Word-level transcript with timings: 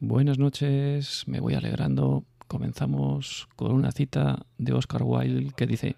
Buenas 0.00 0.38
noches, 0.38 1.24
me 1.26 1.40
voy 1.40 1.54
alegrando. 1.54 2.24
Comenzamos 2.46 3.48
con 3.56 3.72
una 3.72 3.90
cita 3.90 4.46
de 4.56 4.72
Oscar 4.72 5.02
Wilde 5.02 5.52
que 5.56 5.66
dice, 5.66 5.96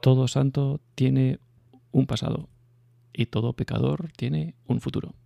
Todo 0.00 0.28
santo 0.28 0.80
tiene 0.94 1.40
un 1.90 2.06
pasado 2.06 2.48
y 3.12 3.26
todo 3.26 3.54
pecador 3.54 4.12
tiene 4.16 4.54
un 4.64 4.80
futuro. 4.80 5.16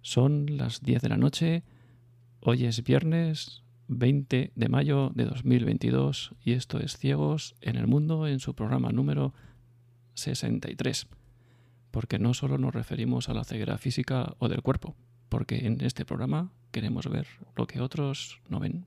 Son 0.00 0.56
las 0.56 0.80
10 0.80 1.02
de 1.02 1.08
la 1.08 1.16
noche, 1.16 1.64
hoy 2.38 2.66
es 2.66 2.84
viernes 2.84 3.64
20 3.88 4.52
de 4.54 4.68
mayo 4.68 5.10
de 5.12 5.24
2022 5.24 6.36
y 6.44 6.52
esto 6.52 6.78
es 6.78 6.96
Ciegos 6.96 7.56
en 7.62 7.74
el 7.74 7.88
Mundo 7.88 8.28
en 8.28 8.38
su 8.38 8.54
programa 8.54 8.90
número 8.92 9.34
63. 10.14 11.08
Porque 11.90 12.20
no 12.20 12.32
solo 12.32 12.58
nos 12.58 12.72
referimos 12.72 13.28
a 13.28 13.34
la 13.34 13.42
ceguera 13.42 13.76
física 13.76 14.36
o 14.38 14.48
del 14.48 14.62
cuerpo, 14.62 14.94
porque 15.28 15.66
en 15.66 15.80
este 15.80 16.04
programa 16.04 16.52
queremos 16.70 17.08
ver 17.08 17.26
lo 17.56 17.66
que 17.66 17.80
otros 17.80 18.40
no 18.48 18.60
ven. 18.60 18.86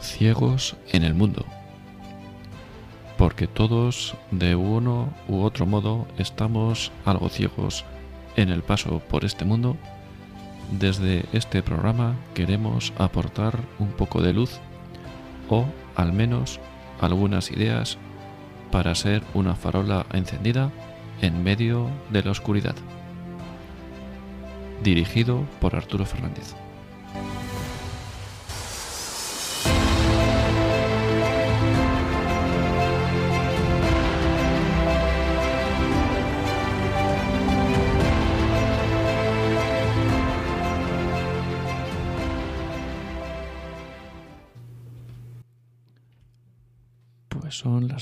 Ciegos 0.00 0.76
en 0.92 1.02
el 1.02 1.14
mundo. 1.14 1.44
Porque 3.18 3.46
todos, 3.46 4.16
de 4.30 4.54
uno 4.54 5.12
u 5.28 5.42
otro 5.42 5.66
modo, 5.66 6.06
estamos 6.18 6.92
algo 7.04 7.28
ciegos 7.28 7.84
en 8.36 8.48
el 8.48 8.62
paso 8.62 9.00
por 9.00 9.24
este 9.24 9.44
mundo. 9.44 9.76
Desde 10.72 11.24
este 11.32 11.62
programa 11.62 12.16
queremos 12.34 12.92
aportar 12.98 13.58
un 13.78 13.88
poco 13.88 14.22
de 14.22 14.32
luz 14.32 14.58
o 15.48 15.66
al 15.94 16.12
menos 16.12 16.58
algunas 17.00 17.50
ideas 17.50 17.98
para 18.74 18.96
ser 18.96 19.22
una 19.34 19.54
farola 19.54 20.04
encendida 20.14 20.68
en 21.22 21.44
medio 21.44 21.88
de 22.10 22.24
la 22.24 22.32
oscuridad. 22.32 22.74
Dirigido 24.82 25.44
por 25.60 25.76
Arturo 25.76 26.04
Fernández. 26.04 26.56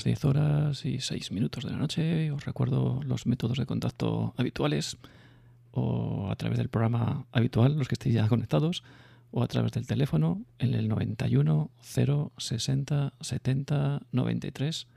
Las 0.03 0.21
10 0.21 0.25
horas 0.25 0.85
y 0.85 0.99
6 0.99 1.31
minutos 1.31 1.63
de 1.63 1.71
la 1.71 1.77
noche. 1.77 2.29
Os 2.31 2.45
recuerdo 2.45 3.01
los 3.03 3.25
métodos 3.25 3.57
de 3.57 3.65
contacto 3.65 4.33
habituales 4.35 4.97
o 5.71 6.29
a 6.29 6.35
través 6.35 6.57
del 6.57 6.67
programa 6.67 7.25
habitual, 7.31 7.77
los 7.77 7.87
que 7.87 7.95
estéis 7.95 8.15
ya 8.15 8.27
conectados, 8.27 8.83
o 9.31 9.43
a 9.43 9.47
través 9.47 9.71
del 9.71 9.87
teléfono 9.87 10.43
en 10.59 10.73
el 10.73 10.89
91 10.89 11.71
060 11.81 13.13
70 13.21 14.01
93 14.11 14.87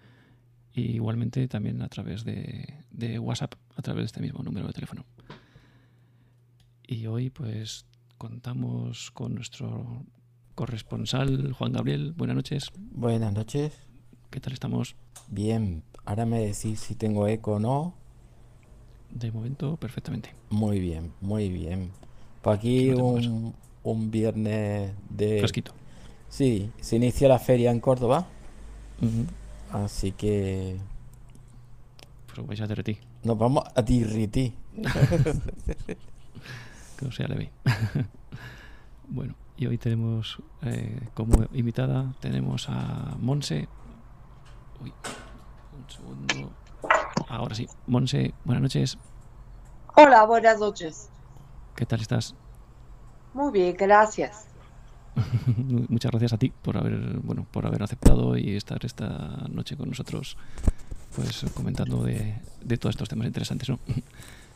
y 0.74 0.80
igualmente 0.96 1.46
también 1.46 1.82
a 1.82 1.88
través 1.88 2.24
de, 2.24 2.74
de 2.90 3.20
WhatsApp, 3.20 3.54
a 3.76 3.82
través 3.82 4.02
de 4.02 4.06
este 4.06 4.20
mismo 4.20 4.42
número 4.42 4.66
de 4.66 4.72
teléfono. 4.72 5.04
Y 6.84 7.06
hoy 7.06 7.30
pues 7.30 7.86
contamos 8.18 9.12
con 9.12 9.36
nuestro 9.36 10.04
corresponsal 10.56 11.52
Juan 11.52 11.72
Gabriel. 11.72 12.12
Buenas 12.12 12.34
noches. 12.34 12.72
Buenas 12.76 13.32
noches. 13.32 13.85
¿Qué 14.36 14.40
tal 14.40 14.52
estamos? 14.52 14.96
Bien, 15.28 15.82
ahora 16.04 16.26
me 16.26 16.40
decís 16.40 16.80
si 16.80 16.94
tengo 16.94 17.26
eco 17.26 17.52
o 17.52 17.58
no. 17.58 17.94
De 19.08 19.32
momento, 19.32 19.78
perfectamente. 19.78 20.34
Muy 20.50 20.78
bien, 20.78 21.10
muy 21.22 21.48
bien. 21.48 21.90
Pues 22.42 22.58
aquí 22.58 22.90
un, 22.90 23.54
un, 23.82 24.10
viernes 24.10 24.92
de... 25.08 25.38
Fresquito. 25.38 25.72
Sí, 26.28 26.70
se 26.82 26.96
inicia 26.96 27.28
la 27.28 27.38
feria 27.38 27.70
en 27.70 27.80
Córdoba. 27.80 28.26
Así 29.72 30.12
que... 30.12 30.76
Pues 32.26 32.46
vais 32.46 32.60
a 32.60 32.66
Derretí. 32.66 32.98
Nos 33.24 33.38
vamos 33.38 33.64
a 33.74 33.82
Tirrití. 33.82 34.52
que 36.98 37.06
no 37.06 37.10
sea 37.10 37.26
leve. 37.26 37.50
bueno, 39.08 39.34
y 39.56 39.64
hoy 39.64 39.78
tenemos 39.78 40.42
eh, 40.60 41.00
como 41.14 41.46
invitada, 41.54 42.14
tenemos 42.20 42.68
a 42.68 43.16
Monse, 43.18 43.66
Uy, 44.80 44.92
un 45.76 45.90
segundo. 45.90 46.52
Ahora 47.28 47.54
sí. 47.54 47.66
Monse, 47.86 48.34
buenas 48.44 48.62
noches. 48.62 48.98
Hola, 49.96 50.24
buenas 50.24 50.58
noches. 50.58 51.08
¿Qué 51.74 51.86
tal 51.86 52.00
estás? 52.00 52.34
Muy 53.34 53.52
bien, 53.52 53.76
gracias. 53.76 54.46
Muchas 55.88 56.10
gracias 56.10 56.32
a 56.32 56.38
ti 56.38 56.52
por 56.62 56.76
haber, 56.76 57.18
bueno, 57.20 57.46
por 57.50 57.66
haber 57.66 57.82
aceptado 57.82 58.36
y 58.36 58.56
estar 58.56 58.84
esta 58.84 59.46
noche 59.50 59.76
con 59.76 59.88
nosotros, 59.88 60.36
pues 61.14 61.46
comentando 61.54 62.02
de, 62.02 62.38
todos 62.78 62.94
estos 62.94 63.08
temas 63.08 63.26
interesantes, 63.26 63.68
¿no? 63.68 63.78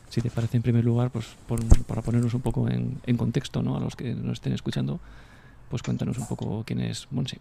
Si 0.09 0.21
te 0.21 0.29
parece, 0.29 0.57
en 0.57 0.63
primer 0.63 0.83
lugar, 0.83 1.09
pues 1.09 1.25
para 1.87 2.01
ponernos 2.01 2.33
un 2.33 2.41
poco 2.41 2.67
en, 2.67 2.99
en 3.05 3.15
contexto, 3.15 3.63
¿no? 3.63 3.77
A 3.77 3.79
los 3.79 3.95
que 3.95 4.13
nos 4.13 4.33
estén 4.33 4.51
escuchando, 4.51 4.99
pues 5.69 5.81
cuéntanos 5.83 6.17
un 6.17 6.27
poco 6.27 6.63
quién 6.65 6.81
es 6.81 7.07
Monse. 7.11 7.39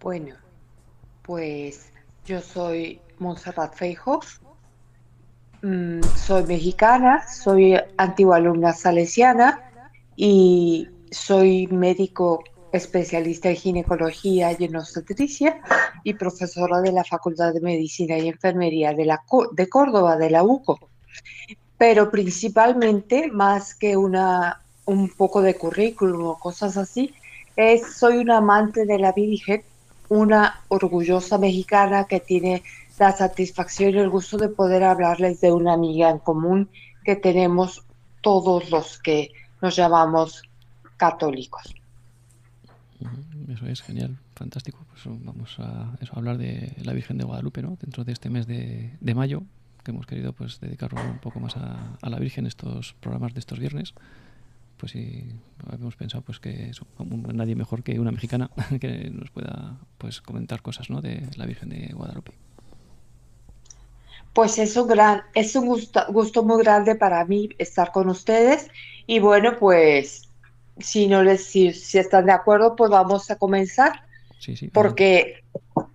Bueno, 0.00 0.34
pues 1.20 1.92
yo 2.24 2.40
soy 2.40 3.02
Montserrat 3.18 3.74
Feijo, 3.74 4.20
mm, 5.60 6.00
soy 6.16 6.44
mexicana, 6.44 7.28
soy 7.28 7.78
antigua 7.98 8.36
alumna 8.36 8.72
salesiana 8.72 9.60
y 10.16 10.88
soy 11.10 11.66
médico 11.66 12.42
especialista 12.72 13.50
en 13.50 13.56
ginecología 13.56 14.56
y 14.58 14.64
en 14.64 14.76
obstetricia 14.76 15.60
y 16.02 16.14
profesora 16.14 16.80
de 16.80 16.92
la 16.92 17.04
Facultad 17.04 17.52
de 17.52 17.60
Medicina 17.60 18.16
y 18.16 18.28
Enfermería 18.28 18.94
de, 18.94 19.04
la, 19.04 19.22
de 19.52 19.68
Córdoba, 19.68 20.16
de 20.16 20.30
la 20.30 20.42
UCO. 20.42 20.78
Pero 21.76 22.10
principalmente, 22.10 23.28
más 23.30 23.74
que 23.74 23.98
una, 23.98 24.62
un 24.86 25.10
poco 25.10 25.42
de 25.42 25.56
currículum 25.56 26.24
o 26.24 26.38
cosas 26.38 26.78
así, 26.78 27.12
es, 27.54 27.96
soy 27.96 28.16
una 28.16 28.38
amante 28.38 28.86
de 28.86 28.98
la 28.98 29.12
Virgen 29.12 29.62
una 30.10 30.60
orgullosa 30.68 31.38
mexicana 31.38 32.04
que 32.04 32.20
tiene 32.20 32.62
la 32.98 33.12
satisfacción 33.12 33.94
y 33.94 33.98
el 33.98 34.10
gusto 34.10 34.36
de 34.36 34.48
poder 34.48 34.82
hablarles 34.82 35.40
de 35.40 35.52
una 35.52 35.72
amiga 35.72 36.10
en 36.10 36.18
común 36.18 36.68
que 37.04 37.16
tenemos 37.16 37.84
todos 38.20 38.70
los 38.70 38.98
que 38.98 39.30
nos 39.62 39.76
llamamos 39.76 40.42
católicos. 40.96 41.74
Eso 43.48 43.66
es 43.66 43.80
genial, 43.82 44.18
fantástico. 44.34 44.84
Pues 44.90 45.02
vamos 45.24 45.56
a, 45.60 45.96
hablar 46.12 46.38
de 46.38 46.74
la 46.82 46.92
Virgen 46.92 47.16
de 47.16 47.24
Guadalupe, 47.24 47.62
¿no? 47.62 47.78
Dentro 47.80 48.04
de 48.04 48.12
este 48.12 48.28
mes 48.30 48.46
de, 48.46 49.14
mayo, 49.14 49.44
que 49.84 49.92
hemos 49.92 50.06
querido 50.06 50.32
pues 50.32 50.60
dedicarlo 50.60 51.00
un 51.00 51.18
poco 51.18 51.40
más 51.40 51.56
a, 51.56 51.96
a 52.02 52.10
la 52.10 52.18
Virgen 52.18 52.46
estos 52.46 52.94
programas 53.00 53.32
de 53.32 53.40
estos 53.40 53.58
viernes 53.60 53.94
pues 54.80 54.92
sí, 54.92 55.26
habíamos 55.70 55.94
pensado 55.94 56.22
pues 56.24 56.40
que 56.40 56.70
nadie 57.34 57.54
mejor 57.54 57.82
que 57.82 58.00
una 58.00 58.10
mexicana 58.10 58.50
que 58.80 59.10
nos 59.10 59.30
pueda 59.30 59.76
pues 59.98 60.22
comentar 60.22 60.62
cosas 60.62 60.88
¿no? 60.88 61.02
de 61.02 61.28
la 61.36 61.44
Virgen 61.44 61.68
de 61.68 61.92
Guadalupe. 61.92 62.32
Pues 64.32 64.58
es 64.58 64.76
un 64.76 64.88
gran, 64.88 65.22
es 65.34 65.54
un 65.54 65.66
gusto, 65.66 66.42
muy 66.44 66.62
grande 66.62 66.94
para 66.94 67.22
mí 67.26 67.50
estar 67.58 67.92
con 67.92 68.08
ustedes 68.08 68.68
y 69.06 69.18
bueno 69.18 69.58
pues 69.58 70.30
si 70.78 71.08
no 71.08 71.22
les 71.22 71.44
si, 71.44 71.68
están 71.68 72.24
de 72.24 72.32
acuerdo 72.32 72.74
pues 72.74 72.90
vamos 72.90 73.30
a 73.30 73.36
comenzar 73.36 74.04
sí, 74.38 74.56
sí, 74.56 74.68
porque 74.68 75.42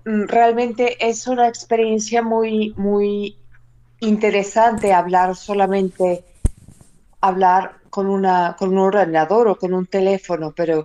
mm, 0.06 0.25
realmente 0.28 0.98
es 1.00 1.25
una 1.25 1.48
experiencia 1.48 2.21
muy 2.21 2.75
muy 2.77 3.38
interesante 4.01 4.94
hablar 4.94 5.36
solamente 5.36 6.24
hablar 7.21 7.85
con, 7.95 8.07
una, 8.07 8.57
con 8.59 8.74
un 8.74 8.80
ordenador 8.80 9.47
o 9.47 9.57
con 9.57 9.74
un 9.74 9.86
teléfono, 9.86 10.51
pero 10.53 10.83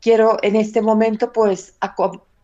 quiero 0.00 0.38
en 0.42 0.54
este 0.54 0.80
momento 0.80 1.32
pues 1.32 1.74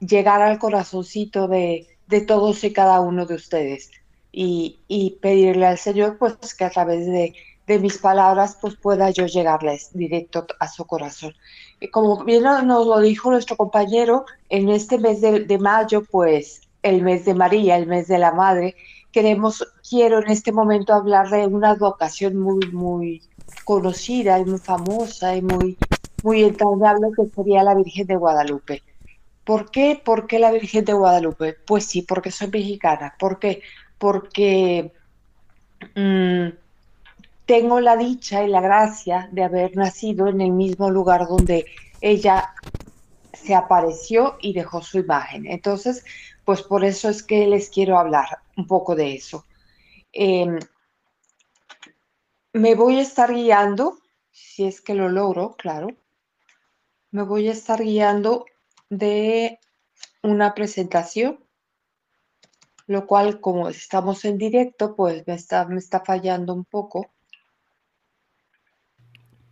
llegar 0.01 0.43
al 0.43 0.59
corazoncito 0.59 1.47
de, 1.47 1.87
de, 2.09 2.21
todos 2.23 2.65
y 2.65 2.73
cada 2.73 2.99
uno 2.99 3.27
de 3.27 3.37
ustedes 3.37 3.93
y, 4.33 4.81
y, 4.89 5.19
pedirle 5.23 5.67
al 5.67 5.79
Señor 5.79 6.19
pues 6.19 6.35
que 6.57 6.65
a 6.65 6.71
través 6.71 7.07
de, 7.07 7.33
de, 7.69 7.79
mis 7.79 7.99
palabras 7.99 8.59
pues 8.61 8.75
pueda 8.75 9.11
yo 9.11 9.27
llegarles 9.27 9.91
directo 9.93 10.49
a 10.59 10.67
su 10.67 10.85
corazón. 10.85 11.33
Y 11.79 11.87
como 11.87 12.25
bien 12.25 12.43
nos 12.43 12.89
lo 12.89 12.99
dijo 12.99 13.31
nuestro 13.31 13.57
compañero, 13.57 14.25
en 14.49 14.69
este 14.69 14.99
mes 14.99 15.21
de, 15.21 15.45
de 15.45 15.59
mayo 15.59 16.03
pues 16.03 16.63
el 16.83 17.03
mes 17.03 17.25
de 17.25 17.35
María, 17.35 17.77
el 17.77 17.87
mes 17.87 18.09
de 18.09 18.19
la 18.19 18.33
Madre, 18.33 18.75
queremos, 19.13 19.67
quiero 19.89 20.21
en 20.21 20.31
este 20.31 20.53
momento 20.53 20.93
hablar 20.93 21.31
de 21.31 21.47
una 21.47 21.75
vocación 21.75 22.37
muy, 22.37 22.67
muy, 22.73 23.23
conocida 23.65 24.39
y 24.39 24.45
muy 24.45 24.59
famosa 24.59 25.37
y 25.37 25.43
muy, 25.43 25.77
muy 26.23 26.45
entrañable 26.45 27.09
que 27.17 27.27
sería 27.35 27.63
la 27.63 27.75
Virgen 27.75 28.07
de 28.07 28.17
Guadalupe. 28.17 28.83
¿Por 29.45 29.71
qué? 29.71 30.01
¿Por 30.03 30.27
qué 30.27 30.39
la 30.39 30.51
Virgen 30.51 30.85
de 30.85 30.93
Guadalupe? 30.93 31.57
Pues 31.67 31.87
sí, 31.87 32.03
porque 32.03 32.31
soy 32.31 32.49
mexicana. 32.49 33.15
¿Por 33.19 33.39
qué? 33.39 33.63
Porque 33.97 34.93
mm, 35.95 36.49
tengo 37.47 37.81
la 37.81 37.97
dicha 37.97 38.45
y 38.45 38.49
la 38.49 38.61
gracia 38.61 39.29
de 39.33 39.45
haber 39.45 39.77
nacido 39.77 40.29
en 40.29 40.41
el 40.41 40.53
mismo 40.53 40.91
lugar 40.91 41.27
donde 41.27 41.67
ella 42.01 42.55
se 43.33 43.55
apareció 43.55 44.37
y 44.41 44.53
dejó 44.53 44.83
su 44.83 44.99
imagen. 44.99 45.47
Entonces, 45.47 46.05
pues 46.49 46.63
por 46.63 46.83
eso 46.83 47.11
es 47.11 47.23
que 47.23 47.47
les 47.47 47.69
quiero 47.69 47.99
hablar 47.99 48.39
un 48.57 48.67
poco 48.67 48.97
de 48.97 49.13
eso. 49.13 49.45
Em, 50.15 50.59
me 52.55 52.75
voy 52.75 52.97
a 52.97 53.03
estar 53.03 53.35
guiando, 53.35 53.99
si 54.31 54.65
es 54.65 54.81
que 54.81 54.95
lo 54.95 55.11
logro, 55.11 55.57
claro, 55.57 55.89
me 57.11 57.23
voy 57.23 57.49
a 57.49 57.53
estar 57.53 57.83
guiando 57.83 58.47
de 58.89 59.59
una 60.23 60.55
presentación, 60.55 61.45
lo 62.87 63.07
cual 63.07 63.43
como 63.43 63.69
estamos 63.69 64.25
en 64.25 64.39
directo, 64.39 64.97
pues 64.97 65.27
me 65.27 65.35
está, 65.35 65.67
me 65.67 65.77
está 65.77 66.01
fallando 66.01 66.55
un 66.55 66.65
poco. 66.65 67.11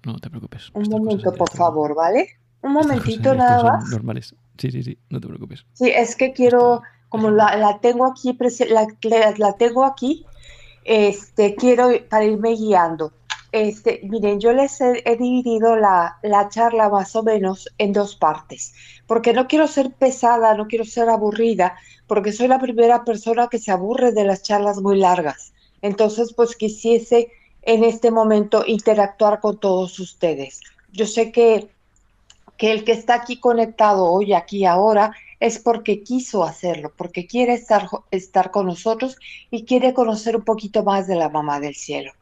No 0.07 0.19
te 0.19 0.31
preocupes. 0.31 0.71
Un 0.73 0.89
momento, 0.89 1.31
por 1.35 1.51
favor, 1.51 1.95
¿vale? 1.95 2.39
Un 2.63 2.73
momentito 2.73 3.35
nada 3.35 3.63
más. 3.63 3.91
Normales. 3.91 4.35
Sí, 4.59 4.71
sí, 4.71 4.83
sí, 4.83 4.99
no 5.11 5.21
te 5.21 5.29
preocupes. 5.29 5.65
Sí, 5.75 5.91
es 5.95 6.17
que 6.17 6.33
quiero, 6.33 6.83
como 7.09 7.31
la, 7.31 7.57
la 7.57 7.79
tengo 7.81 8.07
aquí, 8.07 8.37
la, 8.69 9.35
la, 9.37 9.53
tengo 9.55 9.85
aquí, 9.85 10.25
este, 10.85 11.55
quiero 11.55 11.91
para 12.09 12.25
irme 12.25 12.55
guiando. 12.55 13.13
Este, 13.53 14.01
miren, 14.05 14.41
yo 14.41 14.53
les 14.53 14.81
he, 14.81 15.17
dividido 15.19 15.77
la, 15.77 16.19
la, 16.23 16.49
charla 16.49 16.89
más 16.89 17.17
o 17.17 17.23
menos 17.23 17.69
en 17.79 17.93
dos 17.93 18.17
partes, 18.17 18.75
porque 19.07 19.33
no 19.33 19.47
quiero 19.47 19.67
ser 19.67 19.93
pesada, 19.93 20.55
no 20.55 20.67
quiero 20.67 20.85
ser 20.85 21.09
aburrida, 21.09 21.77
porque 22.07 22.33
soy 22.33 22.49
la 22.49 22.59
primera 22.59 23.05
persona 23.05 23.49
que 23.49 23.59
se 23.59 23.71
aburre 23.71 24.13
de 24.13 24.25
las 24.25 24.43
charlas 24.43 24.81
muy 24.81 24.99
largas. 24.99 25.53
Entonces, 25.81 26.35
pues 26.35 26.57
quisiese 26.57 27.31
en 27.63 27.85
este 27.85 28.11
momento 28.11 28.65
interactuar 28.67 29.41
con 29.41 29.59
todos 29.59 29.99
ustedes. 29.99 30.61
Yo 30.93 31.07
sé 31.07 31.33
que 31.33 31.69
que 32.57 32.73
el 32.73 32.85
que 32.85 32.93
está 32.93 33.15
aquí 33.15 33.39
conectado 33.39 34.07
hoy, 34.07 34.33
aquí, 34.33 34.65
ahora, 34.65 35.13
es 35.41 35.59
porque 35.59 36.03
quiso 36.03 36.45
hacerlo, 36.45 36.93
porque 36.97 37.27
quiere 37.27 37.55
estar, 37.55 37.89
estar 38.11 38.51
con 38.51 38.67
nosotros 38.67 39.17
y 39.51 39.65
quiere 39.65 39.93
conocer 39.93 40.37
un 40.37 40.45
poquito 40.45 40.83
más 40.83 41.07
de 41.07 41.17
la 41.17 41.29
mamá 41.29 41.61
del 41.61 41.75
cielo. 41.75 42.13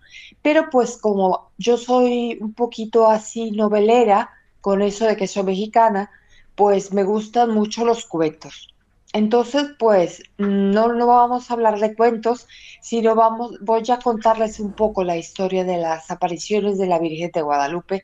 Pero 0.43 0.69
pues 0.71 0.97
como 0.97 1.51
yo 1.59 1.77
soy 1.77 2.39
un 2.41 2.53
poquito 2.53 3.09
así 3.09 3.51
novelera, 3.53 4.31
con 4.61 4.83
eso 4.83 5.07
de 5.07 5.17
que 5.17 5.27
soy 5.27 5.45
mexicana, 5.45 6.11
pues 6.55 6.93
me 6.93 7.05
gustan 7.05 7.51
mucho 7.51 7.85
los 7.85 8.07
cuentos. 8.07 8.74
Entonces, 9.15 9.67
pues 9.79 10.25
no, 10.39 10.93
no 10.93 11.07
vamos 11.07 11.49
a 11.49 11.55
hablar 11.55 11.79
de 11.79 11.95
cuentos, 11.95 12.49
sino 12.81 13.15
vamos, 13.15 13.57
voy 13.61 13.85
a 13.89 14.01
contarles 14.01 14.59
un 14.59 14.73
poco 14.73 15.05
la 15.05 15.17
historia 15.17 15.63
de 15.63 15.77
las 15.77 16.11
apariciones 16.11 16.79
de 16.79 16.89
la 16.89 16.99
Virgen 16.99 17.31
de 17.33 17.43
Guadalupe. 17.43 18.03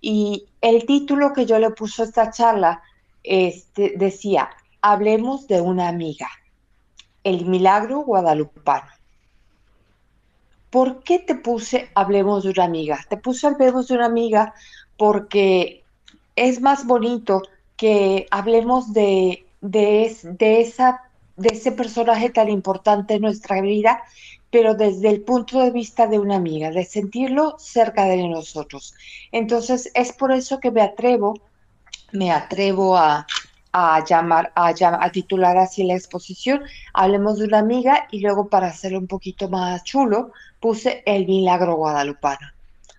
Y 0.00 0.46
el 0.60 0.86
título 0.86 1.32
que 1.32 1.46
yo 1.46 1.58
le 1.58 1.70
puse 1.70 2.02
a 2.02 2.04
esta 2.04 2.30
charla 2.30 2.80
este, 3.24 3.94
decía, 3.96 4.50
hablemos 4.82 5.48
de 5.48 5.60
una 5.60 5.88
amiga, 5.88 6.28
el 7.24 7.44
milagro 7.46 8.02
guadalupano. 8.02 8.88
¿Por 10.70 11.02
qué 11.02 11.18
te 11.18 11.34
puse 11.34 11.90
hablemos 11.96 12.44
de 12.44 12.50
una 12.50 12.64
amiga? 12.64 13.00
Te 13.08 13.16
puse 13.16 13.48
hablemos 13.48 13.88
de 13.88 13.96
una 13.96 14.06
amiga 14.06 14.54
porque 14.96 15.82
es 16.36 16.60
más 16.60 16.86
bonito 16.86 17.42
que 17.76 18.28
hablemos 18.30 18.92
de 18.92 19.44
de, 19.62 20.14
de, 20.22 20.60
esa, 20.60 21.00
de 21.36 21.54
ese 21.54 21.72
personaje 21.72 22.28
tan 22.28 22.50
importante 22.50 23.14
en 23.14 23.22
nuestra 23.22 23.62
vida, 23.62 24.02
pero 24.50 24.74
desde 24.74 25.08
el 25.08 25.22
punto 25.22 25.60
de 25.60 25.70
vista 25.70 26.06
de 26.06 26.18
una 26.18 26.36
amiga, 26.36 26.70
de 26.70 26.84
sentirlo 26.84 27.56
cerca 27.58 28.04
de 28.04 28.28
nosotros. 28.28 28.94
Entonces, 29.30 29.90
es 29.94 30.12
por 30.12 30.32
eso 30.32 30.60
que 30.60 30.70
me 30.70 30.82
atrevo, 30.82 31.40
me 32.12 32.30
atrevo 32.30 32.98
a, 32.98 33.26
a 33.72 34.04
llamar, 34.04 34.52
a, 34.54 34.68
a 34.68 35.12
titular 35.12 35.56
así 35.56 35.84
la 35.84 35.94
exposición, 35.94 36.62
hablemos 36.92 37.38
de 37.38 37.46
una 37.46 37.60
amiga 37.60 38.06
y 38.10 38.20
luego 38.20 38.48
para 38.48 38.66
hacerlo 38.66 38.98
un 38.98 39.06
poquito 39.06 39.48
más 39.48 39.82
chulo, 39.84 40.32
puse 40.60 41.02
el 41.06 41.26
milagro 41.26 41.76
guadalupano. 41.76 42.48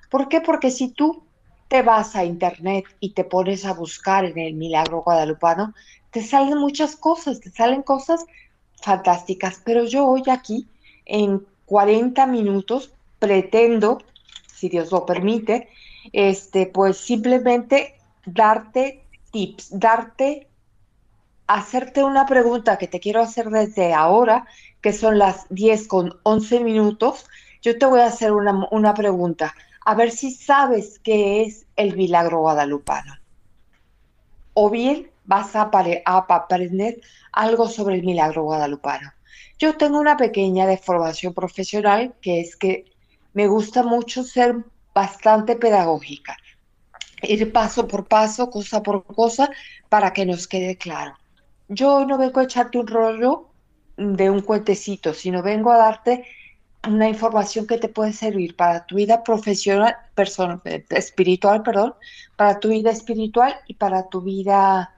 ¿Por 0.09 0.27
qué? 0.29 0.41
Porque 0.41 0.71
si 0.71 0.89
tú 0.89 1.23
te 1.67 1.81
vas 1.81 2.15
a 2.15 2.25
internet 2.25 2.85
y 2.99 3.13
te 3.13 3.23
pones 3.23 3.65
a 3.65 3.73
buscar 3.73 4.25
en 4.25 4.37
el 4.37 4.53
milagro 4.53 5.01
guadalupano, 5.01 5.73
te 6.13 6.21
salen 6.21 6.59
muchas 6.59 6.95
cosas, 6.95 7.41
te 7.41 7.49
salen 7.49 7.81
cosas 7.81 8.23
fantásticas, 8.81 9.61
pero 9.65 9.83
yo 9.83 10.05
hoy 10.05 10.21
aquí 10.29 10.67
en 11.05 11.45
40 11.65 12.27
minutos 12.27 12.93
pretendo, 13.17 13.97
si 14.45 14.69
Dios 14.69 14.91
lo 14.91 15.05
permite, 15.05 15.69
este, 16.13 16.67
pues 16.67 16.97
simplemente 16.97 17.95
darte 18.25 19.03
tips, 19.31 19.79
darte, 19.79 20.47
hacerte 21.47 22.03
una 22.03 22.27
pregunta 22.27 22.77
que 22.77 22.87
te 22.87 22.99
quiero 22.99 23.21
hacer 23.21 23.49
desde 23.49 23.93
ahora, 23.93 24.45
que 24.81 24.93
son 24.93 25.17
las 25.17 25.47
10 25.49 25.87
con 25.87 26.19
11 26.21 26.59
minutos. 26.59 27.25
Yo 27.63 27.77
te 27.79 27.87
voy 27.87 28.01
a 28.01 28.05
hacer 28.05 28.33
una, 28.33 28.67
una 28.69 28.93
pregunta, 28.93 29.55
a 29.83 29.95
ver 29.95 30.11
si 30.11 30.31
sabes 30.31 30.99
qué 30.99 31.41
es 31.41 31.65
el 31.75 31.95
milagro 31.95 32.41
guadalupano. 32.41 33.15
O 34.53 34.69
bien 34.69 35.12
vas 35.25 35.55
a, 35.55 35.69
aprender 36.29 37.01
algo 37.31 37.67
sobre 37.67 37.95
el 37.95 38.03
milagro 38.03 38.43
guadalupano. 38.43 39.11
Yo 39.59 39.77
tengo 39.77 39.99
una 39.99 40.17
pequeña 40.17 40.65
deformación 40.65 41.33
profesional 41.33 42.13
que 42.21 42.41
es 42.41 42.55
que 42.55 42.85
me 43.33 43.47
gusta 43.47 43.83
mucho 43.83 44.23
ser 44.23 44.55
bastante 44.93 45.55
pedagógica, 45.55 46.37
ir 47.21 47.51
paso 47.51 47.87
por 47.87 48.05
paso, 48.05 48.49
cosa 48.49 48.83
por 48.83 49.05
cosa, 49.05 49.49
para 49.89 50.13
que 50.13 50.25
nos 50.25 50.47
quede 50.47 50.77
claro. 50.77 51.15
Yo 51.67 52.05
no 52.05 52.17
vengo 52.17 52.39
a 52.39 52.43
echarte 52.43 52.77
un 52.77 52.87
rollo 52.87 53.49
de 53.97 54.29
un 54.29 54.41
cuentecito, 54.41 55.13
sino 55.13 55.41
vengo 55.41 55.71
a 55.71 55.77
darte 55.77 56.25
una 56.87 57.07
información 57.07 57.65
que 57.65 57.77
te 57.77 57.87
puede 57.87 58.11
servir 58.11 58.55
para 58.55 58.85
tu 58.85 58.95
vida 58.95 59.23
profesional, 59.23 59.95
personal, 60.15 60.61
espiritual, 60.89 61.63
perdón, 61.63 61.95
para 62.35 62.59
tu 62.59 62.69
vida 62.69 62.91
espiritual 62.91 63.55
y 63.67 63.75
para 63.75 64.09
tu 64.09 64.21
vida 64.21 64.93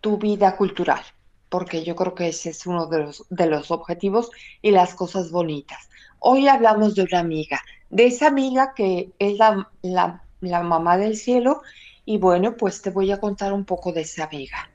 tu 0.00 0.18
vida 0.18 0.56
cultural, 0.56 1.02
porque 1.48 1.84
yo 1.84 1.94
creo 1.94 2.14
que 2.14 2.28
ese 2.28 2.50
es 2.50 2.66
uno 2.66 2.86
de 2.86 3.00
los, 3.00 3.24
de 3.30 3.46
los 3.46 3.70
objetivos 3.70 4.30
y 4.62 4.70
las 4.70 4.94
cosas 4.94 5.30
bonitas. 5.30 5.88
Hoy 6.18 6.48
hablamos 6.48 6.94
de 6.94 7.02
una 7.02 7.20
amiga, 7.20 7.60
de 7.88 8.06
esa 8.06 8.28
amiga 8.28 8.72
que 8.74 9.10
es 9.18 9.38
la, 9.38 9.70
la, 9.82 10.62
mamá 10.62 10.96
del 10.96 11.16
cielo 11.16 11.62
y 12.04 12.18
bueno, 12.18 12.56
pues 12.56 12.82
te 12.82 12.90
voy 12.90 13.10
a 13.10 13.20
contar 13.20 13.52
un 13.52 13.64
poco 13.64 13.92
de 13.92 14.02
esa 14.02 14.24
amiga. 14.24 14.70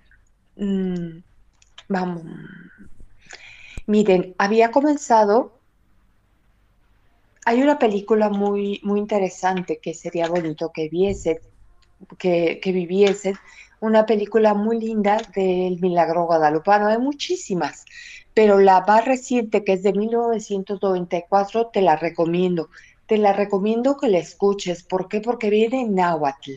Mm, 0.56 1.20
vamos. 1.88 2.24
Miren, 3.88 4.36
había 4.38 4.72
comenzado 4.72 5.56
hay 7.46 7.62
una 7.62 7.78
película 7.78 8.30
muy, 8.30 8.82
muy 8.84 9.00
interesante 9.00 9.80
que 9.80 9.94
sería 9.94 10.28
bonito 10.28 10.72
que 10.74 10.90
viese, 10.90 11.42
que, 12.18 12.60
que 12.62 12.72
viviesen, 12.72 13.36
una 13.80 14.06
película 14.06 14.54
muy 14.54 14.80
linda 14.80 15.22
del 15.36 15.80
Milagro 15.80 16.26
Guadalupano, 16.26 16.88
hay 16.88 16.98
muchísimas, 16.98 17.86
pero 18.34 18.60
la 18.60 18.84
más 18.86 19.06
reciente, 19.06 19.64
que 19.64 19.74
es 19.74 19.84
de 19.84 19.94
1994, 19.94 21.68
te 21.68 21.82
la 21.82 21.96
recomiendo. 21.96 22.70
Te 23.06 23.18
la 23.18 23.34
recomiendo 23.34 23.98
que 23.98 24.10
la 24.10 24.18
escuches. 24.18 24.84
¿Por 24.84 25.08
qué? 25.08 25.22
Porque 25.22 25.50
viene 25.50 25.82
en 25.82 25.96
náhuatl. 25.96 26.54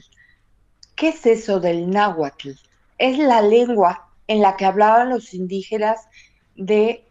¿Qué 0.94 1.10
es 1.10 1.26
eso 1.26 1.60
del 1.60 1.90
náhuatl? 1.90 2.50
Es 2.96 3.18
la 3.18 3.42
lengua 3.42 4.08
en 4.26 4.40
la 4.40 4.56
que 4.56 4.64
hablaban 4.64 5.10
los 5.10 5.34
indígenas 5.34 6.08
de, 6.56 7.04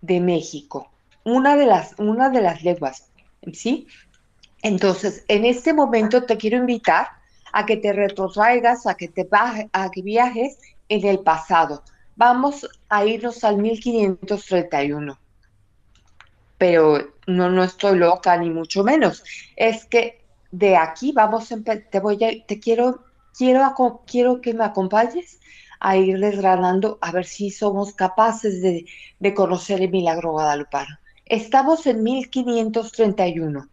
de 0.00 0.20
México. 0.20 0.90
Una 1.24 1.56
de, 1.56 1.66
las, 1.66 1.94
una 1.98 2.30
de 2.30 2.40
las 2.40 2.62
lenguas, 2.62 3.10
¿sí? 3.52 3.86
Entonces, 4.62 5.24
en 5.28 5.44
este 5.44 5.74
momento 5.74 6.24
te 6.24 6.36
quiero 6.36 6.56
invitar 6.56 7.08
a 7.54 7.64
que 7.66 7.76
te 7.76 7.92
retrotraigas, 7.92 8.84
a 8.86 8.96
que 8.96 9.06
te 9.06 9.28
a 9.30 9.90
que 9.92 10.02
viajes 10.02 10.58
en 10.88 11.06
el 11.06 11.20
pasado. 11.20 11.84
Vamos 12.16 12.68
a 12.88 13.04
irnos 13.06 13.44
al 13.44 13.58
1531. 13.58 15.16
Pero 16.58 17.14
no, 17.28 17.50
no 17.50 17.62
estoy 17.62 17.96
loca 17.96 18.36
ni 18.36 18.50
mucho 18.50 18.82
menos. 18.82 19.22
Es 19.54 19.86
que 19.86 20.24
de 20.50 20.76
aquí 20.76 21.12
vamos 21.12 21.52
a 21.52 21.56
te 21.62 22.00
voy 22.00 22.24
a, 22.24 22.44
te 22.44 22.58
quiero, 22.58 23.04
quiero, 23.38 24.40
que 24.40 24.52
me 24.52 24.64
acompañes 24.64 25.38
a 25.78 25.96
ir 25.96 26.18
desgranando 26.18 26.98
a 27.00 27.12
ver 27.12 27.24
si 27.24 27.50
somos 27.50 27.94
capaces 27.94 28.62
de, 28.62 28.84
de 29.20 29.34
conocer 29.34 29.80
el 29.80 29.92
milagro 29.92 30.32
guadalupano. 30.32 30.98
Estamos 31.24 31.86
en 31.86 32.02
1531. 32.02 33.68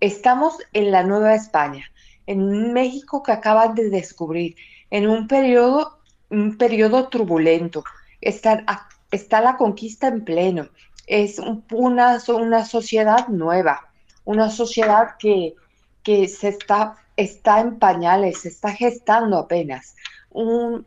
Estamos 0.00 0.58
en 0.72 0.90
la 0.90 1.04
Nueva 1.04 1.36
España 1.36 1.91
en 2.32 2.72
México 2.72 3.22
que 3.22 3.32
acaban 3.32 3.74
de 3.74 3.90
descubrir, 3.90 4.56
en 4.90 5.08
un 5.08 5.28
periodo 5.28 6.02
un 6.32 6.56
periodo 6.56 7.08
turbulento. 7.08 7.84
Está, 8.20 8.64
está 9.10 9.40
la 9.40 9.56
conquista 9.56 10.08
en 10.08 10.24
pleno. 10.24 10.68
Es 11.06 11.38
una, 11.38 12.18
una 12.28 12.64
sociedad 12.64 13.28
nueva, 13.28 13.92
una 14.24 14.50
sociedad 14.50 15.16
que, 15.18 15.54
que 16.02 16.28
se 16.28 16.48
está, 16.48 16.96
está 17.16 17.60
en 17.60 17.78
pañales, 17.78 18.40
se 18.40 18.48
está 18.48 18.72
gestando 18.72 19.38
apenas. 19.38 19.94
Un, 20.30 20.86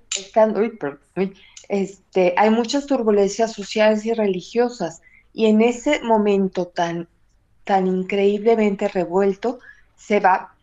este, 1.69 2.33
hay 2.37 2.49
muchas 2.49 2.87
turbulencias 2.87 3.53
sociales 3.53 4.05
y 4.05 4.13
religiosas 4.13 5.01
y 5.33 5.45
en 5.45 5.61
ese 5.61 6.01
momento 6.01 6.65
tan, 6.67 7.07
tan 7.63 7.85
increíblemente 7.85 8.87
revuelto 8.87 9.59
se 9.95 10.19
va, 10.19 10.54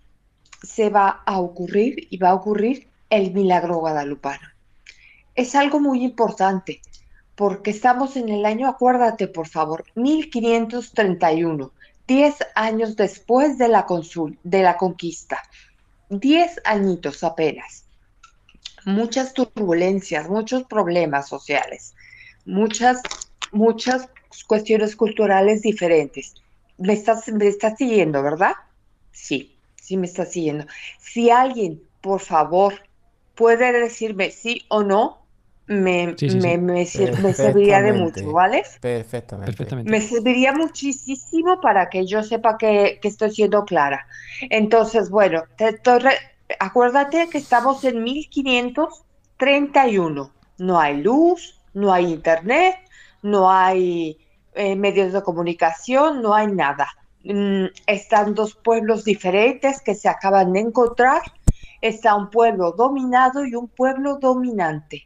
se 0.62 0.90
va 0.90 1.22
a 1.26 1.40
ocurrir 1.40 2.08
y 2.10 2.16
va 2.16 2.30
a 2.30 2.34
ocurrir 2.34 2.88
el 3.10 3.32
milagro 3.32 3.76
guadalupano. 3.76 4.48
Es 5.34 5.54
algo 5.54 5.80
muy 5.80 6.04
importante 6.04 6.80
porque 7.34 7.70
estamos 7.70 8.16
en 8.16 8.28
el 8.28 8.44
año, 8.44 8.68
acuérdate 8.68 9.28
por 9.28 9.48
favor, 9.48 9.84
1531, 9.94 11.72
10 12.06 12.36
años 12.54 12.96
después 12.96 13.58
de 13.58 13.68
la, 13.68 13.86
consul, 13.86 14.38
de 14.42 14.62
la 14.62 14.76
conquista, 14.76 15.42
10 16.10 16.60
añitos 16.64 17.24
apenas 17.24 17.82
muchas 18.84 19.32
turbulencias, 19.32 20.28
muchos 20.28 20.64
problemas 20.64 21.28
sociales, 21.28 21.94
muchas, 22.44 23.00
muchas 23.52 24.08
cuestiones 24.46 24.96
culturales 24.96 25.62
diferentes. 25.62 26.34
Me 26.78 26.94
estás, 26.94 27.28
me 27.28 27.46
estás 27.46 27.78
siguiendo, 27.78 28.22
¿verdad? 28.22 28.52
Sí, 29.12 29.51
sí 29.92 29.98
me 29.98 30.06
estás 30.06 30.32
siguiendo. 30.32 30.64
Si 30.98 31.30
alguien, 31.30 31.82
por 32.00 32.20
favor, 32.20 32.74
puede 33.34 33.72
decirme 33.72 34.30
sí 34.30 34.62
o 34.68 34.82
no, 34.82 35.18
me, 35.66 36.16
me, 36.58 36.86
serviría 36.86 37.82
de 37.82 37.92
mucho, 37.92 38.32
¿vale? 38.32 38.62
Perfectamente. 39.44 39.90
Me 39.90 40.00
serviría 40.00 40.52
muchísimo 40.52 41.60
para 41.60 41.90
que 41.90 42.06
yo 42.06 42.22
sepa 42.22 42.56
que, 42.58 43.00
que 43.00 43.08
estoy 43.08 43.32
siendo 43.32 43.64
clara. 43.64 44.06
Entonces, 44.50 45.10
bueno, 45.10 45.42
te 45.56 45.80
acuérdate 46.58 47.28
que 47.30 47.38
estamos 47.38 47.84
en 47.84 48.02
1531. 48.02 50.32
No 50.58 50.80
hay 50.80 51.02
luz, 51.02 51.60
no 51.74 51.92
hay 51.92 52.12
internet, 52.12 52.76
no 53.22 53.50
hay 53.50 54.18
eh, 54.54 54.74
medios 54.74 55.12
de 55.12 55.22
comunicación, 55.22 56.22
no 56.22 56.34
hay 56.34 56.48
nada. 56.48 56.88
Mm, 57.24 57.66
están 57.86 58.34
dos 58.34 58.54
pueblos 58.54 59.04
diferentes 59.04 59.80
que 59.80 59.94
se 59.94 60.08
acaban 60.08 60.52
de 60.52 60.60
encontrar. 60.60 61.22
Está 61.80 62.14
un 62.14 62.30
pueblo 62.30 62.72
dominado 62.72 63.44
y 63.44 63.54
un 63.54 63.68
pueblo 63.68 64.16
dominante. 64.16 65.04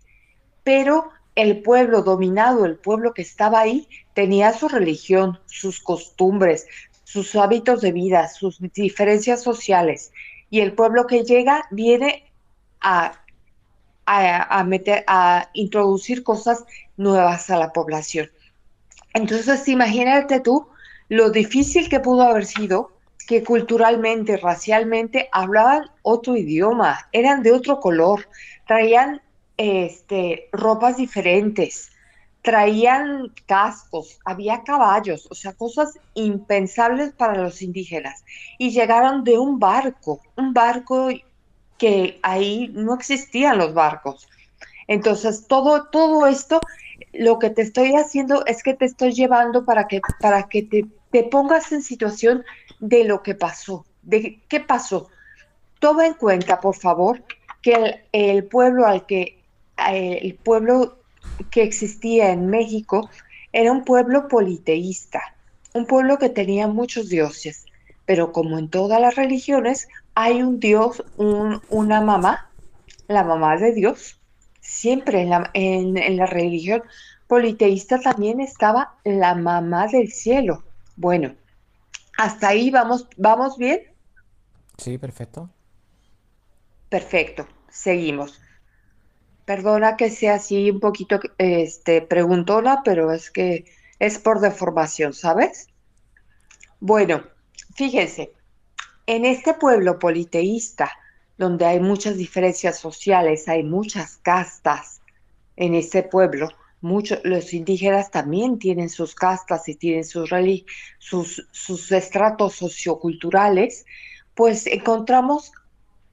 Pero 0.64 1.11
el 1.35 1.62
pueblo 1.62 2.02
dominado, 2.02 2.64
el 2.64 2.76
pueblo 2.76 3.12
que 3.12 3.23
estaba 3.23 3.61
ahí, 3.61 3.88
tenía 4.14 4.52
su 4.52 4.68
religión, 4.68 5.38
sus 5.46 5.80
costumbres, 5.80 6.66
sus 7.04 7.37
hábitos 7.37 7.82
de 7.82 7.92
vida, 7.92 8.28
sus 8.28 8.58
diferencias 8.73 9.42
sociales 9.42 10.12
y 10.50 10.61
el 10.61 10.73
pueblo 10.73 11.06
que 11.06 11.25
llega 11.25 11.64
viene 11.70 12.25
a, 12.80 13.20
a, 14.06 14.64
meter, 14.64 15.04
a 15.06 15.50
introducir 15.54 16.23
cosas 16.23 16.64
nuevas 16.96 17.50
a 17.50 17.58
la 17.58 17.73
población. 17.73 18.30
Entonces, 19.12 19.66
imagínate 19.68 20.40
tú 20.40 20.68
lo 21.08 21.30
difícil 21.30 21.88
que 21.88 22.00
pudo 22.00 22.22
haber 22.22 22.44
sido 22.44 22.90
que 23.26 23.42
culturalmente, 23.42 24.36
racialmente 24.36 25.28
hablaban 25.32 25.90
otro 26.02 26.36
idioma, 26.36 27.08
eran 27.12 27.42
de 27.42 27.52
otro 27.52 27.80
color, 27.80 28.28
traían 28.66 29.20
este, 29.56 30.48
ropas 30.52 30.96
diferentes, 30.96 31.90
traían 32.42 33.32
cascos, 33.46 34.20
había 34.25 34.62
caballos, 34.62 35.26
o 35.30 35.34
sea, 35.34 35.52
cosas 35.54 35.98
impensables 36.14 37.12
para 37.12 37.42
los 37.42 37.60
indígenas. 37.62 38.25
Y 38.58 38.70
llegaron 38.70 39.25
de 39.25 39.38
un 39.38 39.58
barco, 39.58 40.20
un 40.36 40.54
barco 40.54 41.08
que 41.78 42.20
ahí 42.22 42.70
no 42.72 42.94
existían 42.94 43.58
los 43.58 43.75
barcos. 43.75 44.28
Entonces, 44.86 45.46
todo, 45.48 45.88
todo 45.90 46.28
esto, 46.28 46.60
lo 47.18 47.38
que 47.38 47.50
te 47.50 47.62
estoy 47.62 47.94
haciendo 47.94 48.44
es 48.46 48.62
que 48.62 48.75
te 48.75 48.85
estoy 48.85 49.12
llevando 49.12 49.64
para 49.64 49.87
que, 49.87 50.00
para 50.20 50.49
que 50.49 50.62
te, 50.62 50.87
te 51.11 51.25
pongas 51.25 51.73
en 51.73 51.82
situación 51.82 52.44
de 52.80 53.04
lo 53.04 53.23
que 53.23 53.35
pasó, 53.35 53.85
de 54.02 54.40
qué 54.49 54.61
pasó. 54.61 55.08
Toma 55.78 56.06
en 56.06 56.14
cuenta, 56.14 56.61
por 56.61 56.76
favor, 56.76 57.23
que 57.62 57.75
el, 57.75 58.00
el 58.12 58.44
pueblo 58.44 58.87
al 58.87 59.06
que, 59.06 59.42
el 59.76 60.35
pueblo 60.37 60.99
que 61.50 61.62
existía 61.62 62.30
en 62.30 62.46
México 62.46 63.11
era 63.52 63.73
un 63.73 63.85
pueblo 63.85 64.28
politeísta, 64.28 65.35
un 65.75 65.87
pueblo 65.87 66.18
que 66.18 66.28
tenía 66.28 66.66
muchos 66.66 67.08
dioses, 67.08 67.66
pero 68.04 68.32
como 68.32 68.58
en 68.58 68.68
todas 68.68 69.00
las 69.00 69.16
religiones, 69.16 69.88
hay 70.14 70.42
un 70.42 70.61
dios, 70.61 71.04
una 71.16 72.00
mamá, 72.00 72.50
la 73.08 73.25
mamá 73.25 73.56
de 73.56 73.73
Dios. 73.73 74.18
Siempre 74.66 75.23
en 75.23 75.30
la, 75.30 75.50
en 75.54 76.16
la 76.16 76.26
religión 76.26 76.82
politeísta 77.28 78.00
también 78.00 78.40
estaba 78.40 78.96
la 79.04 79.35
mamá 79.35 79.87
del 79.87 80.11
cielo. 80.11 80.64
Bueno, 80.96 81.35
hasta 82.18 82.49
ahí 82.49 82.70
vamos, 82.70 83.08
¿vamos 83.16 83.56
bien? 83.58 83.80
Sí, 84.76 84.99
perfecto. 84.99 85.50
Perfecto, 86.88 87.46
seguimos. 87.68 88.40
Perdona 89.44 89.96
que 89.96 90.11
sea 90.11 90.35
así 90.35 90.70
un 90.70 90.80
poquito 90.80 91.20
este, 91.38 92.02
preguntona, 92.02 92.82
pero 92.85 93.12
es 93.12 93.30
que 93.30 93.64
es 93.99 94.18
por 94.18 94.40
deformación, 94.40 95.12
¿sabes? 95.12 95.68
Bueno, 96.80 97.23
fíjense, 97.75 98.32
en 99.06 99.25
este 99.25 99.54
pueblo 99.54 99.99
politeísta, 99.99 100.90
donde 101.38 101.64
hay 101.66 101.81
muchas 101.81 102.16
diferencias 102.16 102.78
sociales, 102.78 103.49
hay 103.49 103.62
muchas 103.62 104.19
castas 104.19 105.00
en 105.57 105.75
este 105.75 106.02
pueblo, 106.02 106.49
muchos, 106.81 107.21
los 107.25 107.52
indígenas 107.55 108.11
también 108.11 108.59
tienen 108.59 108.88
sus 108.88 109.14
castas 109.14 109.69
y 109.69 109.75
tienen 109.75 110.05
sus, 110.05 110.31
sus, 110.99 111.47
sus 111.50 111.93
estratos 111.93 112.55
socioculturales, 112.55 113.87
pues 114.35 114.66
encontramos 114.66 115.52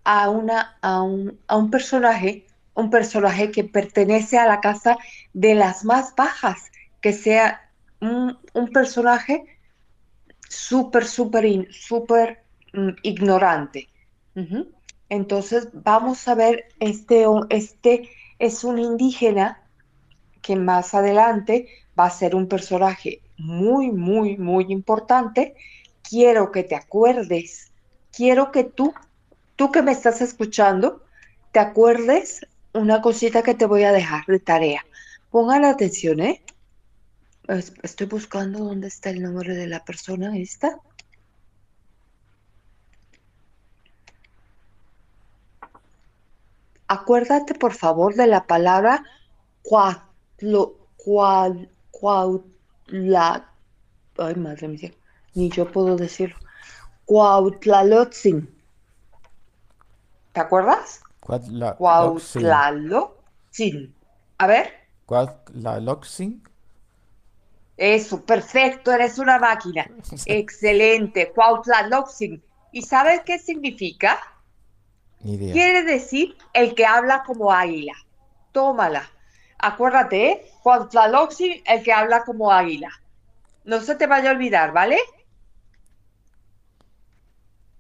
a, 0.03 0.30
una, 0.30 0.77
a, 0.82 1.01
un, 1.01 1.39
a 1.48 1.58
un 1.58 1.70
personaje 1.70 2.46
un 2.75 2.89
personaje 2.89 3.51
que 3.51 3.63
pertenece 3.63 4.38
a 4.38 4.48
la 4.48 4.62
casa 4.62 4.98
de 5.34 5.56
las 5.56 5.86
más 5.86 6.15
bajas, 6.15 6.72
que 7.01 7.13
sea 7.13 7.70
un, 8.01 8.38
personaje 8.74 9.46
súper, 10.50 11.06
súper, 11.06 11.72
súper 11.72 12.44
mm, 12.74 12.89
ignorante. 13.03 13.89
Entonces 15.13 15.67
vamos 15.74 16.27
a 16.27 16.34
ver, 16.34 16.65
este, 16.79 17.25
este 17.51 18.10
es 18.39 18.63
un 18.63 18.79
indígena 18.79 19.62
que 20.41 20.55
más 20.55 20.96
adelante 20.96 21.67
va 21.98 22.05
a 22.08 22.10
ser 22.10 22.34
un 22.34 22.48
personaje 22.48 23.22
muy, 23.38 23.91
muy, 23.91 24.38
muy 24.38 24.65
importante. 24.70 25.53
Quiero 26.01 26.51
que 26.51 26.63
te 26.63 26.75
acuerdes, 26.75 27.72
quiero 28.12 28.51
que 28.51 28.63
tú, 28.63 28.91
tú 29.55 29.72
que 29.72 29.84
me 29.84 29.91
estás 29.91 30.20
escuchando, 30.22 31.03
te 31.51 31.60
acuerdes 31.60 32.48
una 32.74 33.03
cosita 33.03 33.43
que 33.43 33.53
te 33.53 33.67
voy 33.67 33.84
a 33.84 33.91
dejar 33.91 34.25
de 34.25 34.39
tarea. 34.39 34.84
Pongan 35.29 35.63
atención, 35.63 36.22
¿eh? 36.22 36.41
Estoy 37.84 38.08
buscando 38.08 38.65
dónde 38.65 38.88
está 38.88 39.12
el 39.12 39.22
nombre 39.22 39.53
de 39.53 39.67
la 39.67 39.86
persona 39.86 40.36
esta. 40.36 40.79
Acuérdate, 46.93 47.55
por 47.55 47.73
favor, 47.73 48.13
de 48.13 48.27
la 48.27 48.45
palabra 48.45 49.03
cuatlo, 49.63 50.77
cual, 50.95 51.67
la, 52.88 53.50
ay, 54.19 54.35
madre 54.35 54.67
mía, 54.67 54.91
ni 55.33 55.50
yo 55.50 55.71
puedo 55.71 55.95
decirlo. 55.95 56.38
Cuautlalotzin. 57.05 58.47
¿Te 60.33 60.39
acuerdas? 60.39 61.01
Cuautlaloxin. 61.19 63.95
A 64.38 64.47
ver. 64.47 64.71
Cuautlaloxin. 65.07 66.43
Eso, 67.77 68.23
perfecto, 68.23 68.91
eres 68.91 69.17
una 69.17 69.39
máquina. 69.39 69.89
Excelente, 70.27 71.31
Cuautlaloxin. 71.33 72.43
¿Y 72.71 72.83
sabes 72.83 73.21
qué 73.25 73.39
significa? 73.39 74.19
Ni 75.24 75.34
idea. 75.34 75.53
Quiere 75.53 75.84
decir 75.84 76.38
el 76.53 76.75
que 76.75 76.86
habla 76.86 77.24
como 77.24 77.51
águila. 77.51 77.94
Tómala. 78.51 79.10
Acuérdate, 79.58 80.32
¿eh? 80.32 80.51
Cuautlaloxin, 80.62 81.63
el 81.65 81.84
que 81.84 81.94
habla 81.94 82.24
como 82.24 82.51
águila. 82.51 82.89
No 83.63 83.80
se 83.80 83.96
te 83.96 84.08
vaya 84.08 84.30
a 84.30 84.34
olvidar, 84.34 84.74
¿vale? 84.74 84.98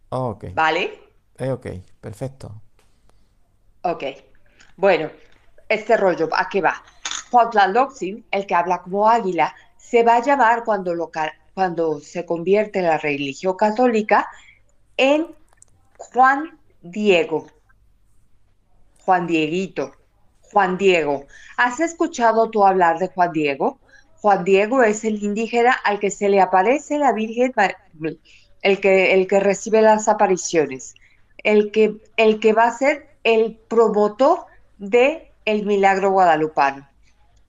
Oh, 0.09 0.29
ok. 0.29 0.45
¿Vale? 0.53 0.99
Eh, 1.37 1.51
ok, 1.51 1.67
perfecto. 1.99 2.61
Ok. 3.81 4.03
Bueno, 4.77 5.11
este 5.67 5.97
rollo, 5.97 6.29
¿a 6.31 6.47
qué 6.47 6.61
va? 6.61 6.81
Cuauhtlaloxin, 7.29 8.25
el 8.31 8.45
que 8.45 8.55
habla 8.55 8.81
como 8.81 9.09
águila, 9.09 9.53
se 9.77 10.03
va 10.03 10.15
a 10.15 10.21
llamar 10.21 10.63
cuando, 10.63 10.95
lo, 10.95 11.11
cuando 11.53 11.99
se 11.99 12.25
convierte 12.25 12.79
en 12.79 12.85
la 12.85 12.97
religión 12.97 13.55
católica 13.55 14.29
en 14.95 15.27
Juan 15.97 16.57
Diego. 16.83 17.47
Juan 19.05 19.25
Dieguito. 19.25 19.93
Juan 20.41 20.77
Diego. 20.77 21.25
¿Has 21.57 21.79
escuchado 21.79 22.51
tú 22.51 22.65
hablar 22.65 22.99
de 22.99 23.07
Juan 23.07 23.31
Diego? 23.31 23.79
Juan 24.21 24.43
Diego 24.43 24.83
es 24.83 25.03
el 25.03 25.23
indígena 25.23 25.71
al 25.71 25.99
que 25.99 26.11
se 26.11 26.29
le 26.29 26.39
aparece 26.39 26.99
la 26.99 27.11
Virgen, 27.11 27.53
el 28.61 28.79
que, 28.79 29.13
el 29.13 29.27
que 29.27 29.39
recibe 29.39 29.81
las 29.81 30.07
apariciones, 30.07 30.93
el 31.43 31.71
que, 31.71 31.97
el 32.17 32.39
que 32.39 32.53
va 32.53 32.65
a 32.65 32.77
ser 32.77 33.17
el 33.23 33.57
promotor 33.67 34.45
de 34.77 35.31
el 35.45 35.65
milagro 35.65 36.11
guadalupano. 36.11 36.87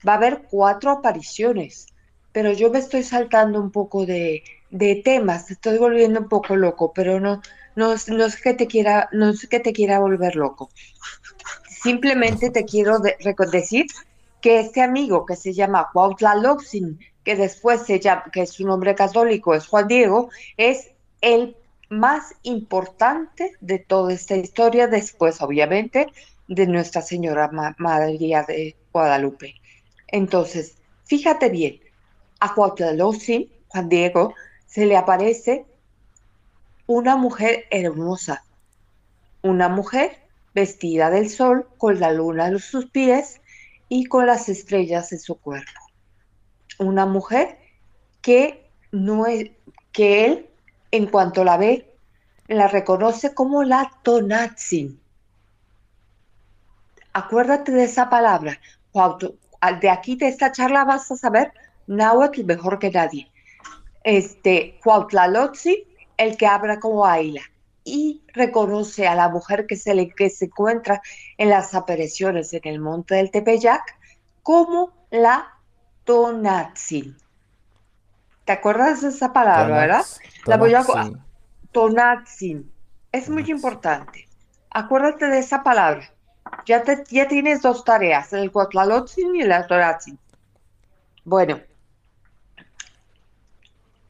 Va 0.07 0.13
a 0.13 0.17
haber 0.17 0.47
cuatro 0.49 0.91
apariciones, 0.91 1.87
pero 2.31 2.51
yo 2.51 2.69
me 2.69 2.79
estoy 2.79 3.03
saltando 3.03 3.61
un 3.61 3.71
poco 3.71 4.05
de, 4.05 4.43
de 4.75 4.95
temas, 4.95 5.49
estoy 5.49 5.77
volviendo 5.77 6.19
un 6.19 6.27
poco 6.27 6.57
loco, 6.57 6.91
pero 6.93 7.19
no, 7.21 7.41
no, 7.75 7.93
es 7.93 8.41
que 8.41 8.53
te 8.53 8.67
quiera, 8.67 9.07
no 9.13 9.29
es 9.29 9.47
que 9.47 9.61
te 9.61 9.71
quiera 9.71 9.99
volver 9.99 10.35
loco. 10.35 10.69
Simplemente 11.69 12.49
te 12.49 12.65
quiero 12.65 12.99
decir 12.99 13.85
que 14.41 14.59
este 14.59 14.81
amigo 14.81 15.25
que 15.25 15.37
se 15.37 15.53
llama 15.53 15.89
Cuautla 15.93 16.35
Loxin, 16.35 16.99
que 17.23 17.37
después 17.37 17.83
se 17.83 18.01
llama, 18.01 18.25
que 18.33 18.45
su 18.45 18.67
nombre 18.67 18.95
católico 18.95 19.55
es 19.55 19.65
Juan 19.65 19.87
Diego, 19.87 20.29
es 20.57 20.91
el 21.21 21.55
más 21.89 22.33
importante 22.43 23.53
de 23.61 23.79
toda 23.79 24.11
esta 24.11 24.35
historia, 24.35 24.87
después 24.87 25.41
obviamente 25.41 26.07
de 26.49 26.67
Nuestra 26.67 27.01
Señora 27.01 27.49
María 27.77 28.43
de 28.43 28.75
Guadalupe. 28.91 29.55
Entonces, 30.07 30.75
fíjate 31.05 31.49
bien, 31.49 31.79
a 32.41 32.53
Cuauhtlaloxin, 32.53 33.49
Juan 33.69 33.89
Diego, 33.89 34.33
se 34.75 34.85
le 34.85 34.97
aparece 34.97 35.65
una 36.85 37.15
mujer 37.15 37.63
hermosa, 37.71 38.43
una 39.41 39.69
mujer 39.69 40.19
vestida 40.53 41.09
del 41.09 41.29
sol 41.29 41.69
con 41.77 42.01
la 42.01 42.11
luna 42.11 42.47
en 42.49 42.59
sus 42.59 42.87
pies 42.87 43.39
y 43.87 44.03
con 44.03 44.25
las 44.25 44.49
estrellas 44.49 45.13
en 45.13 45.19
su 45.19 45.39
cuerpo. 45.39 45.79
Una 46.77 47.05
mujer 47.05 47.57
que 48.21 48.69
no 48.91 49.27
es, 49.27 49.51
que 49.93 50.25
él 50.25 50.49
en 50.91 51.05
cuanto 51.05 51.45
la 51.45 51.55
ve 51.55 51.95
la 52.49 52.67
reconoce 52.67 53.33
como 53.33 53.63
la 53.63 53.89
Tonatzin. 54.03 54.99
Acuérdate 57.13 57.71
de 57.71 57.85
esa 57.85 58.09
palabra. 58.09 58.59
De 59.79 59.89
aquí 59.89 60.17
de 60.17 60.27
esta 60.27 60.51
charla 60.51 60.83
vas 60.83 61.09
a 61.11 61.15
saber 61.15 61.53
náhuatl 61.87 62.43
mejor 62.43 62.77
que 62.77 62.91
nadie. 62.91 63.31
Este, 64.05 64.79
Cuauhtlalotzin 64.83 65.77
el 66.17 66.37
que 66.37 66.45
habla 66.45 66.79
como 66.79 67.07
Aila 67.07 67.41
y 67.83 68.23
reconoce 68.33 69.07
a 69.07 69.15
la 69.15 69.29
mujer 69.29 69.65
que 69.65 69.75
se, 69.75 69.95
le, 69.95 70.09
que 70.09 70.29
se 70.29 70.45
encuentra 70.45 71.01
en 71.39 71.49
las 71.49 71.73
apariciones 71.73 72.53
en 72.53 72.61
el 72.65 72.79
monte 72.79 73.15
del 73.15 73.31
Tepeyac 73.31 73.97
como 74.43 74.93
la 75.09 75.47
Tonatzin. 76.03 77.17
¿Te 78.45 78.51
acuerdas 78.51 79.01
de 79.01 79.09
esa 79.09 79.33
palabra, 79.33 79.75
verdad? 79.75 80.05
La 80.45 80.57
voy 80.57 80.75
a 80.75 80.85
Tonatzin. 81.71 82.71
Es 83.11 83.27
muy 83.27 83.49
importante. 83.49 84.27
Acuérdate 84.69 85.25
de 85.25 85.39
esa 85.39 85.63
palabra. 85.63 86.11
Ya, 86.67 86.83
te, 86.83 87.03
ya 87.09 87.27
tienes 87.27 87.63
dos 87.63 87.83
tareas, 87.83 88.33
el 88.33 88.51
Cuatlalotzin 88.51 89.35
y 89.35 89.43
la 89.43 89.65
Tonatzin. 89.65 90.19
Bueno, 91.23 91.59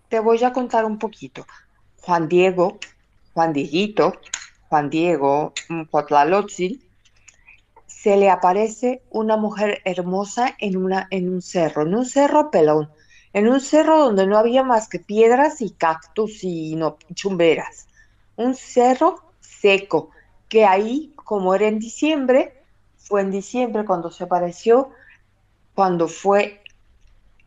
te 0.10 0.20
voy 0.20 0.44
a 0.44 0.54
contar 0.54 0.86
un 0.86 1.00
poquito. 1.00 1.46
Juan 2.02 2.28
Diego, 2.28 2.80
Juan 3.34 3.54
Dieguito, 3.54 4.14
Juan 4.70 4.90
Diego 4.90 5.54
Potlalotzin, 5.90 6.82
se 7.88 8.18
le 8.18 8.30
aparece 8.30 9.02
una 9.10 9.36
mujer 9.36 9.82
hermosa 9.84 10.56
en, 10.60 10.78
una, 10.78 11.08
en 11.10 11.28
un 11.34 11.42
cerro, 11.42 11.82
en 11.82 11.96
un 11.96 12.06
cerro 12.06 12.52
pelón, 12.52 12.92
en 13.34 13.48
un 13.48 13.60
cerro 13.60 13.98
donde 13.98 14.28
no 14.28 14.38
había 14.38 14.64
más 14.64 14.88
que 14.88 15.00
piedras 15.00 15.62
y 15.62 15.72
cactus 15.72 16.44
y 16.44 16.76
no, 16.76 16.98
chumberas. 17.14 17.88
Un 18.36 18.54
cerro 18.54 19.22
seco, 19.40 20.12
que 20.50 20.66
ahí, 20.66 21.14
como 21.16 21.56
era 21.56 21.68
en 21.68 21.80
diciembre, 21.80 22.62
fue 22.98 23.22
en 23.22 23.32
diciembre 23.32 23.86
cuando 23.86 24.12
se 24.12 24.24
apareció, 24.24 24.92
cuando 25.74 26.08
fue 26.08 26.62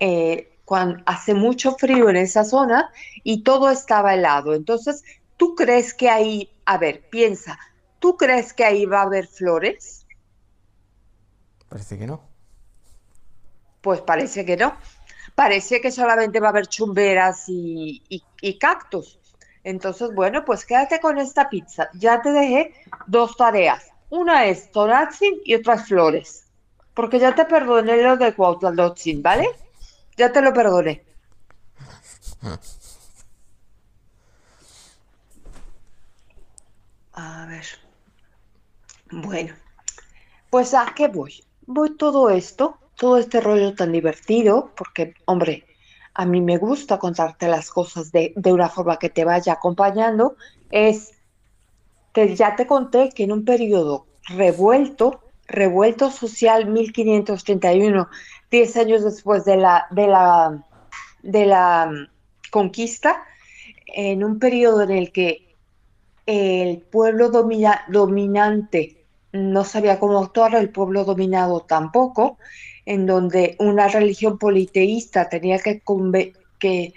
eh, 0.00 0.57
cuando 0.68 1.02
hace 1.06 1.32
mucho 1.32 1.76
frío 1.76 2.10
en 2.10 2.16
esa 2.16 2.44
zona 2.44 2.92
y 3.24 3.42
todo 3.42 3.70
estaba 3.70 4.12
helado. 4.12 4.52
Entonces, 4.52 5.02
¿tú 5.38 5.54
crees 5.54 5.94
que 5.94 6.10
ahí, 6.10 6.50
a 6.66 6.76
ver, 6.76 7.08
piensa, 7.08 7.58
¿tú 7.98 8.18
crees 8.18 8.52
que 8.52 8.66
ahí 8.66 8.84
va 8.84 8.98
a 8.98 9.04
haber 9.04 9.26
flores? 9.28 10.06
Parece 11.70 11.98
que 11.98 12.06
no. 12.06 12.20
Pues 13.80 14.02
parece 14.02 14.44
que 14.44 14.58
no. 14.58 14.76
Parece 15.34 15.80
que 15.80 15.90
solamente 15.90 16.38
va 16.38 16.48
a 16.48 16.50
haber 16.50 16.66
chumberas 16.66 17.44
y, 17.46 18.22
cactus. 18.60 19.18
Entonces, 19.64 20.14
bueno, 20.14 20.44
pues 20.44 20.66
quédate 20.66 21.00
con 21.00 21.16
esta 21.16 21.48
pizza. 21.48 21.88
Ya 21.94 22.20
te 22.20 22.30
dejé 22.30 22.74
dos 23.06 23.38
tareas. 23.38 23.86
Una 24.10 24.44
es 24.44 24.70
tonatzin 24.70 25.40
y 25.46 25.54
otra 25.54 25.76
es 25.76 25.86
flores. 25.86 26.44
Porque 26.92 27.18
ya 27.18 27.34
te 27.34 27.46
perdoné 27.46 28.02
lo 28.02 28.18
de 28.18 28.34
Cuauhtladotzin, 28.34 29.22
¿vale? 29.22 29.48
Ya 30.18 30.32
te 30.32 30.42
lo 30.42 30.52
perdoné. 30.52 31.04
A 37.12 37.46
ver. 37.46 37.64
Bueno, 39.12 39.54
pues 40.50 40.74
a 40.74 40.92
qué 40.96 41.06
voy. 41.06 41.44
Voy 41.66 41.96
todo 41.96 42.30
esto, 42.30 42.78
todo 42.96 43.16
este 43.16 43.40
rollo 43.40 43.74
tan 43.74 43.92
divertido, 43.92 44.72
porque, 44.76 45.14
hombre, 45.26 45.64
a 46.14 46.26
mí 46.26 46.40
me 46.40 46.58
gusta 46.58 46.98
contarte 46.98 47.46
las 47.46 47.70
cosas 47.70 48.10
de, 48.10 48.34
una 48.44 48.68
forma 48.68 48.98
que 48.98 49.10
te 49.10 49.24
vaya 49.24 49.52
acompañando, 49.52 50.36
es, 50.70 51.12
que 52.12 52.34
ya 52.34 52.56
te 52.56 52.66
conté 52.66 53.10
que 53.10 53.22
en 53.22 53.32
un 53.32 53.44
periodo 53.44 54.06
revuelto, 54.28 55.20
revuelto 55.46 56.10
social 56.10 56.66
1531, 56.66 58.08
diez 58.50 58.76
años 58.76 59.04
después 59.04 59.44
de 59.44 59.56
la, 59.56 59.86
de 59.90 60.06
la, 60.06 60.64
de 61.22 61.46
la 61.46 61.86
mm, 61.86 62.50
conquista, 62.50 63.22
en 63.86 64.24
un 64.24 64.38
periodo 64.38 64.82
en 64.82 64.90
el 64.90 65.12
que 65.12 65.56
el 66.26 66.78
pueblo 66.78 67.30
dominante 67.30 69.04
no 69.32 69.64
sabía 69.64 69.98
cómo 69.98 70.18
actuar, 70.18 70.54
el 70.54 70.70
pueblo 70.70 71.04
dominado 71.04 71.60
tampoco, 71.60 72.38
en 72.84 73.06
donde 73.06 73.56
una 73.58 73.88
religión 73.88 74.38
politeísta 74.38 75.28
tenía 75.28 75.58
que, 75.58 75.82
que 76.58 76.94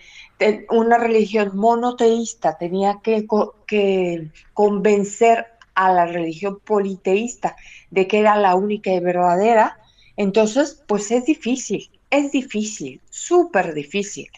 una 0.70 0.98
religión 0.98 1.52
monoteísta 1.56 2.58
tenía 2.58 3.00
que, 3.04 3.28
que 3.68 4.32
convencer 4.54 5.48
a 5.76 5.94
la 5.94 6.06
religión 6.06 6.60
politeísta 6.60 7.56
de 7.90 8.08
que 8.08 8.20
era 8.20 8.36
la 8.38 8.56
única 8.56 8.92
y 8.92 9.00
verdadera, 9.00 9.81
entonces, 10.18 10.84
pues 10.88 11.12
es 11.12 11.26
difícil, 11.26 11.90
es 12.10 12.32
difícil, 12.32 13.02
súper 13.10 13.74
difícil. 13.74 14.30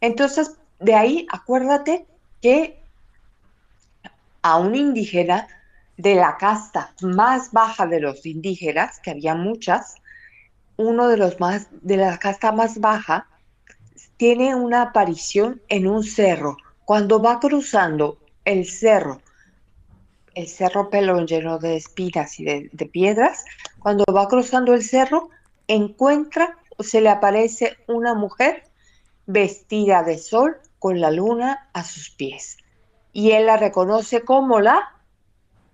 Entonces, 0.00 0.56
de 0.80 0.94
ahí 0.94 1.26
acuérdate 1.30 2.06
que 2.40 2.80
a 4.42 4.58
un 4.58 4.74
indígena 4.74 5.48
de 5.96 6.14
la 6.14 6.36
casta 6.36 6.94
más 7.02 7.52
baja 7.52 7.86
de 7.86 8.00
los 8.00 8.24
indígenas, 8.24 9.00
que 9.00 9.10
había 9.10 9.34
muchas, 9.34 9.96
uno 10.76 11.08
de 11.08 11.16
los 11.16 11.40
más 11.40 11.66
de 11.82 11.96
la 11.96 12.18
casta 12.18 12.52
más 12.52 12.80
baja 12.80 13.26
tiene 14.16 14.54
una 14.54 14.82
aparición 14.82 15.60
en 15.68 15.88
un 15.88 16.04
cerro. 16.04 16.56
Cuando 16.84 17.20
va 17.20 17.40
cruzando 17.40 18.18
el 18.44 18.64
cerro, 18.66 19.20
el 20.34 20.46
cerro 20.46 20.88
pelón 20.88 21.26
lleno 21.26 21.58
de 21.58 21.76
espinas 21.76 22.38
y 22.38 22.44
de, 22.44 22.70
de 22.72 22.86
piedras, 22.86 23.44
cuando 23.80 24.04
va 24.14 24.28
cruzando 24.28 24.74
el 24.74 24.82
cerro, 24.82 25.30
encuentra 25.66 26.58
o 26.76 26.82
se 26.82 27.00
le 27.00 27.08
aparece 27.08 27.76
una 27.86 28.14
mujer 28.14 28.64
vestida 29.26 30.02
de 30.02 30.18
sol 30.18 30.56
con 30.78 31.00
la 31.00 31.10
luna 31.10 31.68
a 31.72 31.84
sus 31.84 32.10
pies. 32.10 32.56
Y 33.12 33.32
él 33.32 33.46
la 33.46 33.56
reconoce 33.56 34.22
como 34.24 34.60
la 34.60 34.94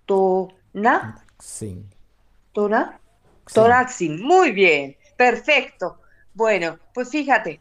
Tona. 0.06 1.24
Sí. 1.38 1.84
Tona. 2.52 3.00
Tonaxin. 3.52 4.22
Muy 4.22 4.52
bien. 4.52 4.96
Perfecto. 5.16 5.98
Bueno, 6.34 6.78
pues 6.92 7.10
fíjate. 7.10 7.60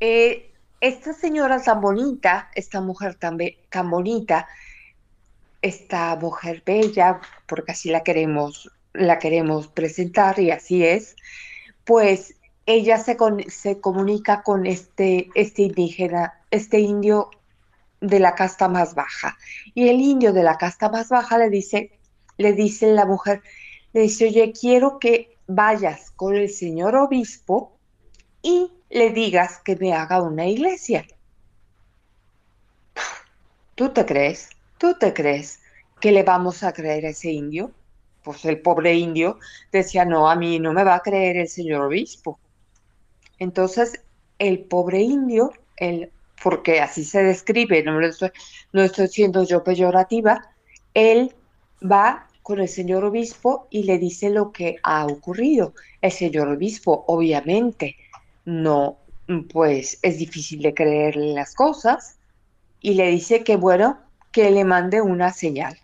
Eh, 0.00 0.52
esta 0.80 1.12
señora 1.12 1.62
tan 1.62 1.80
bonita, 1.80 2.50
esta 2.54 2.80
mujer 2.80 3.14
tan, 3.14 3.38
tan 3.70 3.90
bonita, 3.90 4.46
esta 5.62 6.14
mujer 6.16 6.62
bella, 6.66 7.20
porque 7.46 7.72
así 7.72 7.90
la 7.90 8.02
queremos 8.02 8.70
la 8.96 9.18
queremos 9.18 9.68
presentar 9.68 10.38
y 10.38 10.50
así 10.50 10.84
es, 10.84 11.16
pues 11.84 12.34
ella 12.66 12.98
se, 12.98 13.16
se 13.48 13.80
comunica 13.80 14.42
con 14.42 14.66
este, 14.66 15.28
este 15.34 15.62
indígena, 15.62 16.40
este 16.50 16.80
indio 16.80 17.30
de 18.00 18.18
la 18.20 18.34
casta 18.34 18.68
más 18.68 18.94
baja. 18.94 19.38
Y 19.74 19.88
el 19.88 20.00
indio 20.00 20.32
de 20.32 20.42
la 20.42 20.58
casta 20.58 20.88
más 20.88 21.08
baja 21.08 21.38
le 21.38 21.48
dice, 21.48 21.92
le 22.36 22.52
dice 22.52 22.88
la 22.88 23.06
mujer, 23.06 23.42
le 23.92 24.02
dice, 24.02 24.26
oye, 24.26 24.52
quiero 24.52 24.98
que 24.98 25.38
vayas 25.46 26.10
con 26.10 26.34
el 26.34 26.50
señor 26.50 26.96
obispo 26.96 27.78
y 28.42 28.72
le 28.90 29.10
digas 29.10 29.60
que 29.64 29.76
me 29.76 29.92
haga 29.92 30.22
una 30.22 30.46
iglesia. 30.46 31.06
¿Tú 33.74 33.90
te 33.90 34.04
crees? 34.04 34.50
¿Tú 34.78 34.94
te 34.98 35.12
crees 35.12 35.60
que 36.00 36.12
le 36.12 36.22
vamos 36.22 36.62
a 36.62 36.72
creer 36.72 37.06
a 37.06 37.10
ese 37.10 37.30
indio? 37.30 37.72
Pues 38.26 38.44
el 38.44 38.60
pobre 38.60 38.92
indio 38.92 39.38
decía, 39.70 40.04
no, 40.04 40.28
a 40.28 40.34
mí 40.34 40.58
no 40.58 40.72
me 40.72 40.82
va 40.82 40.96
a 40.96 41.00
creer 41.00 41.36
el 41.36 41.48
señor 41.48 41.82
obispo. 41.82 42.40
Entonces, 43.38 44.00
el 44.40 44.64
pobre 44.64 45.00
indio, 45.00 45.52
el, 45.76 46.10
porque 46.42 46.80
así 46.80 47.04
se 47.04 47.22
describe, 47.22 47.84
no, 47.84 48.00
estoy, 48.00 48.30
no 48.72 48.82
estoy 48.82 49.06
siendo 49.06 49.44
yo 49.44 49.62
peyorativa, 49.62 50.44
él 50.92 51.36
va 51.80 52.26
con 52.42 52.58
el 52.58 52.68
señor 52.68 53.04
obispo 53.04 53.68
y 53.70 53.84
le 53.84 53.96
dice 53.96 54.28
lo 54.30 54.50
que 54.50 54.74
ha 54.82 55.06
ocurrido. 55.06 55.74
El 56.02 56.10
señor 56.10 56.48
obispo, 56.48 57.04
obviamente, 57.06 57.94
no, 58.44 58.98
pues 59.52 60.00
es 60.02 60.18
difícil 60.18 60.62
de 60.62 60.74
creerle 60.74 61.32
las 61.32 61.54
cosas 61.54 62.18
y 62.80 62.94
le 62.94 63.06
dice 63.06 63.44
que, 63.44 63.54
bueno, 63.54 64.00
que 64.32 64.50
le 64.50 64.64
mande 64.64 65.00
una 65.00 65.32
señal. 65.32 65.78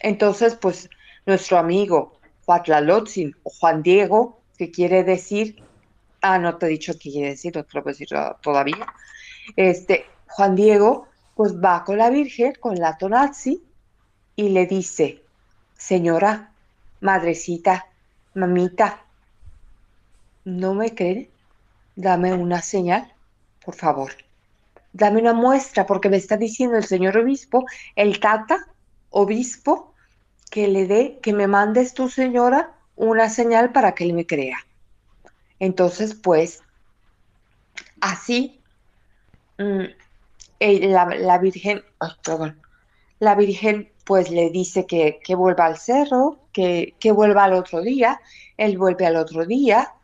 Entonces, 0.00 0.54
pues 0.54 0.88
nuestro 1.26 1.58
amigo 1.58 2.18
Huatlalotzin 2.46 3.34
o 3.42 3.50
Juan 3.50 3.82
Diego, 3.82 4.40
que 4.58 4.70
quiere 4.70 5.04
decir 5.04 5.62
Ah, 6.24 6.38
no 6.38 6.56
te 6.56 6.66
he 6.66 6.68
dicho 6.68 6.92
qué 6.92 7.10
quiere 7.10 7.30
decir, 7.30 7.54
no 7.56 7.64
te 7.64 7.70
lo 7.74 7.82
puedo 7.82 7.94
decir 7.94 8.08
todavía. 8.40 8.86
Este, 9.56 10.06
Juan 10.28 10.54
Diego, 10.54 11.08
pues 11.34 11.56
va 11.56 11.84
con 11.84 11.98
la 11.98 12.10
Virgen, 12.10 12.54
con 12.60 12.76
la 12.76 12.96
Tonazzi, 12.96 13.60
y 14.36 14.48
le 14.50 14.66
dice, 14.66 15.24
señora, 15.76 16.52
madrecita, 17.00 17.86
mamita, 18.34 19.04
¿no 20.44 20.74
me 20.74 20.94
creen? 20.94 21.28
Dame 21.96 22.32
una 22.34 22.62
señal, 22.62 23.12
por 23.64 23.74
favor. 23.74 24.12
Dame 24.92 25.20
una 25.20 25.32
muestra, 25.32 25.86
porque 25.86 26.08
me 26.08 26.18
está 26.18 26.36
diciendo 26.36 26.76
el 26.76 26.84
señor 26.84 27.18
obispo, 27.18 27.66
el 27.96 28.20
tata, 28.20 28.68
obispo, 29.10 29.91
que 30.52 30.68
le 30.68 30.86
dé, 30.86 31.18
que 31.22 31.32
me 31.32 31.46
mandes 31.46 31.94
tu 31.94 32.10
señora 32.10 32.74
una 32.94 33.30
señal 33.30 33.72
para 33.72 33.94
que 33.94 34.04
él 34.04 34.12
me 34.12 34.26
crea. 34.26 34.58
Entonces, 35.58 36.14
pues, 36.14 36.60
así, 38.02 38.60
mm, 39.56 39.84
la, 40.60 41.38
Virgen, 41.38 41.82
la 43.18 43.34
Virgen 43.34 43.90
pues 44.04 44.30
le 44.30 44.50
dice 44.50 44.84
que, 44.84 45.22
vuelva 45.34 45.64
al 45.64 45.78
cerro, 45.78 46.38
que, 46.52 46.96
que, 47.00 47.12
vuelva 47.12 47.44
al 47.44 47.54
otro 47.54 47.80
día, 47.80 48.20
él 48.58 48.76
vuelve 48.76 49.06
al 49.06 49.16
otro 49.16 49.46
día 49.46 49.94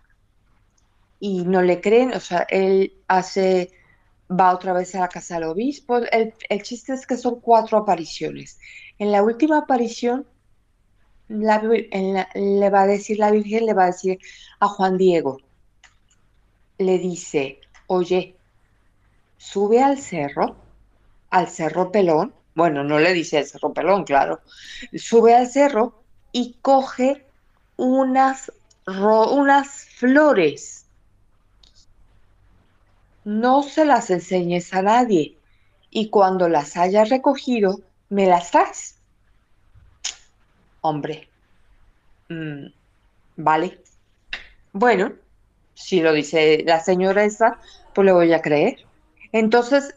y 1.20 1.44
no 1.44 1.60
le 1.60 1.82
creen, 1.82 2.14
o 2.14 2.20
sea, 2.20 2.46
él 2.48 2.94
hace, 3.06 3.70
va 4.30 4.54
otra 4.54 4.72
vez 4.72 4.94
a 4.94 5.00
la 5.00 5.08
casa 5.08 5.34
del 5.34 5.44
obispo, 5.44 5.98
el, 5.98 6.32
el 6.48 6.62
chiste 6.62 6.94
es 6.94 7.06
que 7.06 7.18
son 7.18 7.38
cuatro 7.40 7.76
apariciones. 7.76 8.58
En 8.98 9.12
la 9.12 9.22
última 9.22 9.58
aparición, 9.58 10.26
le 11.28 12.70
va 12.70 12.82
a 12.82 12.86
decir 12.86 13.18
la 13.18 13.30
Virgen, 13.30 13.66
le 13.66 13.74
va 13.74 13.84
a 13.84 13.92
decir 13.92 14.18
a 14.60 14.68
Juan 14.68 14.96
Diego, 14.96 15.38
le 16.78 16.98
dice, 16.98 17.60
oye, 17.86 18.36
sube 19.36 19.82
al 19.82 19.98
cerro, 19.98 20.56
al 21.30 21.48
cerro 21.48 21.92
pelón, 21.92 22.34
bueno, 22.54 22.82
no 22.82 22.98
le 22.98 23.12
dice 23.12 23.38
al 23.38 23.46
cerro 23.46 23.72
pelón, 23.72 24.04
claro, 24.04 24.40
sube 24.96 25.34
al 25.34 25.48
cerro 25.48 26.02
y 26.32 26.56
coge 26.60 27.24
unas, 27.76 28.52
unas 28.86 29.84
flores. 29.84 30.86
No 33.24 33.62
se 33.62 33.84
las 33.84 34.10
enseñes 34.10 34.74
a 34.74 34.82
nadie 34.82 35.38
y 35.90 36.10
cuando 36.10 36.48
las 36.48 36.76
hayas 36.76 37.10
recogido, 37.10 37.80
me 38.08 38.26
las 38.26 38.52
das. 38.52 38.97
Hombre, 40.88 41.28
mm, 42.30 42.64
vale. 43.36 43.82
Bueno, 44.72 45.12
si 45.74 46.00
lo 46.00 46.14
dice 46.14 46.64
la 46.66 46.80
señora 46.80 47.24
esa, 47.24 47.58
pues 47.94 48.06
le 48.06 48.12
voy 48.12 48.32
a 48.32 48.40
creer. 48.40 48.86
Entonces, 49.32 49.94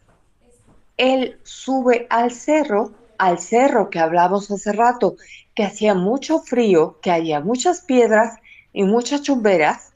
él 0.97 1.39
sube 1.43 2.07
al 2.09 2.31
cerro, 2.31 2.91
al 3.17 3.39
cerro 3.39 3.89
que 3.89 3.99
hablamos 3.99 4.51
hace 4.51 4.73
rato, 4.73 5.15
que 5.55 5.63
hacía 5.63 5.93
mucho 5.93 6.39
frío, 6.39 6.99
que 7.01 7.11
había 7.11 7.39
muchas 7.39 7.79
piedras 7.79 8.39
y 8.73 8.83
muchas 8.83 9.21
chumberas, 9.21 9.93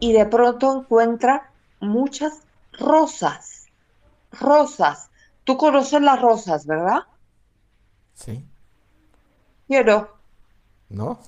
y 0.00 0.14
de 0.14 0.26
pronto 0.26 0.80
encuentra 0.80 1.52
muchas 1.78 2.42
rosas. 2.72 3.66
Rosas. 4.32 5.10
Tú 5.44 5.56
conoces 5.56 6.02
las 6.02 6.20
rosas, 6.20 6.66
¿verdad? 6.66 7.04
Sí. 8.14 8.49
Yo 9.70 9.84
no. 9.84 10.08
¿No? 10.88 11.20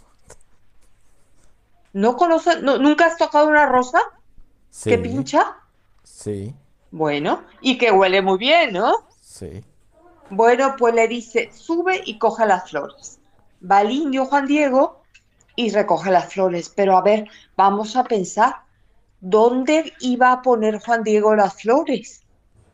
¿No 1.93 2.17
conoces, 2.17 2.61
nunca 2.61 3.07
has 3.07 3.17
tocado 3.17 3.47
una 3.47 3.67
rosa? 3.67 4.01
Sí. 4.69 4.91
¿Que 4.91 4.99
pincha? 4.99 5.59
Sí. 6.03 6.53
Bueno, 6.91 7.45
y 7.61 7.79
que 7.79 7.93
huele 7.93 8.21
muy 8.21 8.39
bien, 8.39 8.73
¿no? 8.73 8.95
Sí. 9.21 9.65
Bueno, 10.29 10.75
pues 10.77 10.93
le 10.93 11.07
dice, 11.07 11.53
sube 11.55 12.03
y 12.05 12.19
coge 12.19 12.45
las 12.45 12.69
flores. 12.69 13.21
Va 13.71 13.83
el 13.83 13.93
indio 13.93 14.25
Juan 14.25 14.47
Diego 14.47 15.03
y 15.55 15.71
recoge 15.71 16.11
las 16.11 16.33
flores. 16.33 16.69
Pero 16.75 16.97
a 16.97 17.03
ver, 17.03 17.29
vamos 17.57 17.95
a 17.95 18.03
pensar, 18.03 18.57
¿dónde 19.21 19.93
iba 20.01 20.33
a 20.33 20.43
poner 20.43 20.81
Juan 20.81 21.05
Diego 21.05 21.37
las 21.37 21.63
flores? 21.63 22.23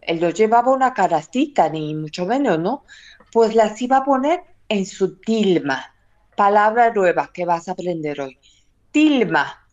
Él 0.01 0.19
no 0.19 0.31
llevaba 0.31 0.73
una 0.73 0.95
carastita, 0.95 1.69
ni 1.69 1.95
mucho 1.95 2.25
menos, 2.25 2.59
¿no? 2.59 2.85
Pues 3.33 3.55
las 3.55 3.83
iba 3.83 3.99
a 3.99 4.05
poner 4.05 4.43
en 4.69 4.87
su 4.87 5.19
tilma. 5.19 5.95
Palabra 6.37 6.93
nueva 6.93 7.31
que 7.33 7.45
vas 7.45 7.69
a 7.69 7.73
aprender 7.73 8.21
hoy. 8.21 8.39
Tilma, 8.91 9.67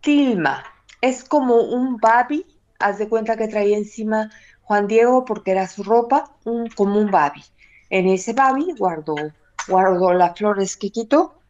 tilma, 0.00 0.64
es 1.00 1.24
como 1.24 1.56
un 1.56 1.96
babi, 1.96 2.44
haz 2.78 2.98
de 2.98 3.08
cuenta 3.08 3.36
que 3.36 3.48
traía 3.48 3.76
encima 3.76 4.30
Juan 4.62 4.86
Diego 4.86 5.24
porque 5.24 5.52
era 5.52 5.66
su 5.66 5.82
ropa, 5.82 6.36
un, 6.44 6.68
como 6.68 7.00
un 7.00 7.10
babi. 7.10 7.42
En 7.90 8.06
ese 8.08 8.32
babi 8.32 8.72
guardó, 8.78 9.16
guardó 9.66 10.12
las 10.12 10.38
flores 10.38 10.76
que 10.76 10.90
quitó 10.90 11.40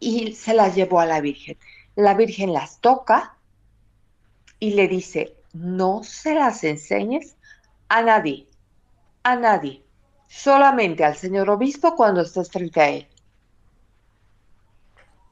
y 0.00 0.32
se 0.32 0.54
las 0.54 0.74
llevó 0.74 1.00
a 1.00 1.06
la 1.06 1.20
Virgen. 1.20 1.58
La 1.96 2.14
Virgen 2.14 2.52
las 2.52 2.80
toca 2.80 3.36
y 4.58 4.72
le 4.72 4.88
dice, 4.88 5.36
no 5.52 6.02
se 6.02 6.34
las 6.34 6.64
enseñes 6.64 7.36
a 7.88 8.02
nadie, 8.02 8.48
a 9.22 9.36
nadie, 9.36 9.83
solamente 10.28 11.04
al 11.04 11.16
señor 11.16 11.50
obispo 11.50 11.94
cuando 11.96 12.22
estés 12.22 12.50
frente 12.50 12.80
a 12.80 12.88
él. 12.90 13.08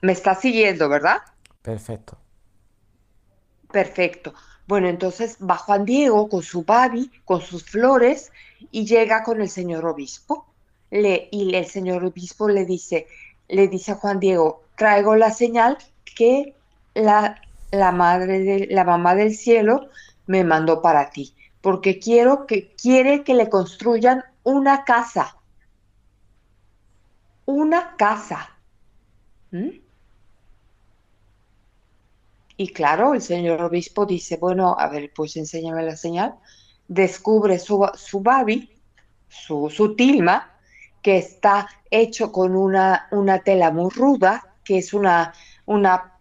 ¿Me 0.01 0.13
está 0.13 0.35
siguiendo, 0.35 0.89
verdad? 0.89 1.19
Perfecto. 1.63 2.19
Perfecto. 3.71 4.35
Bueno, 4.67 4.89
entonces 4.89 5.39
va 5.39 5.57
Juan 5.57 5.85
Diego 5.85 6.29
con 6.29 6.43
su 6.43 6.65
babi, 6.65 7.11
con 7.25 7.41
sus 7.41 7.65
flores, 7.65 8.33
y 8.71 8.85
llega 8.85 9.23
con 9.23 9.41
el 9.41 9.49
señor 9.49 9.87
obispo. 9.87 10.47
Le, 10.91 11.29
y 11.31 11.55
el 11.55 11.67
señor 11.67 12.05
obispo 12.05 12.49
le 12.49 12.65
dice, 12.65 13.07
le 13.49 13.69
dice 13.69 13.93
a 13.93 13.97
Juan 13.97 14.21
Diego, 14.21 14.65
traigo 14.77 15.17
la 15.17 15.31
señal 15.31 15.79
que 16.17 16.55
la, 16.95 17.41
la 17.71 17.93
madre 17.93 18.41
de 18.41 18.67
la 18.71 18.85
mamá 18.85 19.15
del 19.15 19.35
cielo 19.35 19.89
me 20.27 20.45
mandó 20.45 20.83
para 20.83 21.11
ti, 21.11 21.35
porque 21.61 21.99
quiero 21.99 22.47
que 22.47 22.75
quiere 22.75 23.25
que 23.25 23.35
le 23.35 23.49
construyan 23.49 24.25
una 24.45 24.85
casa. 24.85 25.37
Una 27.45 27.97
casa. 27.97 28.51
¿Mm? 29.51 29.83
Y 32.57 32.69
claro, 32.69 33.15
el 33.15 33.23
señor 33.23 33.63
obispo 33.63 34.07
dice, 34.07 34.37
bueno, 34.37 34.77
a 34.79 34.89
ver, 34.89 35.13
pues 35.15 35.37
enséñame 35.37 35.83
la 35.83 35.97
señal. 35.97 36.37
Descubre 36.87 37.59
su, 37.59 37.89
su 37.95 38.21
babi, 38.21 38.71
su, 39.29 39.71
su 39.71 39.97
tilma, 39.97 40.53
que 41.03 41.17
está 41.19 41.69
hecho 41.91 42.31
con 42.31 42.55
una, 42.55 43.09
una 43.11 43.41
tela 43.41 43.71
muy 43.71 43.91
ruda, 43.91 44.55
que 44.65 44.79
es 44.79 44.95
una, 44.95 45.35
una, 45.67 46.19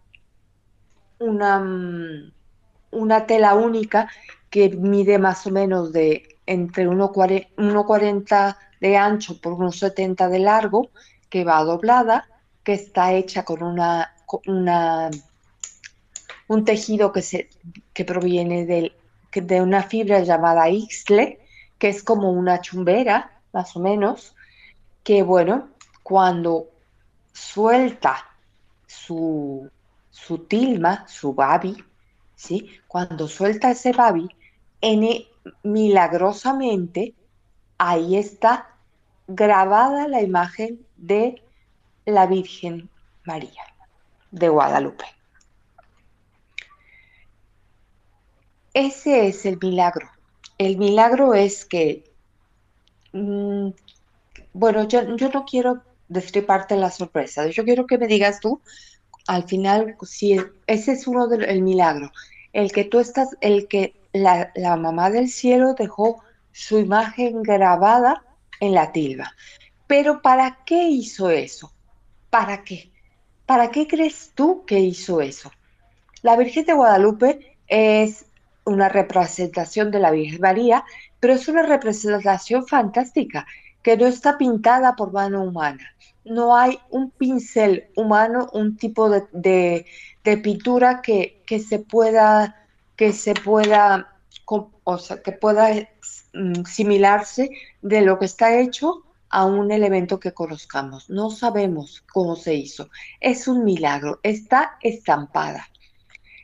una, 1.18 1.60
mm, 1.60 2.32
una 2.90 3.26
tela 3.26 3.54
única 3.54 4.10
que 4.50 4.70
mide 4.70 5.18
más 5.18 5.46
o 5.46 5.50
menos 5.50 5.92
de 5.92 6.31
entre 6.46 6.88
1,40 6.88 8.56
de 8.80 8.96
ancho 8.96 9.40
por 9.40 9.54
unos 9.54 9.78
70 9.78 10.28
de 10.28 10.38
largo, 10.38 10.90
que 11.28 11.44
va 11.44 11.62
doblada, 11.64 12.26
que 12.62 12.74
está 12.74 13.12
hecha 13.12 13.44
con 13.44 13.62
una 13.62 14.14
un 16.52 16.64
tejido 16.64 17.12
que, 17.12 17.22
se, 17.22 17.48
que 17.92 18.04
proviene 18.04 18.66
de, 18.66 18.92
de 19.32 19.62
una 19.62 19.82
fibra 19.82 20.20
llamada 20.20 20.68
Ixtle, 20.68 21.40
que 21.78 21.88
es 21.88 22.02
como 22.02 22.30
una 22.30 22.60
chumbera, 22.60 23.40
más 23.52 23.74
o 23.76 23.80
menos, 23.80 24.34
que 25.02 25.22
bueno, 25.22 25.70
cuando 26.02 26.68
suelta 27.32 28.26
su, 28.86 29.70
su 30.10 30.38
tilma, 30.38 31.06
su 31.08 31.32
babi, 31.32 31.82
¿sí? 32.36 32.70
Cuando 32.86 33.28
suelta 33.28 33.70
ese 33.70 33.92
babi, 33.92 34.28
en, 34.82 35.24
milagrosamente 35.62 37.14
ahí 37.78 38.16
está 38.16 38.68
grabada 39.26 40.06
la 40.08 40.20
imagen 40.20 40.84
de 40.96 41.42
la 42.04 42.26
Virgen 42.26 42.90
María 43.24 43.62
de 44.30 44.48
Guadalupe. 44.48 45.04
Ese 48.74 49.28
es 49.28 49.44
el 49.46 49.58
milagro. 49.60 50.08
El 50.58 50.78
milagro 50.78 51.34
es 51.34 51.64
que, 51.64 52.04
mm, 53.12 53.68
bueno, 54.52 54.88
yo, 54.88 55.16
yo 55.16 55.28
no 55.30 55.44
quiero 55.44 55.82
destriparte 56.08 56.76
la 56.76 56.90
sorpresa, 56.90 57.46
yo 57.48 57.64
quiero 57.64 57.86
que 57.86 57.98
me 57.98 58.06
digas 58.06 58.40
tú, 58.40 58.60
al 59.26 59.44
final, 59.44 59.96
si 60.02 60.36
ese 60.66 60.92
es 60.92 61.06
uno 61.06 61.28
del 61.28 61.62
milagro, 61.62 62.10
el 62.52 62.72
que 62.72 62.84
tú 62.84 62.98
estás, 62.98 63.36
el 63.40 63.68
que 63.68 63.94
la, 64.12 64.52
la 64.54 64.76
mamá 64.76 65.10
del 65.10 65.28
cielo 65.28 65.74
dejó 65.74 66.22
su 66.52 66.78
imagen 66.78 67.42
grabada 67.42 68.24
en 68.60 68.74
la 68.74 68.92
tilba. 68.92 69.34
Pero 69.86 70.22
¿para 70.22 70.58
qué 70.64 70.88
hizo 70.88 71.30
eso? 71.30 71.72
¿Para 72.30 72.64
qué? 72.64 72.92
¿Para 73.46 73.70
qué 73.70 73.86
crees 73.86 74.32
tú 74.34 74.64
que 74.66 74.80
hizo 74.80 75.20
eso? 75.20 75.50
La 76.22 76.36
Virgen 76.36 76.64
de 76.64 76.72
Guadalupe 76.72 77.56
es 77.66 78.24
una 78.64 78.88
representación 78.88 79.90
de 79.90 79.98
la 79.98 80.10
Virgen 80.10 80.40
María, 80.40 80.84
pero 81.20 81.34
es 81.34 81.48
una 81.48 81.62
representación 81.62 82.66
fantástica, 82.66 83.46
que 83.82 83.96
no 83.96 84.06
está 84.06 84.38
pintada 84.38 84.94
por 84.94 85.12
mano 85.12 85.42
humana. 85.42 85.84
No 86.24 86.56
hay 86.56 86.78
un 86.90 87.10
pincel 87.10 87.90
humano, 87.96 88.48
un 88.52 88.76
tipo 88.76 89.10
de, 89.10 89.84
pintura 90.42 91.02
que, 91.02 91.42
que, 91.44 91.58
se 91.58 91.80
pueda, 91.80 92.61
que 92.96 93.12
se 93.12 93.34
pueda, 93.34 94.14
o 94.84 94.98
sea, 94.98 95.22
que 95.22 95.32
pueda 95.32 95.70
mm, 96.34 96.64
similarse 96.64 97.50
de 97.80 98.02
lo 98.02 98.18
que 98.18 98.26
está 98.26 98.58
hecho 98.58 99.04
a 99.30 99.46
un 99.46 99.72
elemento 99.72 100.20
que 100.20 100.32
conozcamos. 100.32 101.08
No 101.08 101.30
sabemos 101.30 102.04
cómo 102.12 102.36
se 102.36 102.54
hizo. 102.54 102.90
Es 103.20 103.48
un 103.48 103.64
milagro, 103.64 104.20
está 104.22 104.76
estampada 104.82 105.68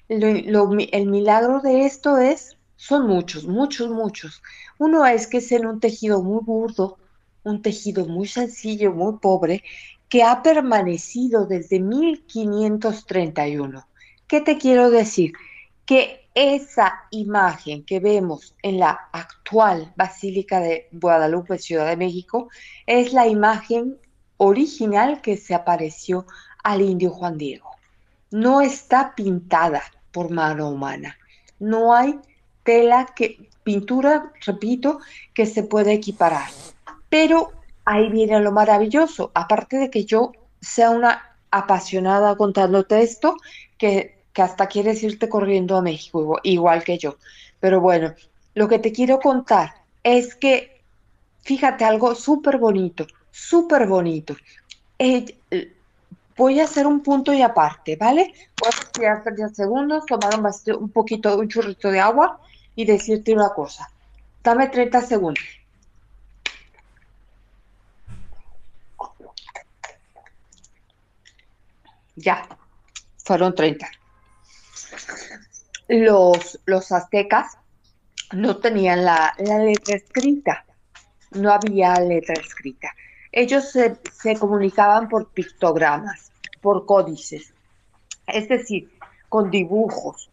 el 0.08 1.06
milagro 1.06 1.60
de 1.60 1.84
esto 1.84 2.18
es, 2.18 2.56
son 2.76 3.06
muchos, 3.06 3.46
muchos, 3.46 3.90
muchos. 3.90 4.42
Uno 4.78 5.04
es 5.06 5.26
que 5.26 5.38
es 5.38 5.50
en 5.52 5.66
un 5.66 5.80
tejido 5.80 6.22
muy 6.22 6.40
burdo, 6.42 6.98
un 7.44 7.62
tejido 7.62 8.06
muy 8.06 8.26
sencillo, 8.26 8.92
muy 8.92 9.18
pobre, 9.18 9.62
que 10.08 10.22
ha 10.22 10.42
permanecido 10.42 11.46
desde 11.46 11.80
1531. 11.80 13.86
¿Qué 14.26 14.40
te 14.40 14.56
quiero 14.56 14.90
decir? 14.90 15.34
Que 15.84 16.26
esa 16.38 17.02
imagen 17.10 17.84
que 17.84 17.98
vemos 17.98 18.54
en 18.62 18.78
la 18.78 19.08
actual 19.12 19.92
Basílica 19.96 20.60
de 20.60 20.88
Guadalupe, 20.92 21.58
Ciudad 21.58 21.88
de 21.88 21.96
México, 21.96 22.48
es 22.86 23.12
la 23.12 23.26
imagen 23.26 23.98
original 24.36 25.20
que 25.20 25.36
se 25.36 25.52
apareció 25.52 26.26
al 26.62 26.82
indio 26.82 27.10
Juan 27.10 27.38
Diego. 27.38 27.68
No 28.30 28.60
está 28.60 29.16
pintada, 29.16 29.82
por 30.12 30.30
mano 30.30 30.68
humana. 30.70 31.18
No 31.58 31.92
hay 31.92 32.20
tela 32.62 33.06
que, 33.16 33.50
pintura, 33.64 34.32
repito, 34.46 35.00
que 35.34 35.44
se 35.44 35.64
pueda 35.64 35.90
equiparar. 35.90 36.50
Pero 37.08 37.50
ahí 37.84 38.10
viene 38.10 38.38
lo 38.38 38.52
maravilloso, 38.52 39.32
aparte 39.34 39.76
de 39.78 39.90
que 39.90 40.04
yo 40.04 40.30
sea 40.60 40.90
una 40.90 41.36
apasionada 41.50 42.36
contándote 42.36 43.02
esto, 43.02 43.34
que, 43.76 44.17
que 44.38 44.42
hasta 44.42 44.68
quieres 44.68 45.02
irte 45.02 45.28
corriendo 45.28 45.76
a 45.76 45.82
México, 45.82 46.38
igual 46.44 46.84
que 46.84 46.96
yo. 46.96 47.16
Pero 47.58 47.80
bueno, 47.80 48.14
lo 48.54 48.68
que 48.68 48.78
te 48.78 48.92
quiero 48.92 49.18
contar 49.18 49.74
es 50.04 50.36
que, 50.36 50.80
fíjate, 51.42 51.84
algo 51.84 52.14
súper 52.14 52.56
bonito, 52.58 53.04
súper 53.32 53.88
bonito. 53.88 54.36
Eh, 54.96 55.36
voy 56.36 56.60
a 56.60 56.64
hacer 56.66 56.86
un 56.86 57.02
punto 57.02 57.32
y 57.32 57.42
aparte, 57.42 57.96
¿vale? 57.96 58.32
Voy 58.60 58.68
a 58.68 58.76
respirar 58.80 59.24
30 59.24 59.48
segundos, 59.48 60.06
tomar 60.06 60.38
un, 60.78 60.90
poquito, 60.90 61.36
un 61.36 61.48
churrito 61.48 61.90
de 61.90 61.98
agua 61.98 62.40
y 62.76 62.84
decirte 62.84 63.32
una 63.34 63.48
cosa. 63.48 63.90
Dame 64.44 64.68
30 64.68 65.02
segundos. 65.02 65.42
Ya, 72.14 72.46
fueron 73.24 73.52
30. 73.52 73.97
Los, 75.88 76.60
los 76.66 76.92
aztecas 76.92 77.56
no 78.32 78.58
tenían 78.58 79.04
la, 79.04 79.34
letra 79.38 79.96
escrita, 79.96 80.64
no 81.32 81.50
había 81.50 81.94
letra 82.00 82.34
escrita. 82.34 82.90
Ellos 83.32 83.70
se, 83.70 83.96
se 84.12 84.36
comunicaban 84.36 85.08
por 85.08 85.28
pictogramas 85.30 86.28
por 86.60 86.86
códices, 86.86 87.52
es 88.26 88.48
decir, 88.48 88.90
con 89.28 89.50
dibujos. 89.50 90.30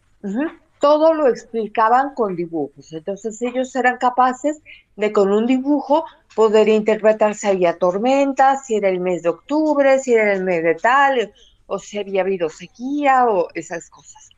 Todo 0.80 1.14
lo 1.14 1.28
explicaban 1.28 2.14
con 2.14 2.36
dibujos. 2.36 2.92
Entonces 2.92 3.40
ellos 3.42 3.74
eran 3.76 3.98
capaces 3.98 4.60
de 4.96 5.12
con 5.12 5.32
un 5.32 5.46
dibujo 5.46 6.04
poder 6.34 6.68
interpretar 6.68 7.34
si 7.34 7.46
había 7.46 7.78
tormenta, 7.78 8.58
si 8.58 8.76
era 8.76 8.88
el 8.88 9.00
mes 9.00 9.22
de 9.22 9.30
octubre, 9.30 9.98
si 9.98 10.14
era 10.14 10.32
el 10.32 10.44
mes 10.44 10.62
de 10.62 10.74
tal, 10.74 11.32
o 11.66 11.78
si 11.78 11.98
había 11.98 12.22
habido 12.22 12.48
sequía 12.48 13.26
o 13.26 13.48
esas 13.54 13.88
cosas. 13.88 14.30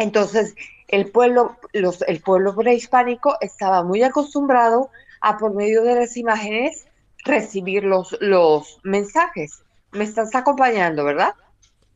Entonces 0.00 0.54
el 0.88 1.10
pueblo, 1.10 1.58
los, 1.74 2.00
el 2.02 2.20
pueblo 2.22 2.56
prehispánico 2.56 3.36
estaba 3.42 3.82
muy 3.82 4.02
acostumbrado 4.02 4.90
a 5.20 5.36
por 5.36 5.54
medio 5.54 5.82
de 5.82 5.94
las 5.94 6.16
imágenes 6.16 6.86
recibir 7.24 7.84
los, 7.84 8.16
los 8.20 8.80
mensajes. 8.82 9.62
Me 9.92 10.04
estás 10.04 10.34
acompañando, 10.34 11.04
¿verdad? 11.04 11.34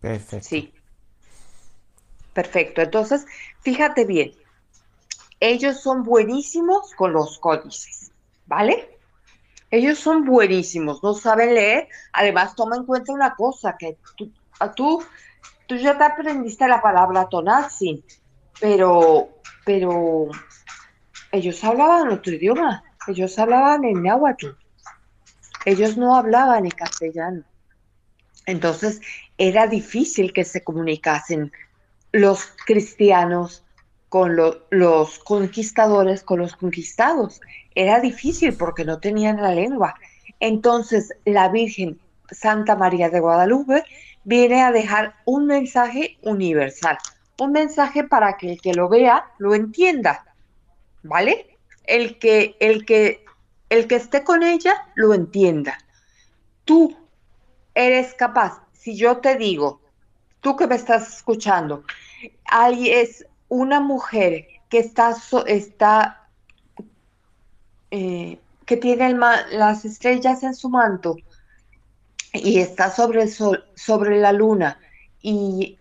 Perfecto. 0.03 0.47
Sí. 0.47 0.75
Perfecto. 2.35 2.83
Entonces, 2.83 3.25
fíjate 3.63 4.05
bien. 4.05 4.35
Ellos 5.41 5.81
son 5.81 6.03
buenísimos 6.03 6.95
con 6.95 7.15
los 7.15 7.39
códices, 7.39 8.13
¿vale? 8.47 8.99
Ellos 9.71 9.99
son 9.99 10.27
buenísimos, 10.27 11.03
no 11.03 11.15
saben 11.15 11.55
leer. 11.55 11.89
Además, 12.13 12.55
toma 12.55 12.77
en 12.77 12.85
cuenta 12.85 13.13
una 13.13 13.35
cosa, 13.35 13.77
que 13.79 13.97
tú, 14.17 14.31
tú, 14.77 15.03
tú 15.67 15.77
ya 15.77 15.97
te 15.97 16.05
aprendiste 16.05 16.67
la 16.69 16.81
palabra 16.81 17.29
tonazzi, 17.29 18.05
pero, 18.61 19.29
pero 19.65 20.29
ellos 21.33 21.63
hablaban 21.65 22.09
otro 22.11 22.33
idioma. 22.33 22.85
Ellos 23.07 23.39
hablaban 23.39 23.85
en 23.85 24.03
náhuatl. 24.03 24.49
Ellos 25.65 25.97
no 25.97 26.17
hablaban 26.17 26.65
en 26.65 26.71
castellano. 26.71 27.43
Entonces 28.47 29.01
era 29.39 29.67
difícil 29.67 30.33
que 30.33 30.45
se 30.45 30.63
comunicasen 30.63 31.53
los 32.13 32.47
cristianos 32.67 33.65
con 34.09 34.37
los 34.37 35.19
conquistadores, 35.21 36.23
con 36.23 36.39
los 36.39 36.55
conquistados. 36.55 37.41
Era 37.75 37.99
difícil 37.99 38.55
porque 38.55 38.85
no 38.85 39.01
tenían 39.01 39.43
la 39.43 39.53
lengua. 39.53 39.95
Entonces 40.39 41.13
la 41.25 41.49
Virgen 41.49 41.99
Santa 42.31 42.77
María 42.77 43.11
de 43.11 43.21
Guadalupe 43.21 43.83
viene 44.25 44.63
a 44.63 44.73
dejar 44.73 45.15
un 45.25 45.47
mensaje 45.47 46.19
universal, 46.23 46.99
un 47.39 47.53
mensaje 47.53 48.05
para 48.05 48.37
que 48.37 48.53
el 48.53 48.61
que 48.61 48.75
lo 48.75 48.89
vea 48.89 49.27
lo 49.39 49.55
entienda, 49.55 50.25
¿vale? 51.03 51.59
El 51.85 52.19
que, 52.19 52.57
el 52.61 52.85
que, 52.87 53.25
el 53.69 53.87
que 53.87 53.97
esté 53.97 54.25
con 54.25 54.43
ella 54.43 54.87
lo 54.95 55.15
entienda. 55.15 55.79
Tú 56.65 56.97
eres 57.75 58.15
capaz, 58.15 58.63
si 58.73 58.97
yo 58.97 59.19
te 59.19 59.37
digo, 59.37 59.81
tú 60.41 60.57
que 60.57 60.67
me 60.67 60.77
estás 60.77 61.17
escuchando, 61.17 61.85
hay 62.47 62.91
es 62.91 63.27
una 63.49 63.81
mujer 63.81 64.47
que 64.69 64.79
está, 64.79 65.15
está 65.47 66.29
eh, 67.91 68.39
que 68.65 68.77
tiene 68.77 69.15
las 69.53 69.85
estrellas 69.85 70.43
en 70.43 70.55
su 70.55 70.71
manto 70.71 71.17
y 72.35 72.59
está 72.59 72.91
sobre 72.91 73.23
el 73.23 73.31
sol, 73.31 73.65
sobre 73.75 74.19
la 74.19 74.33
luna 74.33 74.79
y 75.23 75.79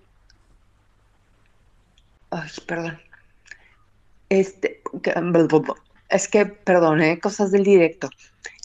ay, 2.29 2.49
perdón. 2.65 2.99
Este, 4.29 4.81
es 6.09 6.27
que, 6.27 6.45
perdón, 6.45 7.01
¿eh? 7.01 7.19
cosas 7.19 7.51
del 7.51 7.63
directo 7.63 8.09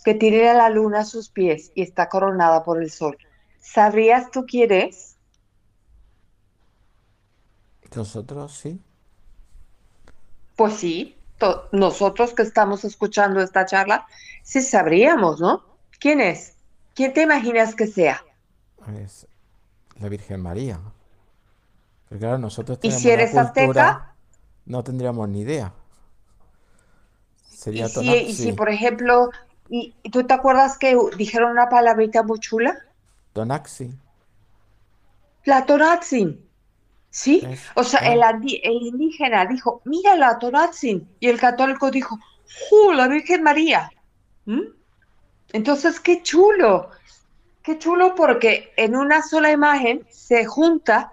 que 0.04 0.14
tiene 0.14 0.48
a 0.48 0.54
la 0.54 0.70
luna 0.70 1.00
a 1.00 1.04
sus 1.04 1.28
pies 1.28 1.72
y 1.74 1.82
está 1.82 2.08
coronada 2.08 2.64
por 2.64 2.82
el 2.82 2.90
sol. 2.90 3.18
¿sabrías 3.60 4.30
tú 4.30 4.46
quién 4.46 4.72
es? 4.72 5.16
Nosotros 7.94 8.56
sí. 8.56 8.80
Pues 10.56 10.74
sí, 10.74 11.16
nosotros 11.72 12.34
que 12.34 12.42
estamos 12.42 12.84
escuchando 12.84 13.40
esta 13.40 13.66
charla, 13.66 14.06
sí 14.42 14.60
sabríamos, 14.60 15.40
¿no? 15.40 15.64
¿Quién 16.00 16.20
es? 16.20 16.54
¿Quién 16.98 17.12
te 17.12 17.22
imaginas 17.22 17.76
que 17.76 17.86
sea? 17.86 18.24
Es 19.00 19.28
la 20.00 20.08
Virgen 20.08 20.40
María. 20.40 20.80
Porque 22.08 22.18
claro, 22.18 22.38
nosotros 22.38 22.80
¿Y 22.82 22.90
si 22.90 23.08
eres 23.08 23.36
azteca? 23.36 24.16
No 24.66 24.82
tendríamos 24.82 25.28
ni 25.28 25.42
idea. 25.42 25.72
Sería 27.48 27.86
¿Y, 27.86 27.88
si, 27.90 28.14
y 28.14 28.34
si, 28.34 28.52
por 28.52 28.68
ejemplo, 28.68 29.30
¿y, 29.68 29.94
¿tú 30.10 30.26
te 30.26 30.34
acuerdas 30.34 30.76
que 30.76 30.96
dijeron 31.16 31.52
una 31.52 31.68
palabrita 31.68 32.24
muy 32.24 32.40
chula? 32.40 32.76
Tonaxi. 33.32 33.94
La 35.44 35.66
Tonaxi. 35.66 36.44
¿Sí? 37.10 37.46
o 37.76 37.84
sea, 37.84 38.00
el, 38.12 38.20
el, 38.64 38.82
indígena 38.82 39.46
dijo, 39.46 39.82
mira 39.84 40.16
la 40.16 40.36
Tonaxi. 40.40 41.06
Y 41.20 41.28
el 41.28 41.38
católico 41.38 41.92
dijo, 41.92 42.18
¡Uh, 42.72 42.90
la 42.90 43.06
Virgen 43.06 43.44
María! 43.44 43.88
¿Mm? 44.46 44.77
Entonces, 45.52 46.00
qué 46.00 46.22
chulo. 46.22 46.90
Qué 47.62 47.78
chulo 47.78 48.14
porque 48.14 48.72
en 48.76 48.96
una 48.96 49.22
sola 49.22 49.52
imagen 49.52 50.06
se 50.10 50.46
junta 50.46 51.12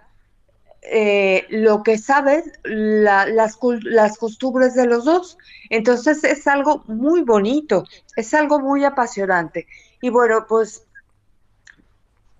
eh, 0.81 1.47
lo 1.49 1.81
que 1.81 1.97
sabes, 1.97 2.45
las, 2.63 3.57
las 3.81 4.17
costumbres 4.17 4.75
de 4.75 4.85
los 4.85 5.05
dos. 5.05 5.37
Entonces 5.69 6.23
es 6.23 6.47
algo 6.47 6.83
muy 6.87 7.23
bonito, 7.23 7.85
es 8.15 8.33
algo 8.33 8.59
muy 8.59 8.83
apasionante. 8.83 9.67
Y 10.01 10.09
bueno, 10.09 10.45
pues 10.47 10.85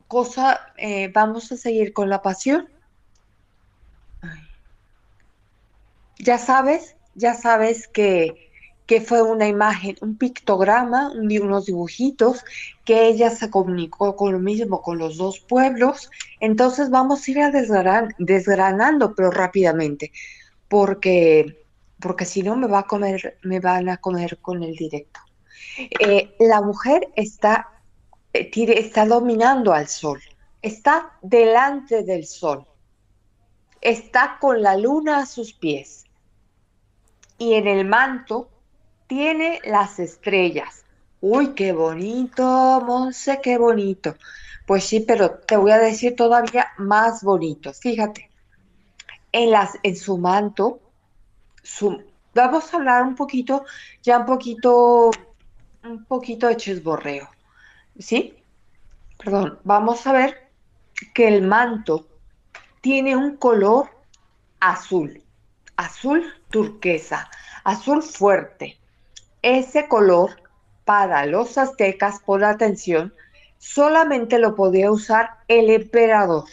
cosa, 0.08 0.62
eh, 0.77 1.12
vamos 1.13 1.51
a 1.51 1.58
seguir 1.58 1.91
con 1.91 2.10
la 2.10 2.21
pasión. 2.21 2.69
Ya 6.19 6.38
sabes, 6.38 6.95
ya 7.15 7.34
sabes 7.34 7.88
que 7.88 8.44
que 8.85 9.01
fue 9.01 9.21
una 9.21 9.47
imagen, 9.47 9.95
un 10.01 10.17
pictograma, 10.17 11.11
unos 11.11 11.65
dibujitos, 11.65 12.43
que 12.83 13.07
ella 13.07 13.31
se 13.31 13.49
comunicó 13.49 14.15
con 14.15 14.33
lo 14.33 14.39
mismo 14.39 14.81
con 14.81 14.99
los 14.99 15.17
dos 15.17 15.39
pueblos. 15.39 16.11
Entonces 16.39 16.89
vamos 16.91 17.27
a 17.27 17.31
ir 17.31 17.39
a 17.41 17.51
desgranando, 17.51 19.15
pero 19.15 19.31
rápidamente, 19.31 20.11
porque, 20.67 21.65
porque 21.99 22.25
si 22.25 22.43
no 22.43 22.55
me, 22.55 22.67
va 22.67 22.79
a 22.79 22.87
comer, 22.87 23.37
me 23.41 23.59
van 23.59 23.89
a 23.89 23.97
comer 23.97 24.37
con 24.37 24.61
el 24.61 24.75
directo. 24.75 25.19
Eh, 25.99 26.35
la 26.39 26.61
mujer 26.61 27.09
está, 27.15 27.69
eh, 28.33 28.51
está 28.53 29.05
dominando 29.05 29.73
al 29.73 29.87
sol, 29.87 30.21
está 30.61 31.17
delante 31.23 32.03
del 32.03 32.25
sol, 32.27 32.65
está 33.81 34.37
con 34.39 34.61
la 34.61 34.77
luna 34.77 35.19
a 35.19 35.25
sus 35.25 35.53
pies. 35.53 36.03
Y 37.37 37.55
en 37.55 37.67
el 37.67 37.85
manto 37.85 38.49
tiene 39.07 39.61
las 39.65 39.99
estrellas. 39.99 40.85
Uy, 41.21 41.53
qué 41.53 41.71
bonito, 41.71 42.81
Monse, 42.85 43.39
qué 43.41 43.57
bonito. 43.57 44.15
Pues 44.65 44.83
sí, 44.83 44.99
pero 45.01 45.31
te 45.31 45.57
voy 45.57 45.71
a 45.71 45.77
decir 45.77 46.15
todavía 46.15 46.67
más 46.77 47.23
bonito. 47.23 47.73
Fíjate, 47.73 48.29
en, 49.31 49.51
las, 49.51 49.77
en 49.83 49.95
su 49.95 50.17
manto, 50.17 50.79
vamos 52.33 52.73
a 52.73 52.77
hablar 52.77 53.03
un 53.03 53.15
poquito, 53.15 53.65
ya 54.01 54.19
un 54.19 54.25
poquito, 54.25 55.11
un 55.83 56.05
poquito 56.05 56.47
de 56.47 56.57
chisborreo. 56.57 57.29
¿Sí? 57.97 58.35
Perdón, 59.17 59.59
vamos 59.63 60.05
a 60.05 60.13
ver 60.13 60.49
que 61.13 61.27
el 61.27 61.41
manto 61.41 62.07
tiene 62.81 63.15
un 63.15 63.37
color 63.37 63.89
azul, 64.59 65.23
azul 65.77 66.33
turquesa, 66.49 67.29
azul 67.63 68.03
fuerte 68.03 68.77
ese 69.45 69.88
color 69.88 70.41
para 70.86 71.27
los 71.27 71.60
aztecas, 71.60 72.19
por 72.19 72.43
atención, 72.43 73.13
solamente 73.60 74.39
lo 74.39 74.55
podía 74.55 74.91
usar 74.91 75.38
el 75.47 75.69
emperador. 75.69 76.45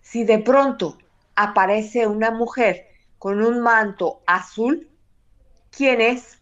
Si 0.00 0.24
de 0.24 0.40
pronto 0.40 0.98
aparece 1.36 2.08
una 2.08 2.32
mujer 2.32 2.88
con 3.18 3.40
un 3.40 3.60
manto 3.60 4.20
azul, 4.26 4.90
¿quién 5.70 6.00
es? 6.00 6.40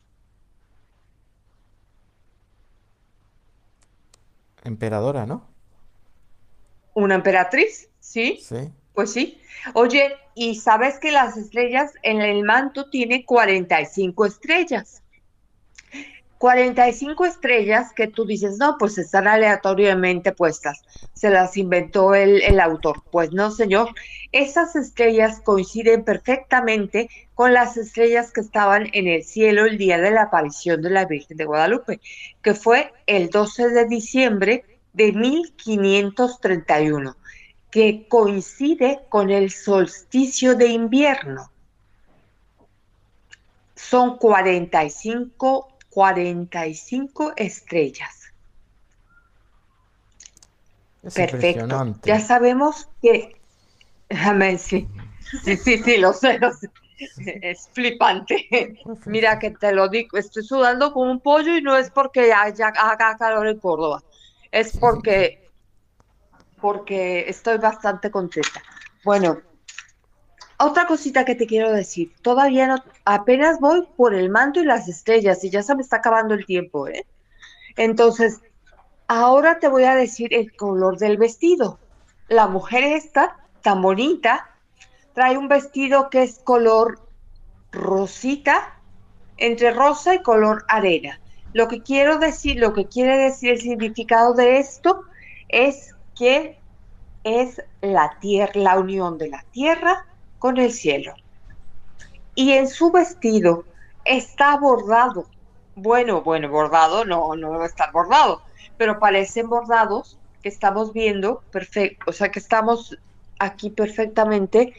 Emperadora, 4.64 5.26
¿no? 5.26 5.46
¿Una 6.94 7.16
emperatriz? 7.16 7.90
¿Sí? 8.00 8.38
Sí. 8.42 8.72
Pues 8.94 9.12
sí. 9.12 9.42
Oye, 9.74 10.16
¿y 10.34 10.54
sabes 10.54 10.98
que 10.98 11.12
las 11.12 11.36
estrellas 11.36 11.92
en 12.02 12.22
el 12.22 12.44
manto 12.44 12.88
tiene 12.88 13.26
45 13.26 14.24
estrellas? 14.24 15.02
45 16.40 17.26
estrellas 17.26 17.92
que 17.94 18.06
tú 18.06 18.24
dices, 18.24 18.56
no, 18.56 18.78
pues 18.78 18.96
están 18.96 19.28
aleatoriamente 19.28 20.32
puestas, 20.32 20.80
se 21.12 21.28
las 21.28 21.58
inventó 21.58 22.14
el, 22.14 22.40
el, 22.40 22.60
autor. 22.60 23.02
Pues 23.12 23.30
no, 23.32 23.50
señor, 23.50 23.90
esas 24.32 24.74
estrellas 24.74 25.42
coinciden 25.44 26.02
perfectamente 26.02 27.10
con 27.34 27.52
las 27.52 27.76
estrellas 27.76 28.32
que 28.32 28.40
estaban 28.40 28.88
en 28.94 29.06
el 29.06 29.22
cielo 29.22 29.66
el 29.66 29.76
día 29.76 29.98
de 29.98 30.12
la 30.12 30.22
aparición 30.22 30.80
de 30.80 30.88
la 30.88 31.04
Virgen 31.04 31.36
de 31.36 31.44
Guadalupe, 31.44 32.00
que 32.40 32.54
fue 32.54 32.90
el 33.04 33.28
12 33.28 33.68
de 33.68 33.84
diciembre 33.84 34.64
de 34.94 35.12
1531, 35.12 37.16
que 37.70 38.06
coincide 38.08 39.00
con 39.10 39.28
el 39.28 39.50
solsticio 39.50 40.54
de 40.54 40.68
invierno. 40.68 41.50
Son 43.74 44.16
45 44.16 45.69
45 45.90 47.32
estrellas. 47.36 48.32
Perfecto. 51.14 51.96
Ya 52.04 52.20
sabemos 52.20 52.88
que... 53.02 53.36
Sí, 54.58 54.88
sí, 55.44 55.56
sí, 55.56 55.78
sí, 55.78 55.98
lo 55.98 56.12
sé, 56.12 56.38
lo 56.38 56.52
sé. 56.52 56.68
Es 57.42 57.68
flipante. 57.72 58.48
Mira 59.06 59.38
que 59.38 59.50
te 59.50 59.72
lo 59.72 59.88
digo, 59.88 60.18
estoy 60.18 60.42
sudando 60.42 60.92
como 60.92 61.10
un 61.10 61.20
pollo 61.20 61.56
y 61.56 61.62
no 61.62 61.76
es 61.76 61.90
porque 61.90 62.32
haya, 62.32 62.68
haga 62.68 63.16
calor 63.16 63.46
en 63.46 63.58
Córdoba, 63.58 64.02
es 64.50 64.76
porque, 64.76 65.50
porque 66.60 67.24
estoy 67.28 67.58
bastante 67.58 68.10
contenta. 68.10 68.62
Bueno, 69.04 69.40
otra 70.60 70.86
cosita 70.86 71.24
que 71.24 71.34
te 71.34 71.46
quiero 71.46 71.72
decir, 71.72 72.12
todavía 72.20 72.66
no, 72.66 72.84
apenas 73.04 73.60
voy 73.60 73.88
por 73.96 74.14
el 74.14 74.28
manto 74.28 74.60
y 74.60 74.64
las 74.64 74.88
estrellas 74.88 75.42
y 75.42 75.50
ya 75.50 75.62
se 75.62 75.74
me 75.74 75.82
está 75.82 75.96
acabando 75.96 76.34
el 76.34 76.44
tiempo, 76.44 76.86
¿eh? 76.86 77.06
Entonces, 77.76 78.40
ahora 79.08 79.58
te 79.58 79.68
voy 79.68 79.84
a 79.84 79.94
decir 79.94 80.34
el 80.34 80.54
color 80.54 80.98
del 80.98 81.16
vestido. 81.16 81.78
La 82.28 82.46
mujer 82.46 82.84
esta, 82.84 83.38
tan 83.62 83.80
bonita, 83.80 84.50
trae 85.14 85.38
un 85.38 85.48
vestido 85.48 86.10
que 86.10 86.22
es 86.22 86.38
color 86.40 87.00
rosita, 87.72 88.76
entre 89.38 89.70
rosa 89.70 90.14
y 90.14 90.22
color 90.22 90.64
arena. 90.68 91.20
Lo 91.54 91.68
que 91.68 91.82
quiero 91.82 92.18
decir, 92.18 92.60
lo 92.60 92.74
que 92.74 92.86
quiere 92.86 93.16
decir 93.16 93.52
el 93.52 93.60
significado 93.60 94.34
de 94.34 94.58
esto 94.58 95.04
es 95.48 95.94
que 96.14 96.58
es 97.24 97.62
la 97.80 98.18
tierra, 98.20 98.52
la 98.54 98.78
unión 98.78 99.16
de 99.16 99.28
la 99.28 99.42
tierra 99.52 100.06
con 100.40 100.58
el 100.58 100.72
cielo. 100.72 101.14
Y 102.34 102.52
en 102.52 102.66
su 102.66 102.90
vestido 102.90 103.64
está 104.04 104.56
bordado. 104.56 105.26
Bueno, 105.76 106.22
bueno, 106.22 106.48
bordado 106.48 107.04
no, 107.04 107.36
no 107.36 107.52
debe 107.52 107.66
estar 107.66 107.92
bordado, 107.92 108.42
pero 108.76 108.98
parecen 108.98 109.48
bordados 109.48 110.18
que 110.42 110.48
estamos 110.48 110.92
viendo 110.92 111.42
perfecto, 111.52 112.06
o 112.08 112.12
sea 112.12 112.30
que 112.30 112.38
estamos 112.38 112.98
aquí 113.38 113.70
perfectamente 113.70 114.74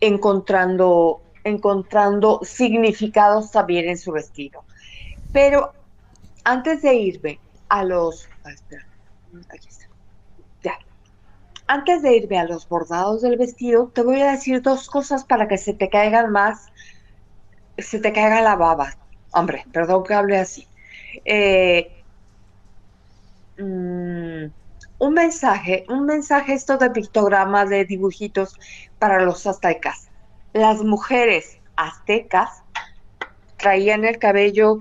encontrando, 0.00 1.20
encontrando 1.44 2.40
significados 2.44 3.50
también 3.50 3.88
en 3.88 3.98
su 3.98 4.12
vestido. 4.12 4.62
Pero 5.32 5.72
antes 6.44 6.82
de 6.82 6.94
irme 6.94 7.40
a 7.68 7.84
los... 7.84 8.28
Ah, 8.44 8.50
antes 11.66 12.02
de 12.02 12.16
irme 12.16 12.38
a 12.38 12.44
los 12.44 12.68
bordados 12.68 13.22
del 13.22 13.36
vestido, 13.36 13.90
te 13.94 14.02
voy 14.02 14.20
a 14.20 14.32
decir 14.32 14.62
dos 14.62 14.88
cosas 14.88 15.24
para 15.24 15.48
que 15.48 15.58
se 15.58 15.74
te 15.74 15.88
caigan 15.88 16.30
más, 16.30 16.66
se 17.78 17.98
te 17.98 18.12
caiga 18.12 18.40
la 18.40 18.56
baba. 18.56 18.94
Hombre, 19.32 19.64
perdón 19.72 20.04
que 20.04 20.14
hable 20.14 20.38
así. 20.38 20.66
Eh, 21.24 21.90
mm, 23.58 24.44
un 24.98 25.14
mensaje, 25.14 25.84
un 25.88 26.06
mensaje 26.06 26.54
esto 26.54 26.78
de 26.78 26.90
pictograma, 26.90 27.64
de 27.64 27.84
dibujitos 27.84 28.58
para 28.98 29.20
los 29.20 29.46
aztecas. 29.46 30.08
Las 30.52 30.82
mujeres 30.82 31.58
aztecas 31.76 32.62
traían 33.56 34.04
el 34.04 34.18
cabello, 34.18 34.80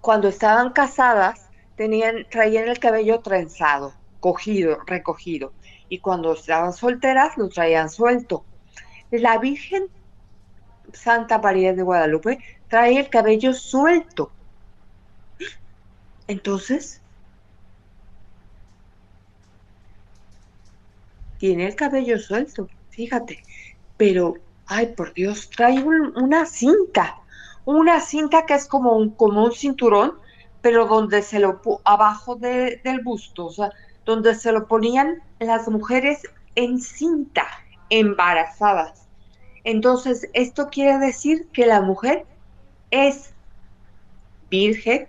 cuando 0.00 0.28
estaban 0.28 0.72
casadas, 0.72 1.48
tenían, 1.76 2.26
traían 2.30 2.68
el 2.68 2.78
cabello 2.78 3.20
trenzado 3.20 3.94
cogido, 4.20 4.78
recogido. 4.86 5.52
Y 5.90 5.98
cuando 5.98 6.32
estaban 6.32 6.72
solteras, 6.72 7.36
lo 7.36 7.50
traían 7.50 7.90
suelto. 7.90 8.44
La 9.10 9.36
Virgen 9.36 9.88
Santa 10.92 11.38
María 11.38 11.74
de 11.74 11.82
Guadalupe 11.82 12.38
trae 12.68 12.98
el 12.98 13.10
cabello 13.10 13.52
suelto. 13.52 14.30
Entonces, 16.28 17.00
tiene 21.38 21.66
el 21.66 21.74
cabello 21.74 22.18
suelto, 22.18 22.68
fíjate, 22.90 23.42
pero, 23.96 24.34
ay, 24.66 24.94
por 24.94 25.12
Dios, 25.14 25.50
trae 25.50 25.82
una 25.82 26.46
cinta, 26.46 27.16
una 27.64 28.00
cinta 28.00 28.46
que 28.46 28.54
es 28.54 28.66
como 28.66 28.92
un, 28.96 29.10
como 29.10 29.44
un 29.44 29.52
cinturón, 29.52 30.18
pero 30.60 30.86
donde 30.86 31.22
se 31.22 31.40
lo, 31.40 31.60
abajo 31.84 32.36
del 32.36 33.00
busto, 33.02 33.46
o 33.46 33.50
sea, 33.50 33.72
donde 34.10 34.34
se 34.34 34.50
lo 34.50 34.66
ponían 34.66 35.22
las 35.38 35.68
mujeres 35.68 36.22
en 36.56 36.80
cinta, 36.80 37.46
embarazadas. 37.90 39.06
Entonces, 39.62 40.28
esto 40.32 40.68
quiere 40.68 40.98
decir 40.98 41.48
que 41.52 41.64
la 41.64 41.80
mujer 41.80 42.26
es 42.90 43.32
virgen, 44.50 45.06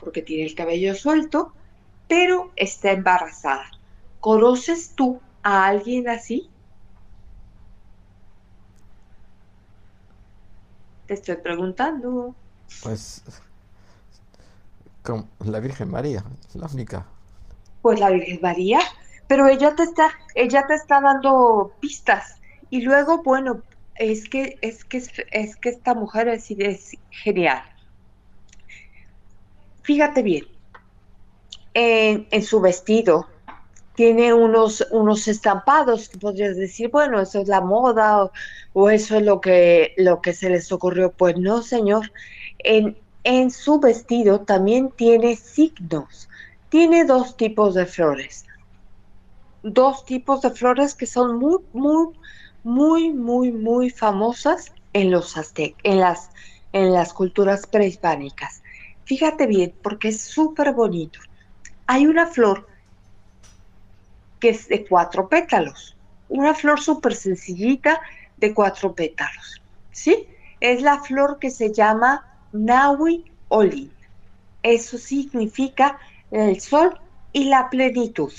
porque 0.00 0.22
tiene 0.22 0.46
el 0.46 0.56
cabello 0.56 0.96
suelto, 0.96 1.52
pero 2.08 2.50
está 2.56 2.90
embarazada. 2.90 3.70
¿Conoces 4.18 4.94
tú 4.96 5.20
a 5.44 5.66
alguien 5.66 6.08
así? 6.08 6.50
Te 11.06 11.14
estoy 11.14 11.36
preguntando. 11.36 12.34
Pues 12.82 13.22
con 15.02 15.28
la 15.44 15.60
Virgen 15.60 15.88
María, 15.88 16.24
la 16.54 16.66
única. 16.66 17.06
Pues 17.82 17.98
la 18.00 18.10
Virgen 18.10 18.40
María, 18.42 18.80
pero 19.26 19.46
ella 19.48 19.74
te 19.74 19.84
está, 19.84 20.10
ella 20.34 20.66
te 20.66 20.74
está 20.74 21.00
dando 21.00 21.72
pistas. 21.80 22.40
Y 22.68 22.82
luego, 22.82 23.22
bueno, 23.22 23.62
es 23.96 24.28
que, 24.28 24.58
es 24.62 24.84
que, 24.84 25.02
es 25.30 25.56
que 25.56 25.68
esta 25.68 25.94
mujer 25.94 26.28
es, 26.28 26.50
es 26.50 26.96
genial. 27.10 27.62
Fíjate 29.82 30.22
bien, 30.22 30.46
en, 31.74 32.26
en, 32.30 32.42
su 32.42 32.60
vestido 32.60 33.26
tiene 33.94 34.32
unos, 34.32 34.86
unos 34.90 35.28
estampados 35.28 36.08
que 36.08 36.18
podrías 36.18 36.56
decir, 36.56 36.90
bueno, 36.90 37.20
eso 37.20 37.40
es 37.40 37.48
la 37.48 37.60
moda 37.60 38.24
o, 38.24 38.32
o, 38.72 38.90
eso 38.90 39.16
es 39.16 39.22
lo 39.22 39.40
que, 39.40 39.94
lo 39.96 40.20
que 40.20 40.32
se 40.32 40.48
les 40.48 40.70
ocurrió. 40.72 41.12
Pues 41.12 41.36
no, 41.36 41.62
señor. 41.62 42.10
En, 42.58 42.96
en 43.24 43.50
su 43.50 43.80
vestido 43.80 44.40
también 44.40 44.90
tiene 44.90 45.36
signos. 45.36 46.28
Tiene 46.70 47.04
dos 47.04 47.36
tipos 47.36 47.74
de 47.74 47.84
flores. 47.84 48.46
Dos 49.64 50.04
tipos 50.04 50.40
de 50.40 50.50
flores 50.50 50.94
que 50.94 51.04
son 51.04 51.38
muy, 51.38 51.58
muy, 51.72 52.14
muy, 52.62 53.12
muy, 53.12 53.52
muy 53.52 53.90
famosas 53.90 54.72
en 54.92 55.10
los 55.10 55.36
aztec, 55.36 55.74
en 55.82 55.98
las, 55.98 56.30
en 56.72 56.92
las 56.92 57.12
culturas 57.12 57.66
prehispánicas. 57.66 58.62
Fíjate 59.04 59.48
bien, 59.48 59.74
porque 59.82 60.08
es 60.08 60.20
súper 60.20 60.72
bonito. 60.72 61.18
Hay 61.88 62.06
una 62.06 62.26
flor 62.26 62.68
que 64.38 64.50
es 64.50 64.68
de 64.68 64.86
cuatro 64.86 65.28
pétalos, 65.28 65.96
una 66.28 66.54
flor 66.54 66.80
súper 66.80 67.16
sencillita 67.16 68.00
de 68.36 68.54
cuatro 68.54 68.94
pétalos, 68.94 69.60
¿sí? 69.90 70.28
Es 70.60 70.82
la 70.82 71.00
flor 71.00 71.40
que 71.40 71.50
se 71.50 71.72
llama 71.72 72.24
Nahui 72.52 73.24
Olin. 73.48 73.92
Eso 74.62 74.98
significa 74.98 75.98
el 76.30 76.60
sol 76.60 76.98
y 77.32 77.44
la 77.44 77.70
plenitud. 77.70 78.32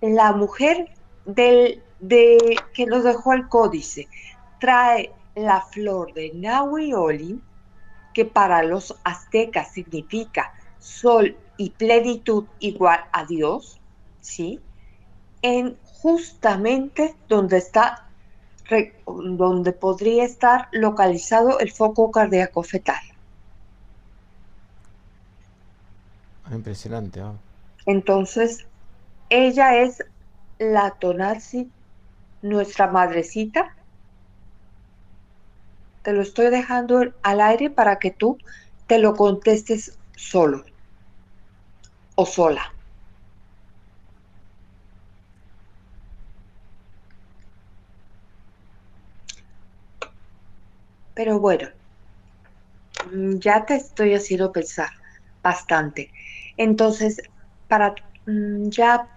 La 0.00 0.32
mujer 0.32 0.94
del 1.26 1.82
de 2.00 2.56
que 2.74 2.86
nos 2.86 3.04
dejó 3.04 3.32
el 3.32 3.48
códice. 3.48 4.08
Trae 4.58 5.12
la 5.34 5.60
flor 5.60 6.12
de 6.14 6.32
Nahui 6.34 7.40
que 8.12 8.24
para 8.24 8.62
los 8.62 8.96
aztecas 9.04 9.72
significa 9.72 10.52
sol 10.78 11.36
y 11.56 11.70
plenitud 11.70 12.44
igual 12.58 13.04
a 13.12 13.24
Dios, 13.24 13.80
¿sí? 14.20 14.60
En 15.42 15.78
justamente 15.84 17.14
donde 17.28 17.58
está, 17.58 18.08
donde 19.06 19.72
podría 19.72 20.24
estar 20.24 20.68
localizado 20.72 21.58
el 21.60 21.70
foco 21.70 22.10
cardíaco 22.10 22.62
fetal. 22.62 23.09
Ah, 26.50 26.54
impresionante. 26.56 27.20
Entonces, 27.86 28.66
ella 29.28 29.76
es 29.82 30.04
la 30.58 30.96
tonalsi 31.00 31.72
nuestra 32.42 32.88
madrecita. 32.88 33.70
Te 36.02 36.12
lo 36.12 36.22
estoy 36.22 36.50
dejando 36.50 37.02
al 37.22 37.40
aire 37.40 37.70
para 37.70 37.98
que 37.98 38.10
tú 38.10 38.38
te 38.86 38.98
lo 38.98 39.14
contestes 39.14 39.98
solo 40.16 40.64
o 42.16 42.26
sola. 42.26 42.64
Pero 51.14 51.38
bueno, 51.38 51.68
mm, 53.12 53.38
ya 53.38 53.64
te 53.66 53.76
estoy 53.76 54.14
haciendo 54.14 54.52
pensar 54.52 54.90
bastante. 55.42 56.10
Entonces, 56.60 57.22
para 57.68 57.94
mm, 58.26 58.68
ya 58.68 59.08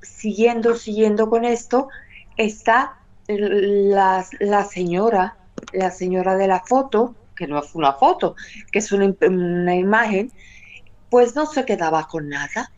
siguiendo, 0.00 0.74
siguiendo 0.76 1.28
con 1.28 1.44
esto, 1.44 1.90
está 2.38 2.96
la, 3.28 4.24
señora, 4.64 5.36
la 5.74 5.90
señora 5.90 6.36
de 6.38 6.48
la 6.48 6.60
foto, 6.60 7.14
que 7.36 7.46
no 7.46 7.58
es 7.58 7.74
una 7.74 7.92
foto, 7.92 8.34
que 8.72 8.78
es 8.78 8.92
una, 8.92 9.14
una 9.20 9.76
imagen, 9.76 10.32
pues 11.10 11.36
no 11.36 11.44
se 11.44 11.66
quedaba 11.66 12.08
con 12.08 12.30
nada, 12.30 12.72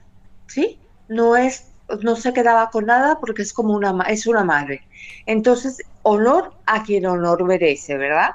¿sí? 0.48 0.80
No 1.06 1.36
es 1.36 1.68
no 2.02 2.16
se 2.16 2.32
quedaba 2.32 2.70
con 2.70 2.86
nada 2.86 3.20
porque 3.20 3.42
es 3.42 3.52
como 3.52 3.74
una 3.74 4.02
es 4.08 4.26
una 4.26 4.42
madre. 4.42 4.82
Entonces, 5.26 5.80
honor 6.02 6.54
a 6.66 6.82
quien 6.82 7.06
honor 7.06 7.44
merece, 7.44 7.96
¿verdad? 7.96 8.30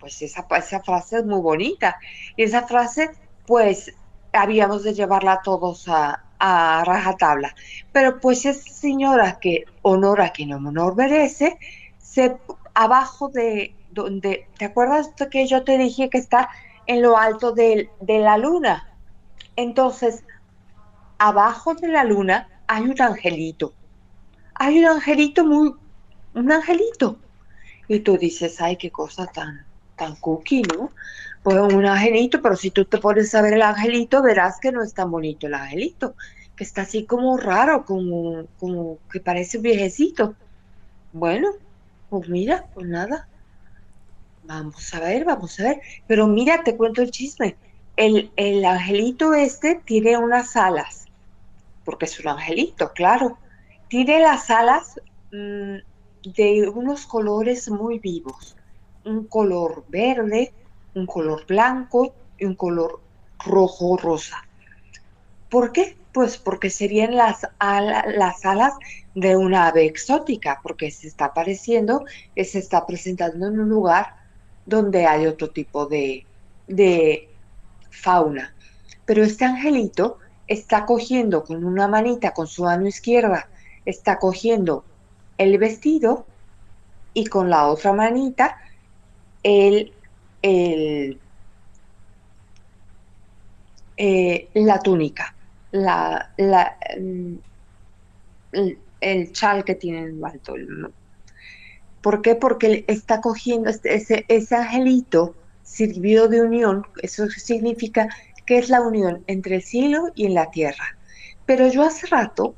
Pues 0.00 0.20
esa, 0.20 0.46
esa 0.58 0.82
frase 0.82 1.18
es 1.18 1.24
muy 1.24 1.40
bonita. 1.40 1.96
Y 2.36 2.42
esa 2.42 2.66
frase, 2.66 3.10
pues, 3.46 3.94
habíamos 4.32 4.82
de 4.82 4.94
llevarla 4.94 5.40
todos 5.42 5.88
a, 5.88 6.24
a 6.38 6.84
rajatabla. 6.84 7.54
Pero 7.92 8.20
pues 8.20 8.46
esa 8.46 8.70
señora 8.70 9.38
que 9.40 9.64
honor 9.82 10.20
a 10.20 10.30
quien 10.30 10.52
honor 10.52 10.96
merece, 10.96 11.58
se, 11.98 12.36
abajo 12.74 13.28
de 13.28 13.74
donde, 13.90 14.46
¿te 14.58 14.66
acuerdas 14.66 15.10
que 15.30 15.46
yo 15.46 15.64
te 15.64 15.78
dije 15.78 16.10
que 16.10 16.18
está 16.18 16.48
en 16.86 17.02
lo 17.02 17.16
alto 17.16 17.52
de, 17.52 17.90
de 18.00 18.18
la 18.20 18.38
luna? 18.38 18.88
Entonces, 19.56 20.24
abajo 21.18 21.74
de 21.74 21.88
la 21.88 22.04
luna 22.04 22.48
hay 22.66 22.84
un 22.84 23.00
angelito. 23.00 23.72
Hay 24.54 24.78
un 24.78 24.86
angelito 24.86 25.44
muy, 25.44 25.74
un 26.34 26.52
angelito. 26.52 27.18
Y 27.88 28.00
tú 28.00 28.16
dices, 28.18 28.60
ay, 28.60 28.76
qué 28.76 28.90
cosa 28.90 29.26
tan, 29.26 29.64
tan 29.96 30.16
cookie, 30.16 30.62
¿no? 30.62 30.90
Pues 31.42 31.56
un 31.58 31.86
angelito, 31.86 32.42
pero 32.42 32.56
si 32.56 32.70
tú 32.70 32.84
te 32.84 32.98
pones 32.98 33.34
a 33.34 33.42
ver 33.42 33.54
el 33.54 33.62
angelito, 33.62 34.22
verás 34.22 34.58
que 34.60 34.72
no 34.72 34.82
es 34.82 34.92
tan 34.94 35.10
bonito 35.10 35.46
el 35.46 35.54
angelito, 35.54 36.14
que 36.56 36.64
está 36.64 36.82
así 36.82 37.06
como 37.06 37.36
raro, 37.36 37.84
como, 37.84 38.46
como 38.58 38.98
que 39.10 39.20
parece 39.20 39.58
un 39.58 39.62
viejecito. 39.62 40.34
Bueno, 41.12 41.48
pues 42.10 42.28
mira, 42.28 42.66
pues 42.74 42.86
nada. 42.86 43.28
Vamos 44.42 44.92
a 44.94 45.00
ver, 45.00 45.24
vamos 45.24 45.58
a 45.60 45.64
ver. 45.64 45.80
Pero 46.06 46.26
mira, 46.26 46.62
te 46.64 46.76
cuento 46.76 47.02
el 47.02 47.10
chisme. 47.10 47.56
El, 47.96 48.32
el 48.36 48.64
angelito 48.64 49.34
este 49.34 49.82
tiene 49.84 50.16
unas 50.16 50.56
alas, 50.56 51.04
porque 51.84 52.06
es 52.06 52.18
un 52.20 52.28
angelito, 52.28 52.92
claro. 52.92 53.38
Tiene 53.88 54.20
las 54.20 54.50
alas 54.50 55.00
mmm, 55.32 55.76
de 56.24 56.68
unos 56.68 57.06
colores 57.06 57.70
muy 57.70 57.98
vivos. 57.98 58.56
Un 59.04 59.26
color 59.26 59.84
verde, 59.88 60.52
un 60.94 61.06
color 61.06 61.46
blanco 61.46 62.14
y 62.38 62.44
un 62.44 62.54
color 62.54 63.00
rojo 63.44 63.96
rosa. 63.96 64.36
¿Por 65.50 65.72
qué? 65.72 65.96
Pues 66.12 66.36
porque 66.36 66.70
serían 66.70 67.16
las, 67.16 67.46
las 67.60 68.44
alas 68.44 68.74
de 69.14 69.36
una 69.36 69.68
ave 69.68 69.86
exótica, 69.86 70.60
porque 70.62 70.90
se 70.90 71.08
está 71.08 71.26
apareciendo, 71.26 72.04
se 72.36 72.58
está 72.58 72.86
presentando 72.86 73.46
en 73.46 73.60
un 73.60 73.68
lugar 73.68 74.14
donde 74.66 75.06
hay 75.06 75.26
otro 75.26 75.50
tipo 75.50 75.86
de, 75.86 76.26
de 76.66 77.28
fauna. 77.90 78.54
Pero 79.06 79.22
este 79.24 79.44
angelito 79.44 80.18
está 80.46 80.86
cogiendo 80.86 81.44
con 81.44 81.64
una 81.64 81.88
manita, 81.88 82.32
con 82.32 82.46
su 82.46 82.64
mano 82.64 82.86
izquierda, 82.86 83.48
está 83.84 84.18
cogiendo 84.18 84.84
el 85.38 85.56
vestido 85.58 86.26
y 87.14 87.26
con 87.26 87.48
la 87.48 87.66
otra 87.68 87.92
manita 87.92 88.58
el 89.42 89.92
el, 90.48 91.20
eh, 93.96 94.48
la 94.54 94.80
túnica. 94.80 95.34
la, 95.72 96.30
mm, 96.98 97.34
el, 99.00 99.32
chal 99.32 99.64
que 99.64 99.74
tiene 99.74 100.00
en 100.00 100.20
lo 100.20 100.26
alto. 100.26 100.54
¿Por 102.00 102.22
qué? 102.22 102.34
Porque 102.34 102.84
está 102.88 103.20
cogiendo 103.20 103.70
este, 103.70 103.94
ese, 103.94 104.24
ese 104.28 104.56
angelito 104.56 105.34
sirvió 105.62 106.28
de 106.28 106.42
unión, 106.42 106.86
eso 107.02 107.28
significa 107.28 108.08
que 108.46 108.58
es 108.58 108.70
la 108.70 108.80
unión 108.80 109.22
entre 109.26 109.56
el 109.56 109.62
cielo 109.62 110.10
y 110.14 110.26
en 110.26 110.34
la 110.34 110.50
tierra. 110.50 110.96
Pero 111.44 111.68
yo 111.68 111.82
hace 111.82 112.06
rato, 112.06 112.54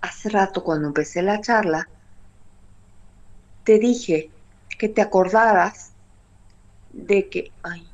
hace 0.00 0.28
rato 0.28 0.64
cuando 0.64 0.88
empecé 0.88 1.22
la 1.22 1.40
charla, 1.40 1.88
te 3.64 3.78
dije 3.78 4.30
que 4.78 4.88
te 4.88 5.00
acordaras 5.00 5.91
de 6.92 7.28
que, 7.28 7.52
ay, 7.62 7.86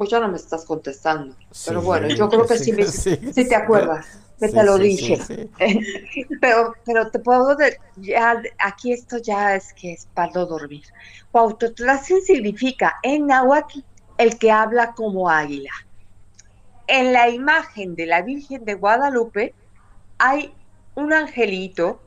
Pues 0.00 0.08
ya 0.08 0.18
no 0.18 0.28
me 0.28 0.38
estás 0.38 0.64
contestando. 0.64 1.36
pero 1.66 1.82
bueno, 1.82 2.08
yo 2.08 2.26
creo 2.30 2.46
que 2.46 2.56
sí, 2.56 2.72
sí, 2.84 3.18
te 3.48 3.54
acuerdas 3.54 4.06
que 4.40 4.48
te 4.48 4.64
lo 4.64 4.78
dije. 4.78 5.50
pero, 6.40 6.74
pero 6.86 7.10
te 7.10 7.18
puedo 7.18 7.54
decir, 7.54 7.78
ya, 7.96 8.40
aquí 8.60 8.94
esto 8.94 9.18
ya 9.18 9.56
es 9.56 9.74
que 9.74 9.92
es 9.92 10.08
para 10.14 10.32
no 10.32 10.46
dormir. 10.46 10.84
Cuauhtotlacin 11.32 12.22
significa 12.22 12.96
en 13.02 13.26
náhuatl 13.26 13.80
el 14.16 14.38
que 14.38 14.50
habla 14.50 14.94
como 14.94 15.28
águila. 15.28 15.72
En 16.86 17.12
la 17.12 17.28
imagen 17.28 17.94
de 17.94 18.06
la 18.06 18.22
Virgen 18.22 18.64
de 18.64 18.76
Guadalupe 18.76 19.52
hay 20.16 20.54
un 20.94 21.12
angelito 21.12 22.00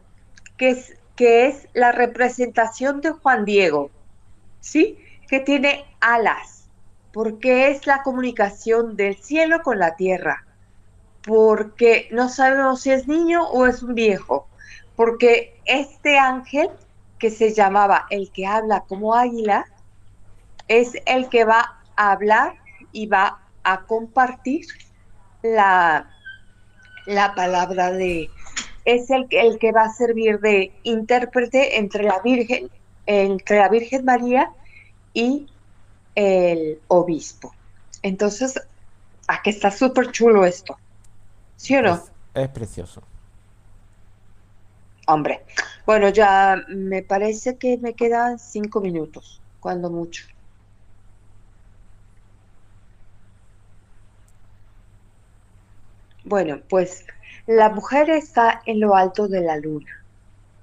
que 0.57 0.71
es, 0.71 0.97
que 1.15 1.45
es 1.45 1.67
la 1.75 1.91
representación 1.91 3.01
de 3.01 3.11
Juan 3.11 3.45
Diego, 3.45 3.91
¿sí? 4.61 4.97
Que 5.27 5.41
tiene 5.41 5.85
alas, 6.01 6.62
porque 7.13 7.69
es 7.69 7.87
la 7.87 8.03
comunicación 8.03 8.97
del 8.97 9.15
cielo 9.15 9.61
con 9.63 9.79
la 9.79 9.95
tierra 9.95 10.43
porque 11.25 12.07
no 12.11 12.29
sabemos 12.29 12.81
si 12.81 12.91
es 12.91 13.07
niño 13.07 13.47
o 13.47 13.65
es 13.65 13.81
un 13.81 13.95
viejo, 13.95 14.47
porque 14.95 15.59
este 15.65 16.17
ángel 16.17 16.69
que 17.17 17.29
se 17.29 17.53
llamaba 17.53 18.05
el 18.09 18.31
que 18.31 18.45
habla 18.45 18.81
como 18.81 19.15
águila, 19.15 19.65
es 20.67 20.93
el 21.05 21.29
que 21.29 21.45
va 21.45 21.79
a 21.95 22.11
hablar 22.11 22.55
y 22.91 23.07
va 23.07 23.39
a 23.63 23.85
compartir 23.85 24.65
la, 25.41 26.09
la 27.05 27.33
palabra 27.35 27.91
de, 27.91 28.29
es 28.83 29.09
el, 29.09 29.27
el 29.29 29.57
que 29.57 29.71
va 29.71 29.83
a 29.83 29.93
servir 29.93 30.39
de 30.39 30.73
intérprete 30.83 31.77
entre 31.79 32.03
la 32.03 32.19
Virgen, 32.19 32.69
entre 33.05 33.59
la 33.59 33.69
Virgen 33.69 34.03
María 34.03 34.51
y 35.13 35.47
el 36.15 36.81
obispo. 36.87 37.53
Entonces, 38.01 38.59
aquí 39.27 39.49
está 39.49 39.71
súper 39.71 40.11
chulo 40.11 40.45
esto. 40.45 40.77
¿Sí 41.55 41.75
o 41.75 41.81
no? 41.81 42.03
Es, 42.33 42.49
precioso. 42.49 43.01
Hombre, 45.07 45.45
bueno, 45.85 46.09
ya 46.09 46.63
me 46.67 47.03
parece 47.03 47.57
que 47.57 47.77
me 47.77 47.93
quedan 47.93 48.39
cinco 48.39 48.79
minutos, 48.81 49.41
cuando 49.59 49.89
mucho. 49.89 50.25
Bueno, 56.23 56.61
pues 56.69 57.05
la 57.47 57.69
mujer 57.69 58.09
está 58.09 58.61
en 58.65 58.79
lo 58.79 58.95
alto 58.95 59.27
de 59.27 59.41
la 59.41 59.57
luna, 59.57 60.03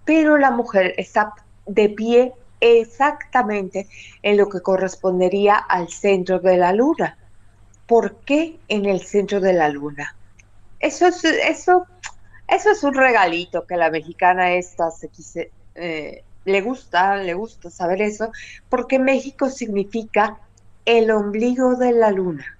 pero 0.07 0.38
la 0.38 0.51
mujer 0.51 0.94
está 0.96 1.34
de 1.66 1.90
pie 1.90 2.32
exactamente 2.61 3.89
en 4.23 4.37
lo 4.37 4.49
que 4.49 4.61
correspondería 4.61 5.57
al 5.57 5.89
centro 5.89 6.39
de 6.39 6.57
la 6.57 6.73
luna. 6.73 7.17
¿Por 7.87 8.17
qué 8.21 8.59
en 8.69 8.87
el 8.87 9.01
centro 9.01 9.41
de 9.41 9.53
la 9.53 9.69
luna? 9.69 10.15
eso 10.81 11.07
es, 11.07 11.23
eso, 11.25 11.87
eso 12.49 12.71
es 12.71 12.83
un 12.83 12.95
regalito 12.95 13.67
que 13.67 13.77
la 13.77 13.91
mexicana 13.91 14.55
esta 14.55 14.91
se 14.91 15.09
quise, 15.09 15.53
eh, 15.75 16.25
le 16.47 16.61
gusta, 16.63 17.17
le 17.19 17.35
gusta 17.35 17.71
saber 17.71 18.03
eso, 18.03 18.33
porque 18.69 18.99
México 18.99 19.51
significa 19.51 20.39
el 20.87 21.11
ombligo 21.11 21.77
de 21.77 21.93
la 21.93 22.11
luna. 22.11 22.59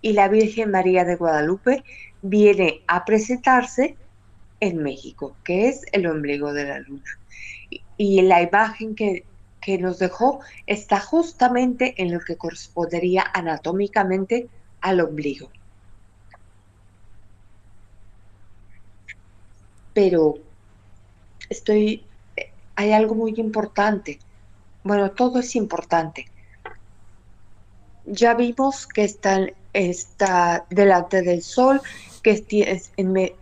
Y 0.00 0.12
la 0.12 0.28
Virgen 0.28 0.70
María 0.70 1.04
de 1.04 1.16
Guadalupe 1.16 1.82
viene 2.22 2.82
a 2.86 3.04
presentarse 3.04 3.96
en 4.60 4.82
México, 4.82 5.36
que 5.42 5.68
es 5.68 5.82
el 5.92 6.06
ombligo 6.06 6.52
de 6.52 6.64
la 6.64 6.78
luna. 6.78 7.18
Y, 7.98 8.22
la 8.22 8.42
imagen 8.42 8.94
que, 8.94 9.24
que 9.60 9.78
nos 9.78 9.98
dejó 9.98 10.40
está 10.66 11.00
justamente 11.00 11.94
en 12.02 12.12
lo 12.12 12.20
que 12.20 12.36
correspondería 12.36 13.24
anatómicamente 13.34 14.48
al 14.80 15.00
ombligo. 15.00 15.50
pero 19.96 20.34
estoy, 21.48 22.04
hay 22.74 22.92
algo 22.92 23.14
muy 23.14 23.32
importante. 23.38 24.18
Bueno, 24.84 25.12
todo 25.12 25.38
es 25.38 25.56
importante. 25.56 26.26
Ya 28.04 28.34
vimos 28.34 28.86
que 28.86 29.04
está, 29.04 29.46
está 29.72 30.66
delante 30.68 31.22
del 31.22 31.40
sol, 31.40 31.80
que 32.26 32.32
es 32.58 32.90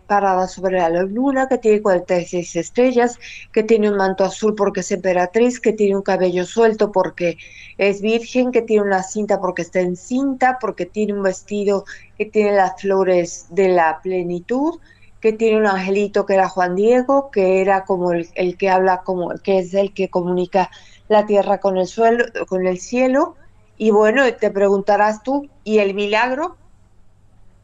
parada 0.05 0.47
sobre 0.47 0.77
la 0.77 0.89
luna, 0.89 1.47
que 1.47 1.57
tiene 1.57 1.81
46 1.81 2.55
estrellas, 2.55 3.17
que 3.51 3.63
tiene 3.63 3.89
un 3.89 3.97
manto 3.97 4.23
azul 4.23 4.53
porque 4.53 4.81
es 4.81 4.91
emperatriz, 4.91 5.59
que 5.59 5.73
tiene 5.73 5.95
un 5.95 6.03
cabello 6.03 6.45
suelto 6.45 6.91
porque 6.91 7.39
es 7.79 7.99
virgen, 8.01 8.51
que 8.51 8.61
tiene 8.61 8.83
una 8.83 9.01
cinta 9.01 9.41
porque 9.41 9.63
está 9.63 9.79
en 9.79 9.95
cinta, 9.95 10.59
porque 10.61 10.85
tiene 10.85 11.13
un 11.13 11.23
vestido 11.23 11.85
que 12.15 12.27
tiene 12.27 12.51
las 12.51 12.79
flores 12.79 13.47
de 13.49 13.69
la 13.69 14.01
plenitud, 14.03 14.79
que 15.19 15.33
tiene 15.33 15.57
un 15.57 15.65
angelito 15.65 16.27
que 16.27 16.35
era 16.35 16.47
Juan 16.47 16.75
Diego, 16.75 17.31
que 17.31 17.61
era 17.61 17.85
como 17.85 18.11
el, 18.11 18.57
que 18.59 18.69
habla, 18.69 19.01
como 19.01 19.29
que 19.43 19.57
es 19.57 19.73
el 19.73 19.95
que 19.95 20.11
comunica 20.11 20.69
la 21.07 21.25
tierra 21.25 21.57
con 21.59 21.77
el 21.77 21.87
suelo, 21.87 22.25
con 22.47 22.67
el 22.67 22.77
cielo. 22.77 23.33
Y 23.77 23.89
bueno, 23.89 24.31
te 24.35 24.51
preguntarás 24.51 25.23
tú, 25.23 25.49
¿y 25.63 25.79
el 25.79 25.95
milagro? 25.95 26.55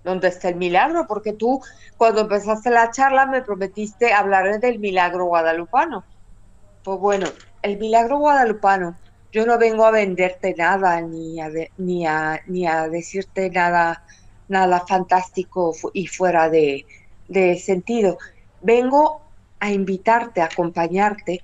¿Dónde 0.03 0.29
está 0.29 0.49
el 0.49 0.55
milagro? 0.55 1.05
Porque 1.07 1.33
tú, 1.33 1.61
cuando 1.97 2.21
empezaste 2.21 2.69
la 2.69 2.91
charla, 2.91 3.25
me 3.25 3.41
prometiste 3.41 4.13
hablar 4.13 4.59
del 4.59 4.79
milagro 4.79 5.25
guadalupano. 5.25 6.03
Pues 6.83 6.99
bueno, 6.99 7.27
el 7.61 7.77
milagro 7.77 8.17
guadalupano, 8.17 8.95
yo 9.31 9.45
no 9.45 9.57
vengo 9.57 9.85
a 9.85 9.91
venderte 9.91 10.55
nada, 10.57 10.99
ni 11.01 11.39
a, 11.39 11.49
ni 11.77 12.05
a, 12.05 12.41
ni 12.47 12.65
a 12.65 12.87
decirte 12.89 13.49
nada, 13.49 14.03
nada 14.47 14.83
fantástico 14.87 15.73
y 15.93 16.07
fuera 16.07 16.49
de, 16.49 16.85
de 17.27 17.57
sentido. 17.57 18.17
Vengo 18.61 19.21
a 19.59 19.71
invitarte, 19.71 20.41
a 20.41 20.45
acompañarte, 20.45 21.41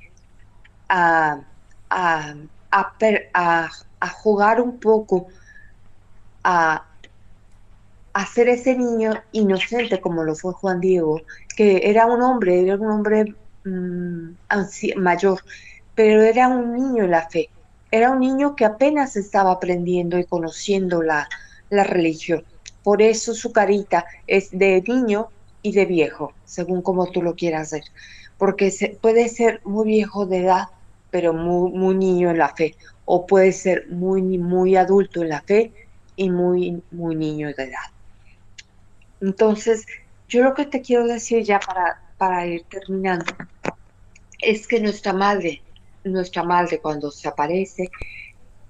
a, 0.90 1.40
a, 1.90 2.36
a, 2.72 4.10
jugar 4.10 4.60
un 4.62 4.80
poco, 4.80 5.28
a, 6.44 6.84
a 8.18 8.26
ser 8.26 8.50
ese 8.50 8.76
niño 8.76 9.14
inocente 9.32 10.02
como 10.02 10.24
lo 10.24 10.34
fue 10.34 10.52
Juan 10.54 10.82
Diego, 10.82 11.22
que 11.56 11.82
era 11.84 12.08
un 12.08 12.24
hombre, 12.24 12.64
era 12.64 12.76
un 12.76 12.90
hombre 12.90 13.36
mm, 13.64 14.30
mayor, 14.96 15.40
pero 15.94 16.24
era 16.24 16.48
un 16.48 16.74
niño 16.74 17.04
en 17.04 17.12
la 17.12 17.30
fe, 17.30 17.48
era 17.92 18.10
un 18.10 18.20
niño 18.20 18.56
que 18.56 18.66
apenas 18.66 19.16
estaba 19.18 19.52
aprendiendo 19.52 20.18
y 20.18 20.26
conociendo 20.26 21.04
la, 21.04 21.30
la 21.70 21.84
religión. 21.84 22.44
Por 22.82 23.04
eso 23.04 23.36
su 23.36 23.52
carita 23.52 24.04
es 24.26 24.50
de 24.50 24.84
niño 24.88 25.28
y 25.62 25.74
de 25.74 25.86
viejo, 25.86 26.34
según 26.44 26.82
como 26.82 27.12
tú 27.12 27.22
lo 27.22 27.36
quieras 27.36 27.72
ver, 27.72 27.84
porque 28.40 28.74
puede 29.00 29.30
ser 29.30 29.62
muy 29.64 29.86
viejo 29.86 30.26
de 30.26 30.40
edad, 30.40 30.70
pero 31.12 31.34
muy, 31.34 31.72
muy 31.72 31.94
niño 31.94 32.32
en 32.32 32.40
la 32.40 32.50
fe, 32.50 32.74
o 33.06 33.28
puede 33.28 33.52
ser 33.52 33.88
muy, 33.92 34.24
muy 34.40 34.76
adulto 34.76 35.22
en 35.22 35.30
la 35.30 35.42
fe 35.42 35.72
y 36.16 36.32
muy, 36.32 36.82
muy 36.90 37.16
niño 37.16 37.50
de 37.56 37.64
edad. 37.64 37.97
Entonces, 39.22 39.86
yo 40.28 40.44
lo 40.44 40.54
que 40.54 40.66
te 40.66 40.82
quiero 40.82 41.08
decir 41.08 41.44
ya 41.44 41.60
para, 41.60 42.02
para 42.18 42.46
ir 42.46 42.64
terminando, 42.70 43.26
es 44.40 44.68
que 44.68 44.80
nuestra 44.80 45.14
madre, 45.14 45.62
nuestra 46.04 46.44
madre 46.44 46.80
cuando 46.80 47.12
se 47.12 47.28
aparece, 47.28 47.90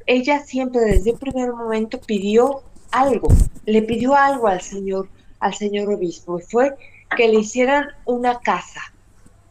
ella 0.05 0.39
siempre 0.39 0.81
desde 0.81 1.11
el 1.11 1.17
primer 1.17 1.51
momento 1.51 1.99
pidió 1.99 2.63
algo, 2.91 3.27
le 3.65 3.81
pidió 3.81 4.15
algo 4.15 4.47
al 4.47 4.61
Señor 4.61 5.09
al 5.39 5.53
señor 5.53 5.89
obispo 5.93 6.39
fue 6.39 6.75
que 7.15 7.27
le 7.27 7.39
hicieran 7.39 7.87
una 8.05 8.39
casa. 8.39 8.81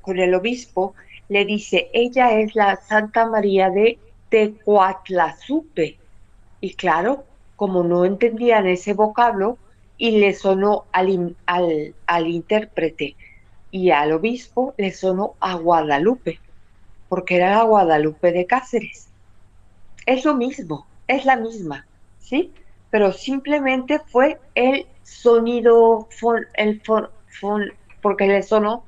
con 0.00 0.18
el 0.18 0.34
obispo, 0.34 0.94
le 1.28 1.44
dice, 1.44 1.90
ella 1.92 2.38
es 2.38 2.54
la 2.54 2.76
Santa 2.76 3.26
María 3.26 3.70
de 3.70 3.98
Tecuatlazupe. 4.28 5.98
Y 6.60 6.74
claro, 6.74 7.24
como 7.56 7.82
no 7.82 8.04
entendían 8.04 8.66
ese 8.66 8.94
vocablo, 8.94 9.58
y 9.98 10.18
le 10.18 10.34
sonó 10.34 10.84
al, 10.92 11.36
al, 11.46 11.94
al 12.06 12.26
intérprete 12.26 13.16
y 13.70 13.90
al 13.90 14.12
obispo, 14.12 14.74
le 14.76 14.92
sonó 14.92 15.34
a 15.40 15.54
Guadalupe 15.54 16.38
porque 17.08 17.36
era 17.36 17.50
la 17.50 17.62
Guadalupe 17.62 18.32
de 18.32 18.46
Cáceres. 18.46 19.08
Es 20.06 20.24
lo 20.24 20.34
mismo, 20.34 20.86
es 21.08 21.24
la 21.24 21.36
misma, 21.36 21.86
¿sí? 22.18 22.52
Pero 22.90 23.12
simplemente 23.12 24.00
fue 24.06 24.38
el 24.54 24.86
sonido, 25.02 26.08
el 26.54 26.82
porque 28.00 28.26
le 28.26 28.42
sonó 28.42 28.84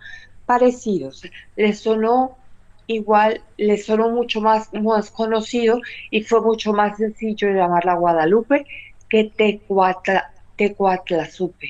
parecido, 0.48 1.10
le 1.56 1.74
sonó 1.74 2.38
igual, 2.86 3.42
le 3.58 3.76
sonó 3.76 4.08
mucho 4.08 4.40
más, 4.40 4.72
más 4.72 5.10
conocido 5.10 5.78
y 6.10 6.22
fue 6.22 6.40
mucho 6.40 6.72
más 6.72 6.96
sencillo 6.96 7.50
llamarla 7.50 7.94
Guadalupe 7.94 8.64
que 9.10 9.24
Tecuatla, 9.36 10.32
Tecuatlazupe. 10.56 11.68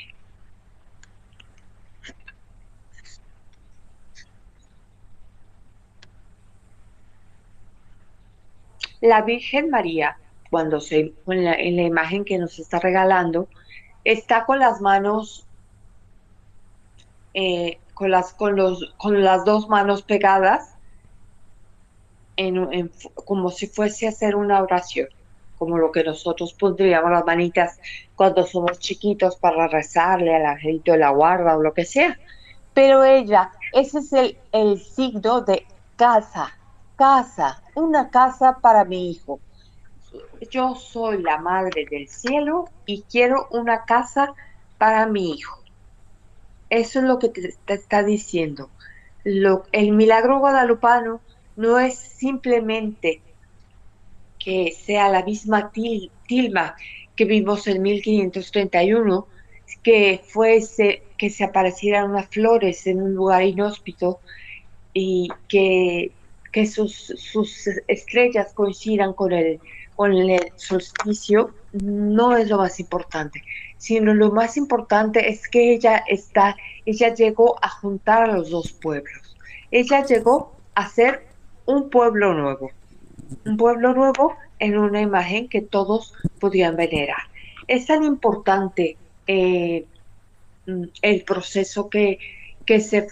La 9.00 9.22
Virgen 9.22 9.70
María, 9.70 10.18
cuando 10.50 10.80
se, 10.80 11.14
en 11.26 11.44
la, 11.44 11.54
en 11.54 11.76
la 11.76 11.82
imagen 11.82 12.24
que 12.24 12.38
nos 12.38 12.60
está 12.60 12.78
regalando, 12.78 13.48
está 14.04 14.44
con 14.44 14.60
las 14.60 14.80
manos, 14.80 15.44
eh, 17.34 17.78
con, 17.98 18.12
las, 18.12 18.32
con, 18.32 18.54
los, 18.54 18.94
con 18.96 19.24
las 19.24 19.44
dos 19.44 19.68
manos 19.68 20.02
pegadas, 20.02 20.76
en, 22.36 22.92
como 23.24 23.50
si 23.50 23.66
fuese 23.66 24.06
a 24.06 24.10
hacer 24.10 24.36
una 24.36 24.62
oración, 24.62 25.08
como 25.58 25.78
lo 25.78 25.90
que 25.90 26.04
nosotros 26.04 26.54
pondríamos 26.54 27.10
las 27.10 27.26
manitas 27.26 27.80
cuando 28.14 28.46
somos 28.46 28.78
chiquitos 28.78 29.34
para 29.34 29.66
rezarle 29.66 30.32
al 30.36 30.46
angelito 30.46 30.92
de 30.92 30.98
la 30.98 31.10
guarda 31.10 31.56
o 31.56 31.62
lo 31.62 31.74
que 31.74 31.84
sea. 31.84 32.16
Pero 32.72 33.02
ella, 33.02 33.50
ese 33.72 33.98
es 33.98 34.12
el, 34.12 34.38
el 34.52 34.78
signo 34.80 35.40
de 35.40 35.66
casa, 35.96 36.56
casa, 36.94 37.60
una 37.74 38.10
casa 38.10 38.58
para 38.62 38.84
mi 38.84 39.10
hijo. 39.10 39.40
Yo 40.52 40.76
soy 40.76 41.20
la 41.20 41.38
madre 41.38 41.84
del 41.90 42.08
cielo 42.08 42.66
y 42.86 43.02
quiero 43.02 43.48
una 43.50 43.84
casa 43.84 44.34
para 44.78 45.06
mi 45.06 45.32
hijo. 45.32 45.57
Eso 46.70 46.98
es 47.00 47.04
lo 47.04 47.18
que 47.18 47.28
te, 47.28 47.56
está 47.68 48.02
diciendo. 48.02 48.70
Lo, 49.24 49.64
el 49.72 49.92
milagro 49.92 50.38
guadalupano 50.38 51.20
no 51.56 51.78
es 51.78 51.98
simplemente 51.98 53.20
que 54.38 54.72
sea 54.72 55.08
la 55.08 55.24
misma 55.24 55.72
tilma 55.72 56.76
que 57.16 57.24
vimos 57.24 57.66
en 57.66 57.82
1531, 57.82 59.26
que 59.82 60.20
fuese 60.24 61.02
que 61.16 61.30
se 61.30 61.44
aparecieran 61.44 62.10
unas 62.10 62.28
flores 62.28 62.86
en 62.86 63.02
un 63.02 63.14
lugar 63.14 63.42
inhóspito 63.42 64.20
y 64.92 65.28
que 65.48 66.12
que 66.52 66.66
sus, 66.66 66.94
sus 67.16 67.68
estrellas 67.86 68.52
coincidan 68.54 69.12
con 69.12 69.32
el, 69.32 69.60
con 69.98 70.12
el 70.12 70.52
solsticio 70.54 71.50
no 71.72 72.36
es 72.36 72.48
lo 72.48 72.58
más 72.58 72.78
importante, 72.78 73.42
sino 73.78 74.14
lo 74.14 74.30
más 74.30 74.56
importante 74.56 75.28
es 75.28 75.48
que 75.48 75.74
ella 75.74 76.04
está, 76.06 76.56
ella 76.86 77.12
llegó 77.12 77.56
a 77.64 77.68
juntar 77.68 78.30
a 78.30 78.32
los 78.36 78.48
dos 78.48 78.70
pueblos. 78.70 79.36
Ella 79.72 80.06
llegó 80.06 80.52
a 80.76 80.88
ser 80.88 81.26
un 81.66 81.90
pueblo 81.90 82.32
nuevo, 82.32 82.70
un 83.44 83.56
pueblo 83.56 83.92
nuevo 83.92 84.36
en 84.60 84.78
una 84.78 85.00
imagen 85.00 85.48
que 85.48 85.62
todos 85.62 86.14
podían 86.38 86.76
venerar. 86.76 87.24
Es 87.66 87.86
tan 87.86 88.04
importante 88.04 88.96
eh, 89.26 89.84
el 91.02 91.24
proceso 91.24 91.90
que 91.90 92.20
que 92.68 92.80
se, 92.80 93.06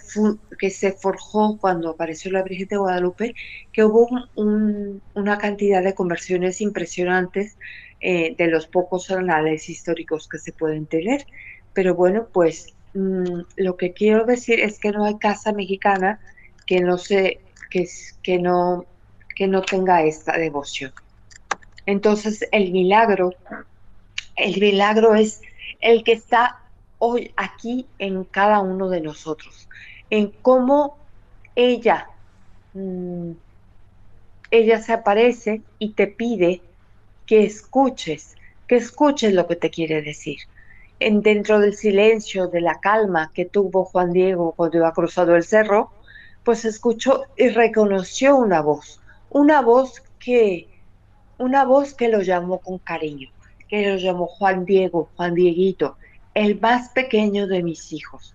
que 0.59 0.69
se 0.69 0.91
forjó 0.91 1.57
cuando 1.57 1.89
apareció 1.89 2.29
la 2.29 2.43
Virgen 2.43 2.67
de 2.67 2.77
Guadalupe, 2.77 3.33
que 3.73 3.83
hubo 3.83 4.07
una 4.35 5.37
cantidad 5.39 5.81
de 5.81 5.95
conversiones 5.95 6.61
impresionantes 6.61 7.57
eh, 7.99 8.35
de 8.37 8.47
los 8.49 8.67
pocos 8.67 9.09
anales 9.09 9.67
históricos 9.67 10.29
que 10.29 10.37
se 10.37 10.51
pueden 10.51 10.85
tener. 10.85 11.25
Pero 11.73 11.95
bueno, 11.95 12.27
pues 12.31 12.75
mm, 12.93 13.39
lo 13.55 13.77
que 13.77 13.93
quiero 13.93 14.25
decir 14.25 14.59
es 14.59 14.77
que 14.77 14.91
no 14.91 15.05
hay 15.05 15.17
casa 15.17 15.51
mexicana 15.53 16.19
que 16.67 16.79
no 16.81 16.99
se, 16.99 17.39
que, 17.71 17.89
que 18.21 18.37
no, 18.37 18.85
que 19.35 19.47
no 19.47 19.63
tenga 19.63 20.03
esta 20.03 20.37
devoción. 20.37 20.91
Entonces 21.87 22.47
el 22.51 22.71
milagro, 22.71 23.33
el 24.35 24.61
milagro 24.61 25.15
es 25.15 25.41
el 25.79 26.03
que 26.03 26.11
está 26.11 26.61
hoy 26.99 27.33
aquí 27.35 27.87
en 27.99 28.23
cada 28.23 28.59
uno 28.59 28.89
de 28.89 29.01
nosotros, 29.01 29.67
en 30.09 30.31
cómo 30.41 30.97
ella, 31.55 32.09
mm, 32.73 33.31
ella 34.51 34.81
se 34.81 34.93
aparece 34.93 35.61
y 35.79 35.93
te 35.93 36.07
pide 36.07 36.61
que 37.25 37.43
escuches, 37.43 38.35
que 38.67 38.77
escuches 38.77 39.33
lo 39.33 39.47
que 39.47 39.55
te 39.55 39.69
quiere 39.69 40.01
decir. 40.01 40.39
En, 40.99 41.21
dentro 41.21 41.59
del 41.59 41.75
silencio, 41.75 42.47
de 42.47 42.61
la 42.61 42.79
calma 42.79 43.31
que 43.33 43.45
tuvo 43.45 43.85
Juan 43.85 44.13
Diego 44.13 44.53
cuando 44.53 44.77
iba 44.77 44.93
cruzado 44.93 45.35
el 45.35 45.43
cerro, 45.43 45.91
pues 46.43 46.65
escuchó 46.65 47.25
y 47.35 47.49
reconoció 47.49 48.37
una 48.37 48.61
voz, 48.61 49.01
una 49.29 49.61
voz 49.61 50.01
que, 50.17 50.67
una 51.37 51.65
voz 51.65 51.93
que 51.93 52.07
lo 52.07 52.21
llamó 52.21 52.59
con 52.59 52.79
cariño, 52.79 53.29
que 53.67 53.87
lo 53.87 53.97
llamó 53.97 54.27
Juan 54.27 54.65
Diego, 54.65 55.09
Juan 55.17 55.35
Dieguito, 55.35 55.97
el 56.37 56.59
más 56.59 56.89
pequeño 56.89 57.47
de 57.47 57.63
mis 57.63 57.91
hijos. 57.91 58.31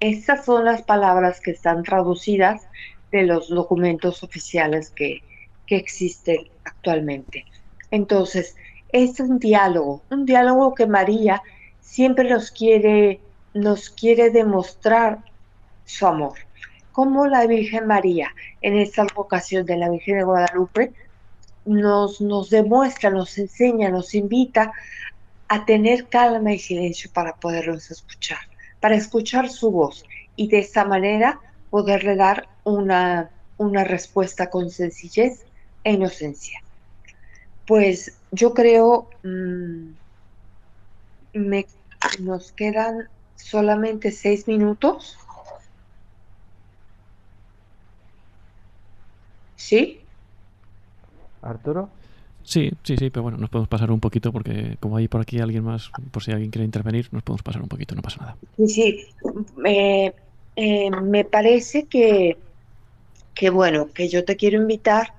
Estas 0.00 0.46
son 0.46 0.64
las 0.64 0.80
palabras 0.80 1.42
que 1.42 1.50
están 1.50 1.82
traducidas 1.82 2.66
de 3.12 3.24
los 3.24 3.50
documentos 3.50 4.22
oficiales 4.22 4.90
que, 4.90 5.22
existen 5.66 6.46
actualmente. 6.64 7.44
Entonces, 7.90 8.54
es 8.92 9.18
un 9.18 9.40
diálogo, 9.40 10.02
un 10.08 10.24
diálogo 10.24 10.72
que 10.72 10.86
María 10.86 11.42
siempre 11.80 12.30
nos 12.30 12.52
quiere, 12.52 13.20
nos 13.54 13.90
quiere 13.90 14.30
demostrar 14.30 15.18
su 15.84 16.06
amor. 16.06 16.34
Como 16.92 17.26
la 17.26 17.44
Virgen 17.46 17.88
María, 17.88 18.32
en 18.62 18.76
esta 18.78 19.04
vocación 19.16 19.66
de 19.66 19.78
la 19.78 19.90
Virgen 19.90 20.18
de 20.18 20.24
Guadalupe, 20.24 20.92
nos, 21.64 22.20
nos 22.20 22.50
demuestra, 22.50 23.10
nos 23.10 23.36
enseña, 23.36 23.90
nos 23.90 24.14
invita 24.14 24.72
a 25.54 25.64
tener 25.64 26.08
calma 26.08 26.52
y 26.52 26.58
silencio 26.58 27.08
para 27.12 27.36
poderlos 27.36 27.88
escuchar, 27.88 28.40
para 28.80 28.96
escuchar 28.96 29.48
su 29.48 29.70
voz 29.70 30.04
y 30.34 30.48
de 30.48 30.58
esta 30.58 30.84
manera 30.84 31.38
poderle 31.70 32.16
dar 32.16 32.48
una, 32.64 33.30
una 33.56 33.84
respuesta 33.84 34.50
con 34.50 34.68
sencillez 34.68 35.44
e 35.84 35.92
inocencia. 35.92 36.60
Pues 37.68 38.18
yo 38.32 38.52
creo, 38.52 39.08
mm, 39.22 39.90
me, 41.34 41.66
nos 42.18 42.50
quedan 42.50 43.08
solamente 43.36 44.10
seis 44.10 44.48
minutos. 44.48 45.16
¿Sí? 49.54 50.00
Arturo. 51.42 51.90
Sí, 52.44 52.70
sí, 52.82 52.96
sí, 52.98 53.10
pero 53.10 53.22
bueno, 53.22 53.38
nos 53.38 53.48
podemos 53.48 53.68
pasar 53.68 53.90
un 53.90 54.00
poquito 54.00 54.30
porque 54.30 54.76
como 54.78 54.98
hay 54.98 55.08
por 55.08 55.22
aquí 55.22 55.40
alguien 55.40 55.64
más, 55.64 55.90
por 56.10 56.22
si 56.22 56.30
alguien 56.30 56.50
quiere 56.50 56.66
intervenir, 56.66 57.08
nos 57.10 57.22
podemos 57.22 57.42
pasar 57.42 57.62
un 57.62 57.68
poquito, 57.68 57.94
no 57.94 58.02
pasa 58.02 58.20
nada. 58.20 58.36
Sí, 58.58 58.68
sí, 58.68 59.06
eh, 59.64 60.90
me 61.02 61.24
parece 61.24 61.84
que, 61.84 62.36
que, 63.34 63.50
bueno, 63.50 63.88
que 63.92 64.08
yo 64.08 64.24
te 64.24 64.36
quiero 64.36 64.60
invitar 64.60 65.14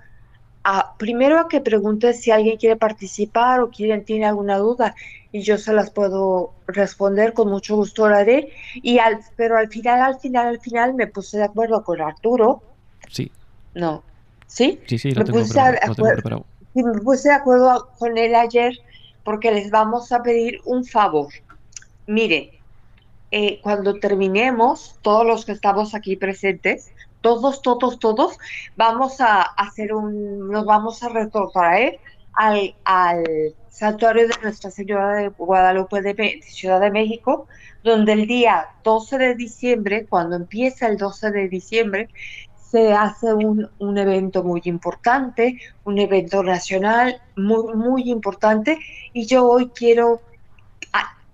a, 0.63 0.95
primero 0.97 1.39
a 1.39 1.47
que 1.47 1.61
preguntes 1.61 2.21
si 2.21 2.29
alguien 2.29 2.57
quiere 2.57 2.75
participar 2.75 3.59
o 3.59 3.71
quieren 3.71 4.05
tiene 4.05 4.25
alguna 4.25 4.59
duda 4.59 4.95
y 5.31 5.41
yo 5.41 5.57
se 5.57 5.73
las 5.73 5.89
puedo 5.89 6.53
responder, 6.67 7.33
con 7.33 7.49
mucho 7.49 7.75
gusto 7.75 8.07
lo 8.07 8.15
haré, 8.15 8.53
y 8.75 8.99
al, 8.99 9.19
pero 9.35 9.57
al 9.57 9.67
final, 9.67 9.99
al 9.99 10.19
final, 10.19 10.47
al 10.47 10.59
final 10.61 10.93
me 10.93 11.07
puse 11.07 11.37
de 11.37 11.43
acuerdo 11.43 11.83
con 11.83 11.99
Arturo. 11.99 12.61
Sí. 13.09 13.29
No. 13.73 14.01
¿Sí? 14.47 14.79
Sí, 14.87 14.97
sí, 14.97 15.11
lo 15.11 15.25
tengo, 15.25 15.43
preparado, 15.43 16.45
me 16.83 16.99
puse 16.99 17.29
de 17.29 17.35
acuerdo 17.35 17.89
con 17.97 18.17
él 18.17 18.35
ayer 18.35 18.73
porque 19.23 19.51
les 19.51 19.71
vamos 19.71 20.11
a 20.11 20.21
pedir 20.21 20.59
un 20.65 20.85
favor. 20.85 21.27
Miren, 22.07 22.51
eh, 23.31 23.59
cuando 23.61 23.99
terminemos, 23.99 24.97
todos 25.01 25.25
los 25.25 25.45
que 25.45 25.51
estamos 25.51 25.95
aquí 25.95 26.15
presentes, 26.15 26.91
todos, 27.21 27.61
todos, 27.61 27.99
todos, 27.99 28.37
vamos 28.75 29.19
a 29.19 29.41
hacer 29.41 29.93
un, 29.93 30.49
nos 30.49 30.65
vamos 30.65 31.01
a 31.01 31.09
retrotraer 31.09 31.99
al, 32.33 32.75
al 32.83 33.55
santuario 33.75 34.27
de 34.27 34.35
Nuestra 34.41 34.71
Señora 34.71 35.15
de 35.15 35.29
Guadalupe 35.29 36.01
de, 36.01 36.39
Ciudad 36.43 36.79
de 36.79 36.91
México, 36.91 37.47
donde 37.83 38.13
el 38.13 38.27
día 38.27 38.67
12 38.83 39.17
de 39.17 39.35
diciembre, 39.35 40.05
cuando 40.07 40.35
empieza 40.35 40.87
el 40.87 40.97
12 40.97 41.31
de 41.31 41.49
diciembre, 41.49 42.09
se 42.75 42.91
hace 42.91 43.33
un, 43.33 43.69
un, 43.79 43.97
evento 43.97 44.43
muy 44.43 44.61
importante, 44.65 45.61
un 45.85 45.97
evento 45.97 46.43
nacional 46.43 47.21
muy, 47.37 47.73
muy 47.73 48.11
importante 48.11 48.77
y 49.13 49.25
yo 49.27 49.47
hoy 49.47 49.69
quiero, 49.73 50.21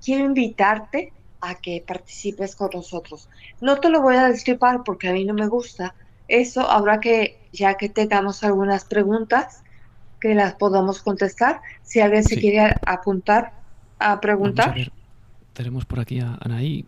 quiero 0.06 0.26
invitarte 0.26 1.12
a 1.42 1.56
que 1.56 1.84
participes 1.86 2.56
con 2.56 2.70
nosotros. 2.76 3.28
No 3.60 3.80
te 3.80 3.90
lo 3.90 4.04
voy 4.04 4.18
a 4.18 4.30
destripar 4.30 4.84
porque 4.84 5.10
a 5.10 5.14
mí 5.14 5.26
no 5.26 5.34
me 5.34 5.48
gusta. 5.48 5.96
Eso 6.28 6.70
habrá 6.70 7.00
que, 7.00 7.40
ya 7.52 7.74
que 7.74 7.90
tengamos 7.90 8.44
algunas 8.44 8.86
preguntas, 8.86 9.64
que 10.20 10.36
las 10.36 10.54
podamos 10.54 11.02
contestar. 11.02 11.62
Si 11.82 12.02
alguien 12.02 12.24
se 12.24 12.40
quiere 12.40 12.76
apuntar 12.86 13.54
a 13.98 14.22
preguntar. 14.22 14.76
Tenemos 15.54 15.86
por 15.86 16.00
aquí 16.00 16.20
a 16.20 16.38
Anaí. 16.40 16.86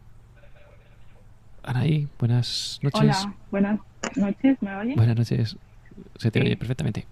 Anaí, 1.63 2.07
buenas 2.19 2.79
noches. 2.83 3.01
Hola, 3.01 3.35
buenas 3.49 3.79
noches, 4.17 4.61
¿me 4.61 4.75
oye? 4.75 4.95
Buenas 4.95 5.15
noches, 5.15 5.57
se 6.17 6.31
te 6.31 6.41
oye 6.41 6.57
perfectamente. 6.57 7.05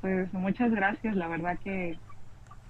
Pues 0.00 0.32
muchas 0.32 0.70
gracias, 0.70 1.16
la 1.16 1.28
verdad 1.28 1.58
que 1.62 1.98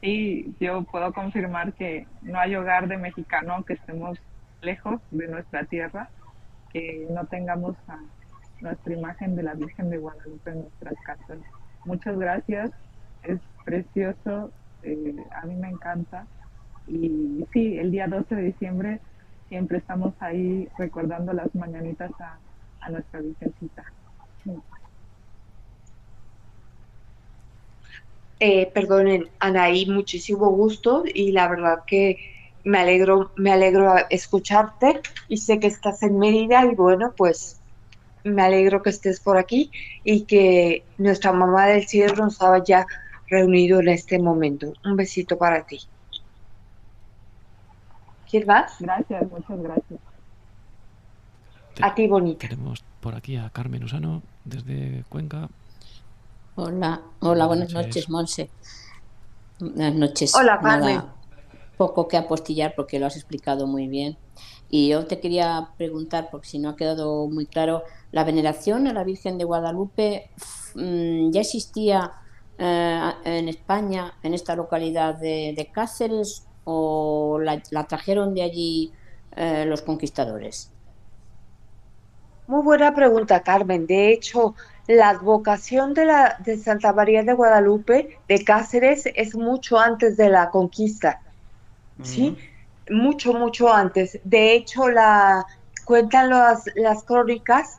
sí, 0.00 0.54
yo 0.60 0.82
puedo 0.84 1.12
confirmar 1.12 1.72
que 1.72 2.06
no 2.22 2.38
hay 2.38 2.54
hogar 2.54 2.88
de 2.88 2.96
mexicano 2.96 3.64
que 3.64 3.74
estemos 3.74 4.18
lejos 4.62 5.00
de 5.10 5.28
nuestra 5.28 5.64
tierra, 5.64 6.08
que 6.72 7.06
no 7.10 7.26
tengamos 7.26 7.76
a 7.88 7.98
nuestra 8.60 8.92
imagen 8.92 9.36
de 9.36 9.42
la 9.42 9.54
Virgen 9.54 9.90
de 9.90 9.98
Guadalupe 9.98 10.50
en 10.50 10.60
nuestras 10.62 10.94
casas. 11.04 11.38
Muchas 11.84 12.18
gracias, 12.18 12.70
es 13.22 13.40
precioso, 13.64 14.50
eh, 14.82 15.16
a 15.34 15.46
mí 15.46 15.54
me 15.56 15.68
encanta. 15.68 16.26
Y 16.88 17.44
sí, 17.52 17.78
el 17.78 17.90
día 17.90 18.06
12 18.06 18.34
de 18.34 18.42
diciembre 18.42 19.00
siempre 19.48 19.78
estamos 19.78 20.14
ahí 20.20 20.68
recordando 20.78 21.32
las 21.32 21.54
mañanitas 21.54 22.10
a, 22.20 22.38
a 22.86 22.90
nuestra 22.90 23.20
Virgencita. 23.20 23.84
Eh, 28.38 28.70
perdonen, 28.72 29.30
Anaí, 29.40 29.86
muchísimo 29.86 30.50
gusto 30.50 31.04
y 31.06 31.32
la 31.32 31.48
verdad 31.48 31.78
que 31.86 32.18
me 32.64 32.78
alegro, 32.78 33.32
me 33.36 33.52
alegro 33.52 33.94
escucharte 34.10 35.00
y 35.28 35.38
sé 35.38 35.58
que 35.58 35.68
estás 35.68 36.02
en 36.02 36.18
Mérida 36.18 36.64
y 36.66 36.74
bueno, 36.74 37.14
pues 37.16 37.62
me 38.24 38.42
alegro 38.42 38.82
que 38.82 38.90
estés 38.90 39.20
por 39.20 39.38
aquí 39.38 39.70
y 40.04 40.26
que 40.26 40.84
nuestra 40.98 41.32
mamá 41.32 41.66
del 41.66 41.86
cielo 41.86 42.14
nos 42.16 42.42
haya 42.42 42.86
reunido 43.28 43.80
en 43.80 43.88
este 43.88 44.18
momento. 44.18 44.72
Un 44.84 44.96
besito 44.96 45.38
para 45.38 45.64
ti. 45.64 45.80
¿Quién 48.28 48.46
más? 48.46 48.74
Gracias, 48.80 49.30
muchas 49.30 49.62
gracias. 49.62 50.00
A 51.82 51.94
ti, 51.94 52.06
bonita. 52.06 52.48
Tenemos 52.48 52.84
por 53.00 53.14
aquí 53.14 53.36
a 53.36 53.50
Carmen 53.50 53.84
Usano 53.84 54.22
desde 54.44 55.04
Cuenca. 55.08 55.48
Hola, 56.54 57.02
hola, 57.20 57.46
buenas, 57.46 57.72
noches. 57.72 58.08
Monse. 58.08 58.48
Buenas 59.58 59.94
noches. 59.94 60.34
Hola, 60.34 60.58
Carmen. 60.62 61.02
poco 61.76 62.08
que 62.08 62.16
apostillar 62.16 62.74
porque 62.74 62.98
lo 62.98 63.06
has 63.06 63.16
explicado 63.16 63.66
muy 63.66 63.88
bien. 63.88 64.16
Y 64.70 64.88
yo 64.88 65.06
te 65.06 65.20
quería 65.20 65.68
preguntar, 65.76 66.28
porque 66.30 66.48
si 66.48 66.58
no 66.58 66.70
ha 66.70 66.76
quedado 66.76 67.28
muy 67.28 67.46
claro, 67.46 67.84
¿la 68.10 68.24
veneración 68.24 68.86
a 68.86 68.92
la 68.92 69.04
Virgen 69.04 69.38
de 69.38 69.44
Guadalupe 69.44 70.30
mm, 70.74 71.30
ya 71.30 71.40
existía 71.42 72.12
eh, 72.58 73.10
en 73.24 73.48
España, 73.48 74.14
en 74.22 74.34
esta 74.34 74.56
localidad 74.56 75.14
de, 75.16 75.70
Cáceres, 75.72 76.46
o 76.64 77.38
la, 77.38 77.60
trajeron 77.86 78.34
de 78.34 78.42
allí 78.42 78.92
eh, 79.36 79.64
los 79.66 79.82
conquistadores? 79.82 80.72
Muy 82.46 82.62
buena 82.62 82.94
pregunta, 82.94 83.40
Carmen. 83.40 83.86
De 83.86 84.12
hecho, 84.12 84.54
la 84.86 85.10
advocación 85.10 85.94
de, 85.94 86.04
la, 86.04 86.36
de 86.44 86.56
Santa 86.58 86.92
María 86.92 87.22
de 87.22 87.32
Guadalupe 87.32 88.18
de 88.28 88.44
Cáceres 88.44 89.04
es 89.14 89.34
mucho 89.34 89.78
antes 89.78 90.16
de 90.16 90.30
la 90.30 90.50
conquista, 90.50 91.20
¿sí? 92.02 92.36
Mucho, 92.88 93.32
mucho 93.34 93.72
antes. 93.72 94.20
De 94.22 94.54
hecho, 94.54 94.88
la, 94.88 95.44
cuentan 95.84 96.30
las, 96.30 96.64
las 96.76 97.02
crónicas 97.02 97.78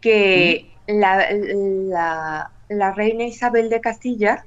que 0.00 0.70
la, 0.88 1.28
la, 2.68 2.92
reina 2.92 3.24
Isabel 3.24 3.70
de 3.70 3.80
Castilla 3.80 4.44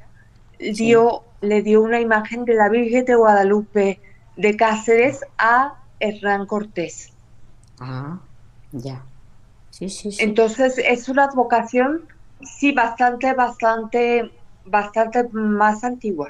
dio, 0.59 1.23
le 1.39 1.61
dio 1.61 1.81
una 1.81 2.01
imagen 2.01 2.43
de 2.43 2.55
la 2.55 2.67
Virgen 2.67 3.05
de 3.05 3.15
Guadalupe 3.15 3.99
de 4.35 4.57
Cáceres 4.57 5.21
a 5.37 5.75
Hernán 5.99 6.45
Cortés. 6.45 7.13
Ah, 7.79 8.19
ya. 8.73 9.03
Entonces 9.81 10.77
es 10.77 11.09
una 11.09 11.25
advocación, 11.25 12.01
sí, 12.41 12.71
bastante, 12.71 13.33
bastante, 13.33 14.31
bastante 14.65 15.27
más 15.31 15.83
antigua. 15.83 16.29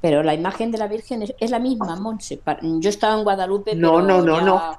Pero 0.00 0.22
la 0.22 0.34
imagen 0.34 0.70
de 0.70 0.78
la 0.78 0.86
Virgen 0.86 1.24
es, 1.38 1.50
la 1.50 1.58
misma, 1.58 1.96
Monse. 1.96 2.40
Yo 2.62 2.88
estaba 2.88 3.18
en 3.18 3.24
Guadalupe, 3.24 3.74
no, 3.74 4.00
no, 4.00 4.22
no, 4.22 4.40
no. 4.40 4.78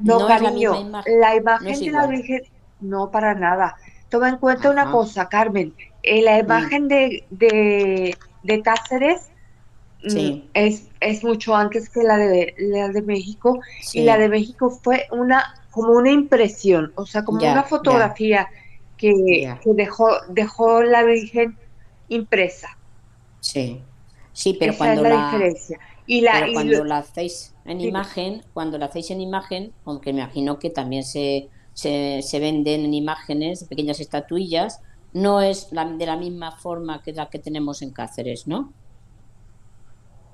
No, 0.00 0.26
cariño, 0.26 0.90
la, 1.06 1.34
imagen 1.34 1.80
de 1.80 1.90
la 1.90 2.06
Virgen, 2.06 2.42
no 2.80 3.10
para 3.10 3.34
nada. 3.34 3.76
Toma 4.10 4.28
en 4.28 4.36
cuenta 4.36 4.70
una 4.70 4.90
cosa, 4.90 5.28
Carmen. 5.28 5.74
Eh, 6.02 6.20
la 6.20 6.38
imagen 6.38 6.88
de, 6.88 7.24
de, 7.30 8.62
Cáceres 8.62 9.30
mm, 10.04 10.48
es, 10.52 10.88
es 11.00 11.24
mucho 11.24 11.56
antes 11.56 11.88
que 11.88 12.02
la 12.02 12.18
de, 12.18 12.54
la 12.58 12.88
de 12.88 13.00
México. 13.00 13.60
Y 13.94 14.02
la 14.02 14.18
de 14.18 14.28
México 14.28 14.68
fue 14.68 15.06
una 15.10 15.61
como 15.72 15.94
una 15.94 16.10
impresión, 16.10 16.92
o 16.94 17.06
sea, 17.06 17.24
como 17.24 17.38
una 17.38 17.64
fotografía 17.64 18.46
que, 18.96 19.56
dejó, 19.64 20.10
dejó 20.28 20.82
la 20.82 21.02
Virgen 21.02 21.56
impresa. 22.08 22.76
Sí, 23.40 23.82
sí, 24.32 24.56
pero 24.60 24.76
cuando 24.76 25.02
la, 25.02 25.24
diferencia. 25.24 25.80
Y 26.06 26.20
la, 26.20 26.46
cuando 26.52 26.84
la 26.84 26.98
hacéis 26.98 27.54
en 27.64 27.80
imagen, 27.80 28.44
cuando 28.52 28.78
la 28.78 28.86
hacéis 28.86 29.10
en 29.10 29.22
imagen, 29.22 29.72
aunque 29.86 30.12
me 30.12 30.20
imagino 30.20 30.58
que 30.58 30.68
también 30.68 31.04
se, 31.04 31.48
se, 31.72 32.38
venden 32.38 32.84
en 32.84 32.94
imágenes, 32.94 33.64
pequeñas 33.64 33.98
estatuillas, 33.98 34.82
no 35.14 35.40
es 35.40 35.72
la, 35.72 35.86
de 35.86 36.06
la 36.06 36.16
misma 36.16 36.52
forma 36.52 37.02
que 37.02 37.12
la 37.12 37.30
que 37.30 37.38
tenemos 37.38 37.80
en 37.80 37.92
Cáceres, 37.92 38.46
¿no? 38.46 38.72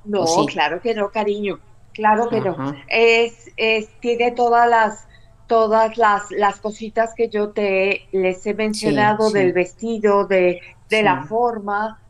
No, 0.05 0.25
claro 0.47 0.81
que 0.81 0.95
no, 0.95 1.11
cariño. 1.11 1.61
Claro 1.93 2.29
que 2.29 2.41
no. 2.41 2.75
Es, 2.89 3.51
es, 3.57 3.89
tiene 4.01 4.33
todas 4.33 4.69
las 4.69 5.09
todas 5.49 5.99
las, 5.99 6.31
las 6.31 6.61
cositas 6.61 7.15
que 7.17 7.29
yo 7.29 7.51
te 7.51 8.07
les 8.13 8.47
he 8.47 8.55
mencionado 8.55 9.31
del 9.31 9.53
vestido, 9.53 10.27
de, 10.27 10.61
de 10.89 11.03
la 11.03 11.25
forma, 11.25 12.01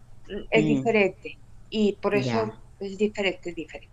es 0.51 0.65
mm. 0.65 0.69
diferente. 0.69 1.39
Y 1.71 1.93
por 1.93 2.15
eso 2.15 2.53
es 2.81 2.99
diferente, 2.99 3.51
es 3.51 3.57
diferente. 3.57 3.89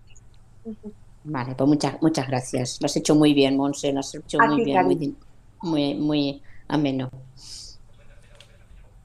Vale, 1.23 1.55
pues 1.55 1.67
muchas, 1.67 2.01
muchas 2.01 2.27
gracias. 2.27 2.81
Lo 2.81 2.85
has 2.85 2.95
hecho 2.97 3.15
muy 3.15 3.33
bien, 3.33 3.55
Monse, 3.55 3.93
lo 3.93 3.99
has 3.99 4.13
hecho 4.13 4.37
muy 4.39 4.63
bien, 4.65 4.85
muy, 4.85 5.15
muy, 5.61 5.93
muy 5.95 6.41
ameno. 6.67 7.09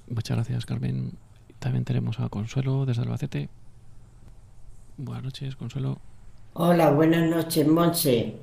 Muchas 0.09 0.36
gracias, 0.36 0.66
Carmen. 0.66 1.12
También 1.59 1.84
tenemos 1.84 2.18
a 2.18 2.28
Consuelo 2.28 2.86
desde 2.86 3.03
Albacete. 3.03 3.49
Buenas 4.97 5.24
noches, 5.24 5.57
Consuelo. 5.57 5.99
Hola, 6.53 6.91
buenas 6.91 7.29
noches, 7.31 7.67
Monse. 7.67 8.35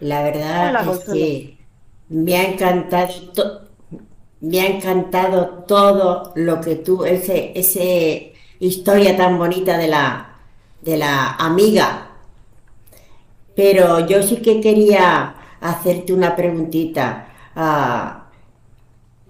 La 0.00 0.22
verdad 0.22 0.88
es 0.92 0.98
que 1.00 1.58
me 2.08 2.36
ha 2.36 2.52
encantado 2.52 3.68
me 4.40 4.60
ha 4.60 4.66
encantado 4.66 5.64
todo 5.66 6.32
lo 6.36 6.60
que 6.60 6.76
tú, 6.76 7.04
ese, 7.04 7.52
ese 7.56 8.34
historia 8.60 9.16
tan 9.16 9.38
bonita 9.38 9.76
de 9.76 9.88
la, 9.88 10.36
de 10.82 10.96
la 10.96 11.32
amiga. 11.32 12.12
Pero 13.56 14.06
yo 14.06 14.22
sí 14.22 14.36
que 14.36 14.60
quería 14.60 15.34
hacerte 15.60 16.12
una 16.12 16.36
preguntita. 16.36 17.28
Ah, 17.56 18.28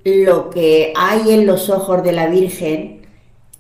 lo 0.04 0.50
que 0.50 0.92
hay 0.94 1.32
en 1.32 1.46
los 1.46 1.70
ojos 1.70 2.02
de 2.02 2.12
la 2.12 2.26
Virgen, 2.26 3.06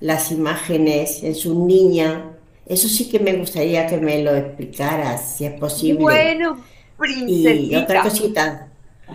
las 0.00 0.30
imágenes 0.30 1.22
en 1.22 1.34
su 1.34 1.66
niña, 1.66 2.37
eso 2.68 2.86
sí 2.86 3.08
que 3.08 3.18
me 3.18 3.32
gustaría 3.32 3.86
que 3.86 3.96
me 3.96 4.22
lo 4.22 4.36
explicaras, 4.36 5.36
si 5.36 5.46
es 5.46 5.58
posible. 5.58 6.02
Bueno, 6.02 6.62
princesita. 6.98 7.54
Y 7.54 7.74
otra 7.76 8.02
cosita. 8.02 8.68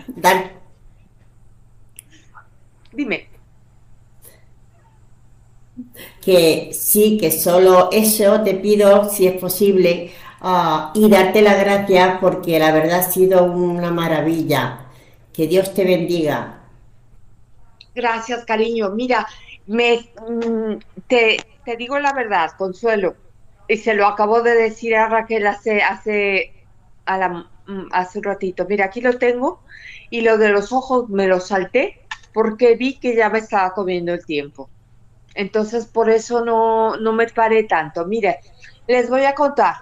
Dar... 0.08 0.50
Dime. 2.92 3.28
Que 6.20 6.70
sí, 6.72 7.16
que 7.16 7.30
solo 7.30 7.90
eso 7.92 8.40
te 8.42 8.54
pido, 8.54 9.08
si 9.08 9.28
es 9.28 9.40
posible, 9.40 10.10
ah, 10.40 10.92
y 10.94 11.08
darte 11.08 11.40
las 11.40 11.58
gracias 11.60 12.18
porque 12.20 12.58
la 12.58 12.72
verdad 12.72 13.00
ha 13.00 13.02
sido 13.02 13.44
una 13.44 13.92
maravilla. 13.92 14.86
Que 15.32 15.46
Dios 15.46 15.72
te 15.74 15.84
bendiga. 15.84 16.60
Gracias, 17.94 18.44
cariño. 18.44 18.90
Mira, 18.90 19.26
me, 19.66 20.08
mm, 20.28 20.78
te, 21.06 21.36
te 21.64 21.76
digo 21.76 22.00
la 22.00 22.12
verdad, 22.12 22.50
Consuelo 22.56 23.23
y 23.68 23.76
se 23.76 23.94
lo 23.94 24.06
acabo 24.06 24.42
de 24.42 24.54
decir 24.54 24.94
a 24.96 25.08
Raquel 25.08 25.46
hace, 25.46 25.82
hace, 25.82 26.52
mm, 27.06 27.86
hace 27.92 28.18
un 28.18 28.24
ratito. 28.24 28.66
Mira, 28.68 28.86
aquí 28.86 29.00
lo 29.00 29.18
tengo 29.18 29.60
y 30.10 30.20
lo 30.20 30.38
de 30.38 30.50
los 30.50 30.72
ojos 30.72 31.08
me 31.08 31.26
lo 31.26 31.40
salté 31.40 32.00
porque 32.32 32.76
vi 32.76 32.98
que 32.98 33.14
ya 33.14 33.30
me 33.30 33.38
estaba 33.38 33.72
comiendo 33.72 34.12
el 34.12 34.24
tiempo. 34.24 34.68
Entonces, 35.34 35.86
por 35.86 36.10
eso 36.10 36.44
no, 36.44 36.96
no 36.96 37.12
me 37.12 37.26
paré 37.28 37.64
tanto. 37.64 38.06
Mire, 38.06 38.40
les 38.86 39.08
voy 39.08 39.24
a 39.24 39.34
contar. 39.34 39.76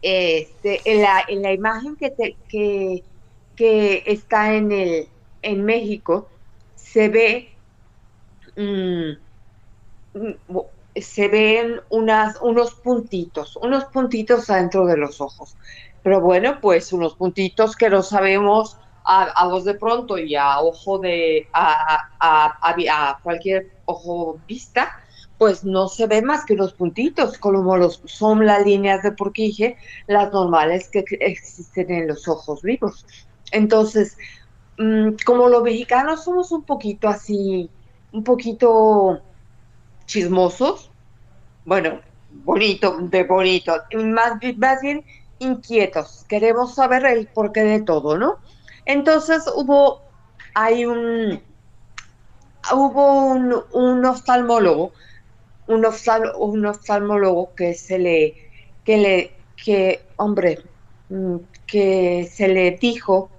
Este, 0.00 0.80
en, 0.84 1.02
la, 1.02 1.24
en 1.28 1.42
la 1.42 1.52
imagen 1.52 1.96
que, 1.96 2.12
que, 2.48 3.04
que 3.56 4.02
está 4.06 4.54
en, 4.54 4.72
el, 4.72 5.08
en 5.42 5.64
México, 5.64 6.28
se 6.74 7.08
ve 7.08 7.52
mm, 8.56 9.12
mm, 10.18 10.58
se 11.02 11.28
ven 11.28 11.80
unas, 11.90 12.40
unos 12.40 12.74
puntitos, 12.74 13.56
unos 13.56 13.84
puntitos 13.86 14.48
adentro 14.50 14.86
de 14.86 14.96
los 14.96 15.20
ojos. 15.20 15.56
Pero 16.02 16.20
bueno, 16.20 16.58
pues 16.60 16.92
unos 16.92 17.14
puntitos 17.14 17.76
que 17.76 17.90
no 17.90 18.02
sabemos 18.02 18.76
a, 19.04 19.46
voz 19.48 19.64
de 19.64 19.74
pronto 19.74 20.18
y 20.18 20.34
a 20.36 20.60
ojo 20.60 20.98
de, 20.98 21.48
a, 21.52 22.08
a, 22.20 23.18
cualquier 23.22 23.70
ojo 23.84 24.38
vista, 24.46 24.92
pues 25.38 25.64
no 25.64 25.88
se 25.88 26.06
ve 26.06 26.22
más 26.22 26.44
que 26.44 26.54
unos 26.54 26.72
puntitos, 26.72 27.36
como 27.38 27.76
los, 27.76 28.00
son 28.04 28.46
las 28.46 28.64
líneas 28.64 29.02
de 29.02 29.12
porquije, 29.12 29.76
las 30.06 30.32
normales 30.32 30.88
que 30.88 31.04
existen 31.20 31.90
en 31.90 32.08
los 32.08 32.28
ojos 32.28 32.62
vivos. 32.62 33.04
Entonces, 33.50 34.16
mm, 34.78 35.14
como 35.26 35.48
los 35.48 35.62
mexicanos 35.62 36.24
somos 36.24 36.52
un 36.52 36.62
poquito 36.62 37.08
así, 37.08 37.68
un 38.12 38.22
poquito 38.22 39.20
chismosos, 40.06 40.91
bueno, 41.64 42.00
bonito, 42.44 42.98
de 43.00 43.24
bonito, 43.24 43.76
más, 43.94 44.80
bien 44.80 45.04
inquietos, 45.38 46.24
queremos 46.28 46.74
saber 46.74 47.04
el 47.06 47.26
porqué 47.28 47.62
de 47.62 47.82
todo, 47.82 48.18
¿no? 48.18 48.38
Entonces 48.84 49.44
hubo, 49.54 50.02
hay 50.54 50.84
un, 50.84 51.40
hubo 52.72 53.26
un, 53.26 53.54
un 53.72 54.04
oftalmólogo, 54.04 54.92
un, 55.66 55.86
un 56.38 56.66
oftalmólogo 56.66 57.54
que 57.54 57.74
se 57.74 57.98
le, 57.98 58.34
que 58.84 58.96
le, 58.96 59.32
que, 59.62 60.02
hombre, 60.16 60.58
mm, 61.08 61.36
que 61.66 62.28
se 62.32 62.48
le 62.48 62.72
dijo, 62.72 63.30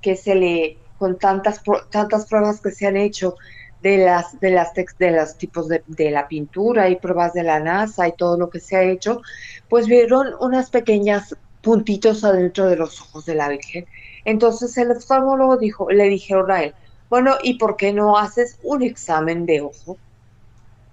que 0.00 0.16
se 0.16 0.34
le, 0.34 0.78
con 0.98 1.18
tantas, 1.18 1.62
tantas 1.90 2.26
pruebas 2.26 2.60
que 2.60 2.70
se 2.70 2.86
han 2.86 2.96
hecho, 2.96 3.36
de 3.84 3.98
las 3.98 4.40
de 4.40 4.50
las 4.50 4.72
los 4.98 5.36
tipos 5.36 5.68
de, 5.68 5.82
de, 5.86 6.10
la 6.10 6.26
pintura 6.26 6.88
y 6.88 6.96
pruebas 6.96 7.34
de 7.34 7.42
la 7.42 7.60
NASA 7.60 8.08
y 8.08 8.12
todo 8.12 8.38
lo 8.38 8.48
que 8.48 8.58
se 8.58 8.76
ha 8.76 8.82
hecho, 8.82 9.20
pues 9.68 9.86
vieron 9.86 10.34
unas 10.40 10.70
pequeñas 10.70 11.36
puntitos 11.60 12.24
adentro 12.24 12.66
de 12.66 12.76
los 12.76 12.98
ojos 13.02 13.26
de 13.26 13.34
la 13.34 13.50
Virgen. 13.50 13.84
Entonces 14.24 14.78
el 14.78 14.90
oftalmólogo 14.90 15.58
dijo, 15.58 15.90
le 15.90 16.08
dijeron 16.08 16.50
a 16.50 16.62
él, 16.62 16.74
bueno, 17.10 17.36
¿y 17.42 17.58
por 17.58 17.76
qué 17.76 17.92
no 17.92 18.16
haces 18.16 18.58
un 18.62 18.82
examen 18.82 19.44
de 19.44 19.60
ojo 19.60 19.98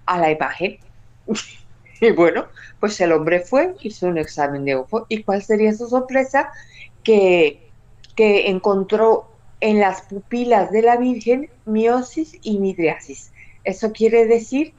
a 0.04 0.18
la 0.18 0.30
imagen? 0.30 0.78
y 2.00 2.10
bueno, 2.10 2.44
pues 2.78 3.00
el 3.00 3.12
hombre 3.12 3.40
fue, 3.40 3.74
hizo 3.80 4.06
un 4.06 4.18
examen 4.18 4.66
de 4.66 4.74
ojo. 4.74 5.06
¿Y 5.08 5.22
cuál 5.22 5.42
sería 5.42 5.72
su 5.72 5.88
sorpresa? 5.88 6.50
Que, 7.02 7.70
que 8.14 8.50
encontró 8.50 9.31
en 9.62 9.78
las 9.78 10.02
pupilas 10.02 10.72
de 10.72 10.82
la 10.82 10.96
Virgen 10.96 11.48
miosis 11.66 12.36
y 12.42 12.58
midriasis. 12.58 13.30
Eso 13.62 13.92
quiere 13.92 14.26
decir 14.26 14.74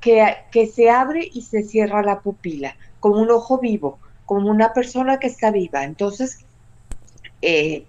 que, 0.00 0.24
que, 0.52 0.68
se 0.68 0.88
abre 0.88 1.28
y 1.32 1.42
se 1.42 1.64
cierra 1.64 2.04
la 2.04 2.20
pupila, 2.20 2.76
como 3.00 3.20
un 3.20 3.30
ojo 3.32 3.58
vivo, 3.58 3.98
como 4.26 4.48
una 4.48 4.72
persona 4.72 5.18
que 5.18 5.26
está 5.26 5.50
viva. 5.50 5.82
Entonces, 5.82 6.44
eh, 7.42 7.84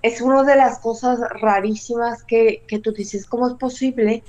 es 0.00 0.22
una 0.22 0.42
de 0.42 0.56
las 0.56 0.78
cosas 0.78 1.20
rarísimas 1.38 2.24
que, 2.24 2.62
que, 2.66 2.78
tú 2.78 2.92
dices, 2.92 3.26
¿cómo 3.26 3.46
es 3.46 3.54
posible 3.54 4.22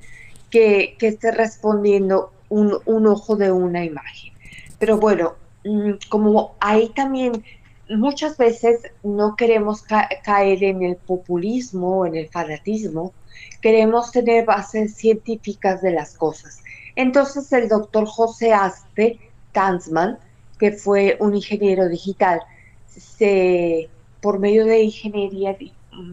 que, 0.50 0.98
que 1.00 1.08
esté 1.08 1.32
respondiendo 1.32 2.34
un, 2.50 2.80
un, 2.86 3.08
ojo 3.08 3.38
de 3.38 3.54
una 3.54 3.86
imagen? 3.86 4.34
Pero 4.78 4.98
bueno, 4.98 5.36
mm, 5.64 5.92
como 6.10 6.56
ahí 6.60 6.90
también 6.90 7.46
muchas 7.90 8.38
veces 8.38 8.80
no 9.04 9.36
queremos 9.36 9.82
caer 9.82 10.64
en 10.64 10.84
el 10.84 10.96
populismo 10.96 12.00
o 12.00 12.06
en 12.06 12.16
el 12.16 12.30
fanatismo, 12.30 13.14
queremos 13.62 14.12
tener 14.12 14.46
bases 14.46 14.96
científicas 14.96 15.82
de 15.82 15.92
las 15.92 16.18
cosas. 16.18 16.62
Entonces 16.96 17.52
el 17.52 17.68
doctor 17.68 18.06
José 18.06 18.54
Aste 18.54 19.20
Tanzman, 19.52 20.18
que 20.58 20.72
fue 20.72 21.18
un 21.20 21.36
ingeniero 21.36 21.88
digital, 21.90 22.42
se, 22.88 23.90
por 24.22 24.40
medio 24.40 24.66
de 24.66 24.84
ingeniería 24.84 25.58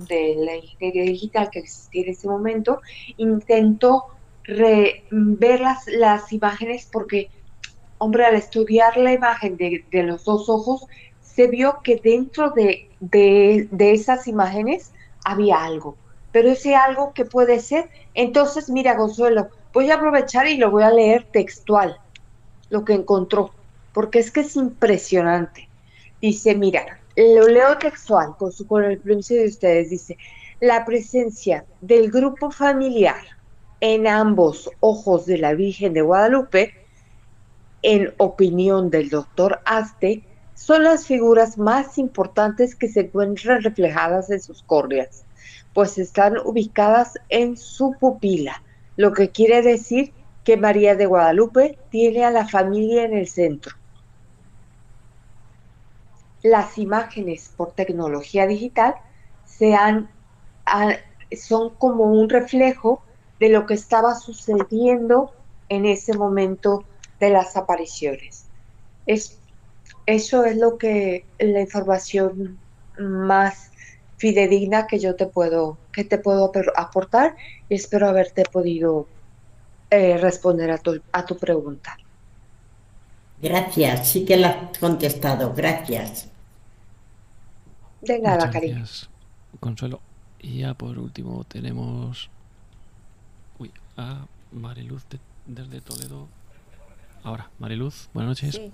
de 0.08 0.34
la 0.38 0.56
ingeniería 0.56 1.04
digital 1.04 1.50
que 1.50 1.60
existía 1.60 2.02
en 2.02 2.10
ese 2.10 2.28
momento, 2.28 2.80
intentó 3.16 4.06
ver 4.46 5.60
las, 5.60 5.86
las 5.86 6.32
imágenes 6.32 6.88
porque, 6.90 7.30
hombre, 7.98 8.24
al 8.24 8.34
estudiar 8.34 8.96
la 8.96 9.12
imagen 9.12 9.56
de, 9.56 9.84
de 9.90 10.02
los 10.02 10.24
dos 10.24 10.48
ojos, 10.48 10.86
se 11.34 11.46
vio 11.46 11.80
que 11.82 11.96
dentro 11.96 12.50
de, 12.50 12.88
esas 13.78 14.28
imágenes 14.28 14.92
había 15.24 15.64
algo. 15.64 15.96
Pero 16.30 16.50
ese 16.50 16.74
algo 16.74 17.12
que 17.12 17.24
puede 17.24 17.60
ser, 17.60 17.90
entonces 18.14 18.70
mira 18.70 18.96
Gonzuelo, 18.96 19.48
voy 19.72 19.90
a 19.90 19.96
aprovechar 19.96 20.46
y 20.46 20.56
lo 20.56 20.70
voy 20.70 20.82
a 20.82 20.90
leer 20.90 21.24
textual, 21.30 21.98
lo 22.70 22.84
que 22.84 22.94
encontró, 22.94 23.52
porque 23.92 24.18
es 24.18 24.30
que 24.30 24.40
es 24.40 24.56
impresionante. 24.56 25.68
Dice, 26.20 26.54
mira, 26.54 27.00
lo 27.16 27.48
leo 27.48 27.76
textual 27.78 28.36
con, 28.38 28.52
su, 28.52 28.66
con 28.66 28.84
el 28.84 28.98
permiso 28.98 29.34
de 29.34 29.46
ustedes, 29.46 29.90
dice, 29.90 30.16
la 30.60 30.84
presencia 30.84 31.64
del 31.80 32.10
grupo 32.10 32.50
familiar 32.50 33.20
en 33.80 34.06
ambos 34.06 34.70
ojos 34.80 35.26
de 35.26 35.38
la 35.38 35.54
Virgen 35.54 35.92
de 35.92 36.02
Guadalupe, 36.02 36.74
en 37.82 38.14
opinión 38.18 38.90
del 38.90 39.10
doctor 39.10 39.60
Aste, 39.64 40.22
son 40.62 40.84
las 40.84 41.06
figuras 41.06 41.58
más 41.58 41.98
importantes 41.98 42.76
que 42.76 42.86
se 42.86 43.00
encuentran 43.00 43.62
reflejadas 43.62 44.30
en 44.30 44.40
sus 44.40 44.62
córneas, 44.62 45.24
pues 45.74 45.98
están 45.98 46.38
ubicadas 46.38 47.14
en 47.30 47.56
su 47.56 47.96
pupila, 47.98 48.62
lo 48.96 49.12
que 49.12 49.30
quiere 49.30 49.62
decir 49.62 50.12
que 50.44 50.56
María 50.56 50.94
de 50.94 51.06
Guadalupe 51.06 51.80
tiene 51.90 52.24
a 52.24 52.30
la 52.30 52.46
familia 52.46 53.02
en 53.02 53.14
el 53.14 53.26
centro. 53.26 53.74
las 56.44 56.78
imágenes 56.78 57.52
por 57.56 57.72
tecnología 57.72 58.46
digital 58.46 58.94
sean, 59.44 60.10
son 61.36 61.70
como 61.70 62.04
un 62.04 62.28
reflejo 62.28 63.02
de 63.40 63.48
lo 63.48 63.66
que 63.66 63.74
estaba 63.74 64.14
sucediendo 64.14 65.32
en 65.68 65.86
ese 65.86 66.16
momento 66.16 66.84
de 67.20 67.30
las 67.30 67.56
apariciones. 67.56 68.46
Es, 69.06 69.38
eso 70.06 70.44
es 70.44 70.56
lo 70.56 70.78
que 70.78 71.24
la 71.38 71.60
información 71.60 72.58
más 72.98 73.70
fidedigna 74.16 74.86
que 74.86 74.98
yo 74.98 75.16
te 75.16 75.26
puedo, 75.26 75.78
que 75.92 76.04
te 76.04 76.18
puedo 76.18 76.52
aportar 76.76 77.36
y 77.68 77.74
espero 77.74 78.08
haberte 78.08 78.44
podido 78.44 79.08
eh, 79.90 80.16
responder 80.18 80.70
a 80.70 80.78
tu, 80.78 81.00
a 81.12 81.24
tu 81.24 81.36
pregunta. 81.36 81.96
Gracias, 83.40 84.08
sí 84.08 84.24
que 84.24 84.36
la 84.36 84.48
has 84.50 84.78
contestado, 84.78 85.52
gracias. 85.52 86.28
De 88.00 88.20
nada, 88.20 88.50
cariño. 88.50 88.84
Consuelo. 89.58 90.00
Y 90.40 90.60
ya 90.60 90.74
por 90.74 90.98
último 90.98 91.44
tenemos 91.44 92.30
uy, 93.58 93.72
a 93.96 94.26
Mariluz 94.52 95.04
desde 95.46 95.80
Toledo. 95.80 96.28
Ahora, 97.24 97.50
Mariluz, 97.58 98.08
buenas 98.12 98.42
noches. 98.42 98.72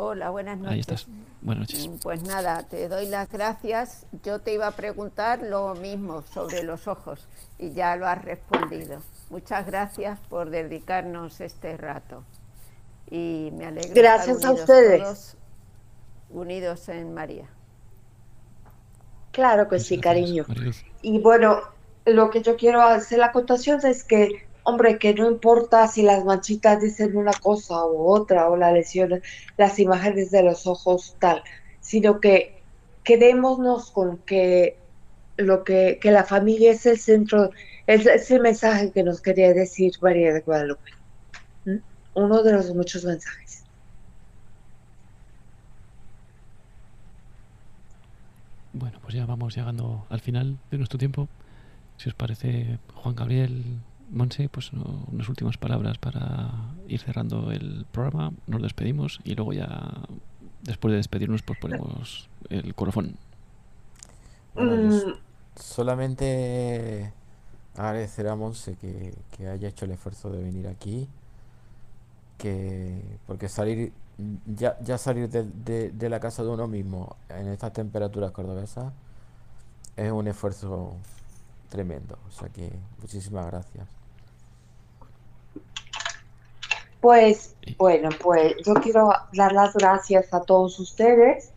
Hola, 0.00 0.30
buenas 0.30 0.58
noches. 0.58 0.72
Ahí 0.72 0.78
estás. 0.78 1.06
Buenas 1.42 1.62
noches. 1.62 1.88
Mm, 1.88 1.98
pues 1.98 2.22
nada, 2.22 2.62
te 2.62 2.88
doy 2.88 3.06
las 3.06 3.28
gracias. 3.28 4.06
Yo 4.22 4.38
te 4.38 4.54
iba 4.54 4.68
a 4.68 4.70
preguntar 4.70 5.42
lo 5.42 5.74
mismo 5.74 6.22
sobre 6.22 6.62
los 6.62 6.86
ojos 6.86 7.26
y 7.58 7.72
ya 7.72 7.96
lo 7.96 8.06
has 8.06 8.24
respondido. 8.24 9.02
Muchas 9.28 9.66
gracias 9.66 10.20
por 10.28 10.50
dedicarnos 10.50 11.40
este 11.40 11.76
rato. 11.76 12.22
Y 13.10 13.50
me 13.54 13.66
alegro. 13.66 13.90
Gracias 13.92 14.44
a 14.44 14.52
ustedes. 14.52 15.36
unidos 16.30 16.88
en 16.88 17.12
María. 17.12 17.48
Claro 19.32 19.66
que 19.66 19.80
sí, 19.80 19.98
cariño. 19.98 20.46
Y 21.02 21.18
bueno, 21.18 21.60
lo 22.04 22.30
que 22.30 22.40
yo 22.40 22.56
quiero 22.56 22.82
hacer 22.82 23.18
la 23.18 23.26
acotación 23.26 23.84
es 23.84 24.04
que 24.04 24.47
hombre, 24.68 24.98
que 24.98 25.14
no 25.14 25.30
importa 25.30 25.88
si 25.88 26.02
las 26.02 26.24
manchitas 26.24 26.80
dicen 26.80 27.16
una 27.16 27.32
cosa 27.32 27.86
u 27.86 28.10
otra, 28.10 28.50
o 28.50 28.56
la 28.56 28.70
lesión, 28.70 29.22
las 29.56 29.78
imágenes 29.78 30.30
de 30.30 30.42
los 30.42 30.66
ojos, 30.66 31.16
tal, 31.18 31.42
sino 31.80 32.20
que 32.20 32.60
quedémonos 33.02 33.90
con 33.90 34.18
que 34.18 34.76
lo 35.38 35.64
que, 35.64 35.98
que 36.02 36.10
la 36.10 36.24
familia 36.24 36.72
es 36.72 36.84
el 36.84 36.98
centro, 36.98 37.50
es, 37.86 38.30
el 38.30 38.42
mensaje 38.42 38.92
que 38.92 39.02
nos 39.02 39.22
quería 39.22 39.54
decir 39.54 39.92
María 40.02 40.34
de 40.34 40.40
Guadalupe. 40.40 40.90
Uno 42.14 42.42
de 42.42 42.52
los 42.52 42.74
muchos 42.74 43.04
mensajes. 43.04 43.64
Bueno, 48.74 48.98
pues 49.00 49.14
ya 49.14 49.24
vamos 49.24 49.56
llegando 49.56 50.04
al 50.10 50.20
final 50.20 50.58
de 50.70 50.76
nuestro 50.76 50.98
tiempo. 50.98 51.28
Si 51.96 52.08
os 52.08 52.14
parece, 52.14 52.78
Juan 52.94 53.14
Gabriel, 53.14 53.64
Monse, 54.10 54.48
pues 54.48 54.72
unas 54.72 55.28
últimas 55.28 55.58
palabras 55.58 55.98
para 55.98 56.50
ir 56.86 57.00
cerrando 57.00 57.50
el 57.50 57.86
programa. 57.90 58.32
Nos 58.46 58.62
despedimos 58.62 59.20
y 59.24 59.34
luego 59.34 59.52
ya, 59.52 59.92
después 60.62 60.92
de 60.92 60.96
despedirnos, 60.96 61.42
pues 61.42 61.58
ponemos 61.58 62.28
el 62.48 62.74
corofón. 62.74 63.16
Mm. 64.54 65.12
solamente 65.54 67.12
agradecer 67.76 68.26
a 68.26 68.34
Monse 68.34 68.76
que, 68.76 69.46
haya 69.46 69.68
hecho 69.68 69.84
el 69.84 69.92
esfuerzo 69.92 70.30
de 70.30 70.42
venir 70.42 70.68
aquí. 70.68 71.08
Que, 72.38 73.02
porque 73.26 73.48
salir 73.48 73.92
ya, 74.46 74.78
ya 74.80 74.96
salir 74.96 75.28
de, 75.28 75.90
de 75.90 76.08
la 76.08 76.20
casa 76.20 76.42
de 76.42 76.48
uno 76.48 76.68
mismo 76.68 77.16
en 77.28 77.48
estas 77.48 77.72
temperaturas 77.72 78.30
cordobesas 78.30 78.92
es 79.96 80.12
un 80.12 80.28
esfuerzo 80.28 80.96
tremendo. 81.68 82.18
O 82.28 82.30
sea 82.30 82.48
que 82.48 82.72
muchísimas 83.00 83.46
gracias. 83.46 83.97
Pues 87.00 87.54
bueno, 87.76 88.08
pues 88.20 88.54
yo 88.64 88.74
quiero 88.74 89.10
dar 89.32 89.52
las 89.52 89.74
gracias 89.74 90.34
a 90.34 90.40
todos 90.42 90.78
ustedes 90.80 91.52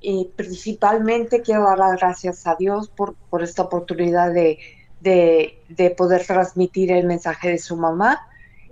y 0.00 0.30
principalmente 0.36 1.42
quiero 1.42 1.64
dar 1.64 1.78
las 1.78 2.00
gracias 2.00 2.46
a 2.46 2.54
Dios 2.54 2.88
por, 2.88 3.14
por 3.28 3.42
esta 3.42 3.62
oportunidad 3.62 4.32
de, 4.32 4.58
de, 5.00 5.94
poder 5.96 6.24
transmitir 6.24 6.92
el 6.92 7.06
mensaje 7.06 7.50
de 7.50 7.58
su 7.58 7.76
mamá. 7.76 8.28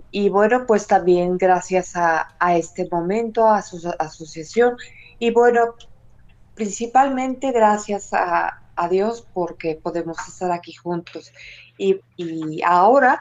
Y 0.09 0.29
bueno, 0.29 0.65
pues 0.65 0.87
también 0.87 1.37
gracias 1.37 1.95
a, 1.95 2.35
a 2.39 2.55
este 2.55 2.87
momento, 2.89 3.47
a 3.47 3.61
su 3.61 3.93
asociación. 3.99 4.77
Y 5.19 5.31
bueno, 5.31 5.75
principalmente 6.55 7.51
gracias 7.51 8.13
a, 8.13 8.61
a 8.75 8.89
Dios 8.89 9.27
porque 9.33 9.75
podemos 9.75 10.17
estar 10.27 10.51
aquí 10.51 10.73
juntos. 10.73 11.31
Y, 11.77 11.99
y 12.15 12.61
ahora 12.63 13.19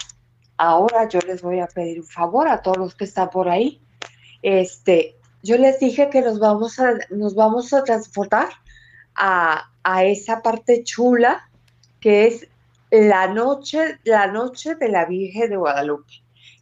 Ahora 0.58 1.08
yo 1.08 1.20
les 1.20 1.42
voy 1.42 1.60
a 1.60 1.66
pedir 1.66 2.00
un 2.00 2.06
favor 2.06 2.48
a 2.48 2.62
todos 2.62 2.78
los 2.78 2.94
que 2.94 3.04
están 3.04 3.30
por 3.30 3.48
ahí. 3.48 3.80
Este, 4.42 5.16
yo 5.42 5.58
les 5.58 5.78
dije 5.78 6.10
que 6.10 6.22
nos 6.22 6.38
vamos 6.38 6.78
a, 7.72 7.84
transportar 7.84 8.48
a, 9.14 9.70
esa 10.04 10.42
parte 10.42 10.82
chula 10.82 11.48
que 12.00 12.26
es 12.26 12.48
la 12.90 13.28
noche, 13.28 13.98
la 14.04 14.26
noche 14.26 14.74
de 14.74 14.88
la 14.88 15.04
Virgen 15.04 15.50
de 15.50 15.56
Guadalupe, 15.56 16.12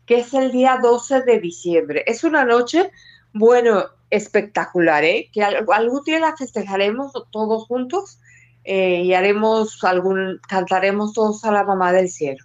que 0.07 0.21
es 0.21 0.35
el 0.35 0.53
día 0.53 0.79
12 0.83 1.23
de 1.23 1.41
diciembre. 1.41 2.05
Es 2.07 2.25
una 2.25 2.45
noche, 2.45 2.91
bueno, 3.33 3.85
espectacular, 4.11 5.05
¿eh? 5.05 5.31
Que 5.33 5.43
algún 5.43 6.05
día 6.05 6.21
la 6.21 6.37
festejaremos 6.37 7.13
todos 7.31 7.67
juntos 7.67 8.19
eh, 8.65 9.03
y 9.03 9.15
haremos 9.15 9.83
algún, 9.85 10.41
cantaremos 10.49 11.13
todos 11.13 11.45
a 11.45 11.53
la 11.53 11.65
mamá 11.65 11.93
del 11.93 12.09
cielo. 12.09 12.45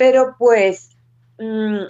Pero 0.00 0.34
pues 0.38 0.96
mm, 1.38 1.82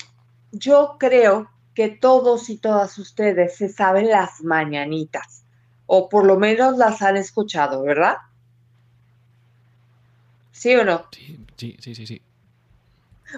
yo 0.50 0.96
creo 0.98 1.48
que 1.76 1.90
todos 1.90 2.50
y 2.50 2.58
todas 2.58 2.98
ustedes 2.98 3.56
se 3.56 3.68
saben 3.68 4.08
las 4.08 4.42
mañanitas, 4.42 5.44
o 5.86 6.08
por 6.08 6.26
lo 6.26 6.36
menos 6.36 6.76
las 6.76 7.02
han 7.02 7.16
escuchado, 7.16 7.84
¿verdad? 7.84 8.16
¿Sí 10.50 10.74
o 10.74 10.84
no? 10.84 11.06
Sí, 11.56 11.76
sí, 11.78 11.94
sí, 11.94 12.04
sí. 12.04 12.20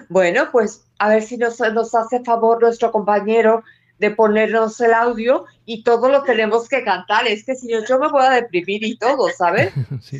Bueno, 0.09 0.49
pues 0.51 0.83
a 0.97 1.09
ver 1.09 1.21
si 1.21 1.37
nos, 1.37 1.59
nos 1.59 1.93
hace 1.93 2.23
favor 2.23 2.59
nuestro 2.59 2.91
compañero 2.91 3.63
de 3.99 4.09
ponernos 4.09 4.81
el 4.81 4.95
audio 4.95 5.45
y 5.67 5.83
todo 5.83 6.09
lo 6.09 6.23
tenemos 6.23 6.67
que 6.67 6.83
cantar. 6.83 7.27
Es 7.27 7.45
que 7.45 7.53
si 7.53 7.67
no, 7.67 7.85
yo 7.85 7.99
me 7.99 8.09
voy 8.09 8.25
a 8.25 8.31
deprimir 8.31 8.83
y 8.83 8.97
todo, 8.97 9.29
¿sabes? 9.29 9.71
sí 10.01 10.19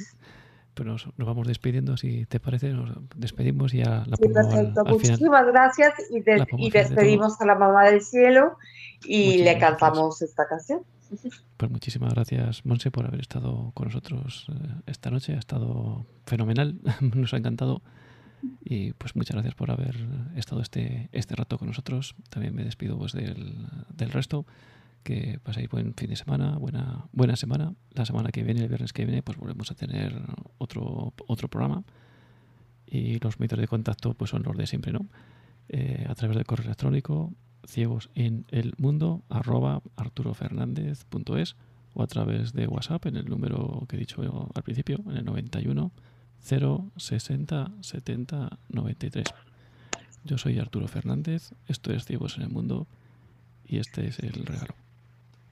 pero 0.73 0.91
nos, 0.93 1.07
vamos 1.17 1.47
despidiendo, 1.47 1.97
si 1.97 2.25
te 2.25 2.39
parece, 2.39 2.69
nos 2.69 2.91
despedimos 3.15 3.73
y 3.73 3.77
ya 3.77 4.03
la 4.07 4.17
sí, 4.17 4.27
perfecto. 4.29 4.83
Muchísimas 4.85 5.45
gracias 5.47 5.93
y, 6.09 6.21
despedimos 6.69 7.39
a 7.41 7.45
la 7.45 7.55
mamá 7.55 7.85
del 7.85 8.01
cielo 8.01 8.57
y 9.05 9.43
le 9.43 9.57
cantamos 9.57 10.21
esta 10.21 10.47
canción. 10.47 10.81
Pues 11.57 11.71
muchísimas 11.71 12.13
gracias, 12.13 12.65
Monse, 12.65 12.91
por 12.91 13.05
haber 13.05 13.21
estado 13.21 13.71
con 13.73 13.87
nosotros 13.87 14.47
eh, 14.49 14.81
esta 14.87 15.11
noche. 15.11 15.33
Ha 15.33 15.39
estado 15.39 16.05
fenomenal, 16.25 16.79
nos 17.01 17.33
ha 17.33 17.37
encantado. 17.37 17.81
Y 18.65 18.93
pues 18.93 19.15
muchas 19.15 19.35
gracias 19.35 19.55
por 19.55 19.71
haber 19.71 19.95
estado 20.35 20.61
este, 20.61 21.09
este 21.11 21.35
rato 21.35 21.57
con 21.57 21.67
nosotros. 21.67 22.15
También 22.29 22.55
me 22.55 22.63
despido 22.63 22.97
pues, 22.97 23.13
del, 23.13 23.67
del 23.95 24.11
resto 24.11 24.45
que 25.03 25.39
paséis 25.43 25.69
buen 25.69 25.93
fin 25.93 26.09
de 26.09 26.15
semana, 26.15 26.57
buena, 26.57 27.05
buena 27.11 27.35
semana. 27.35 27.73
La 27.91 28.05
semana 28.05 28.31
que 28.31 28.43
viene, 28.43 28.61
el 28.61 28.69
viernes 28.69 28.93
que 28.93 29.05
viene, 29.05 29.21
pues 29.21 29.37
volvemos 29.37 29.69
a 29.71 29.75
tener 29.75 30.13
otro, 30.57 31.13
otro 31.27 31.47
programa. 31.49 31.83
Y 32.87 33.19
los 33.19 33.39
métodos 33.39 33.61
de 33.61 33.67
contacto 33.67 34.13
pues 34.13 34.31
son 34.31 34.43
los 34.43 34.57
de 34.57 34.67
siempre, 34.67 34.91
¿no? 34.91 35.07
Eh, 35.69 36.05
a 36.07 36.15
través 36.15 36.35
del 36.37 36.45
correo 36.45 36.65
electrónico 36.65 37.33
ciegos 37.65 38.09
en 38.15 38.45
el 38.49 38.73
mundo 38.77 39.23
arroba 39.29 39.81
arturofernandez.es 39.95 41.55
o 41.93 42.03
a 42.03 42.07
través 42.07 42.53
de 42.53 42.67
WhatsApp 42.67 43.05
en 43.05 43.17
el 43.17 43.25
número 43.25 43.85
que 43.87 43.95
he 43.95 43.99
dicho 43.99 44.21
al 44.53 44.63
principio, 44.63 44.99
en 45.09 45.17
el 45.17 45.25
91 45.25 45.91
060 46.41 47.71
70 47.81 48.59
93. 48.69 49.25
Yo 50.25 50.37
soy 50.37 50.59
Arturo 50.59 50.87
Fernández, 50.87 51.53
esto 51.67 51.91
es 51.93 52.05
Ciegos 52.05 52.37
en 52.37 52.43
el 52.43 52.49
Mundo 52.49 52.87
y 53.65 53.77
este 53.77 54.07
es 54.07 54.19
el 54.19 54.45
regalo. 54.45 54.75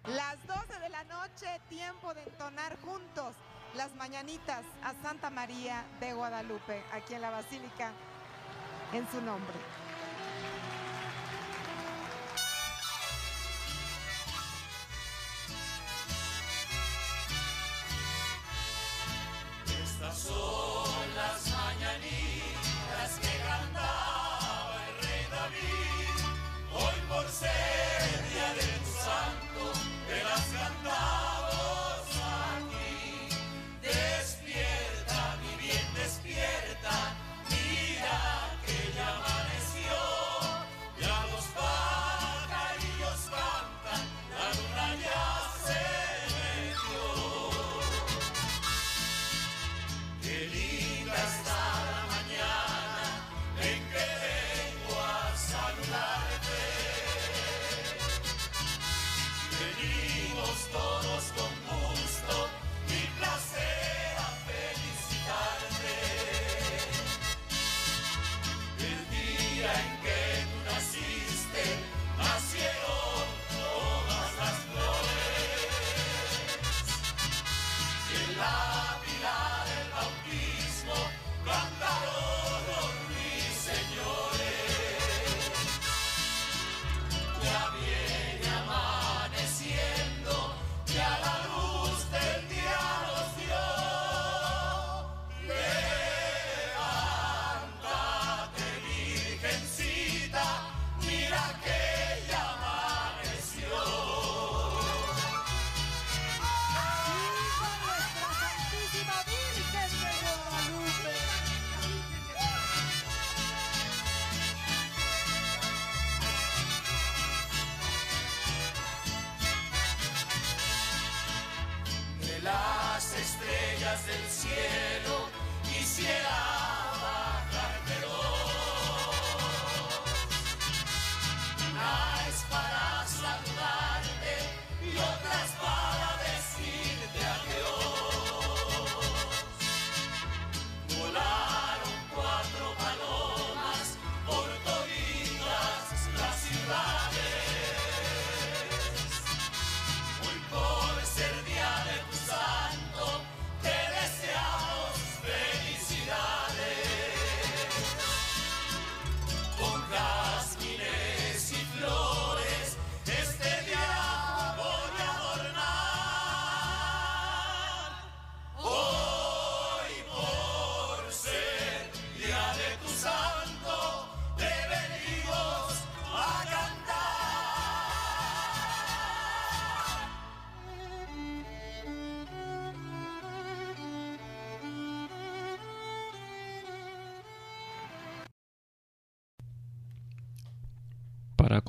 Las 0.06 0.36
12 0.48 0.80
de 0.80 0.90
la 0.90 1.04
noche, 1.04 1.48
tiempo 1.70 2.14
de 2.14 2.24
entonar 2.42 2.76
juntos 2.82 3.36
las 3.76 3.94
mañanitas 3.96 4.66
a 4.84 4.96
Santa 5.04 5.30
María 5.30 5.86
de 6.00 6.14
Guadalupe, 6.14 6.84
aquí 6.92 7.14
en 7.14 7.22
la 7.22 7.30
Basílica, 7.30 7.92
en 8.94 9.08
su 9.12 9.22
nombre. 9.22 9.54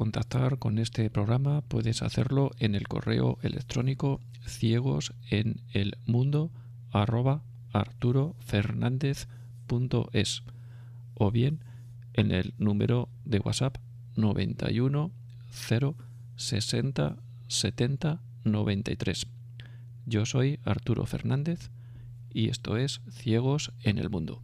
Contactar 0.02 0.58
con 0.58 0.80
este 0.80 1.08
programa 1.10 1.60
puedes 1.60 2.02
hacerlo 2.02 2.50
en 2.58 2.74
el 2.74 2.88
correo 2.88 3.38
electrónico 3.42 4.20
ciegos 4.44 5.14
en 5.30 5.60
el 5.72 5.96
mundo 6.06 6.50
arroba 6.90 7.44
o 11.14 11.30
bien 11.30 11.60
en 12.14 12.32
el 12.32 12.52
número 12.58 13.10
de 13.24 13.38
WhatsApp 13.38 13.76
91 14.16 15.12
0 15.52 15.96
60 16.34 17.16
70 17.46 18.22
93. 18.42 19.26
Yo 20.06 20.26
soy 20.26 20.58
Arturo 20.64 21.06
Fernández 21.06 21.70
y 22.28 22.48
esto 22.48 22.76
es 22.76 23.02
Ciegos 23.08 23.72
en 23.84 23.98
el 23.98 24.10
Mundo. 24.10 24.42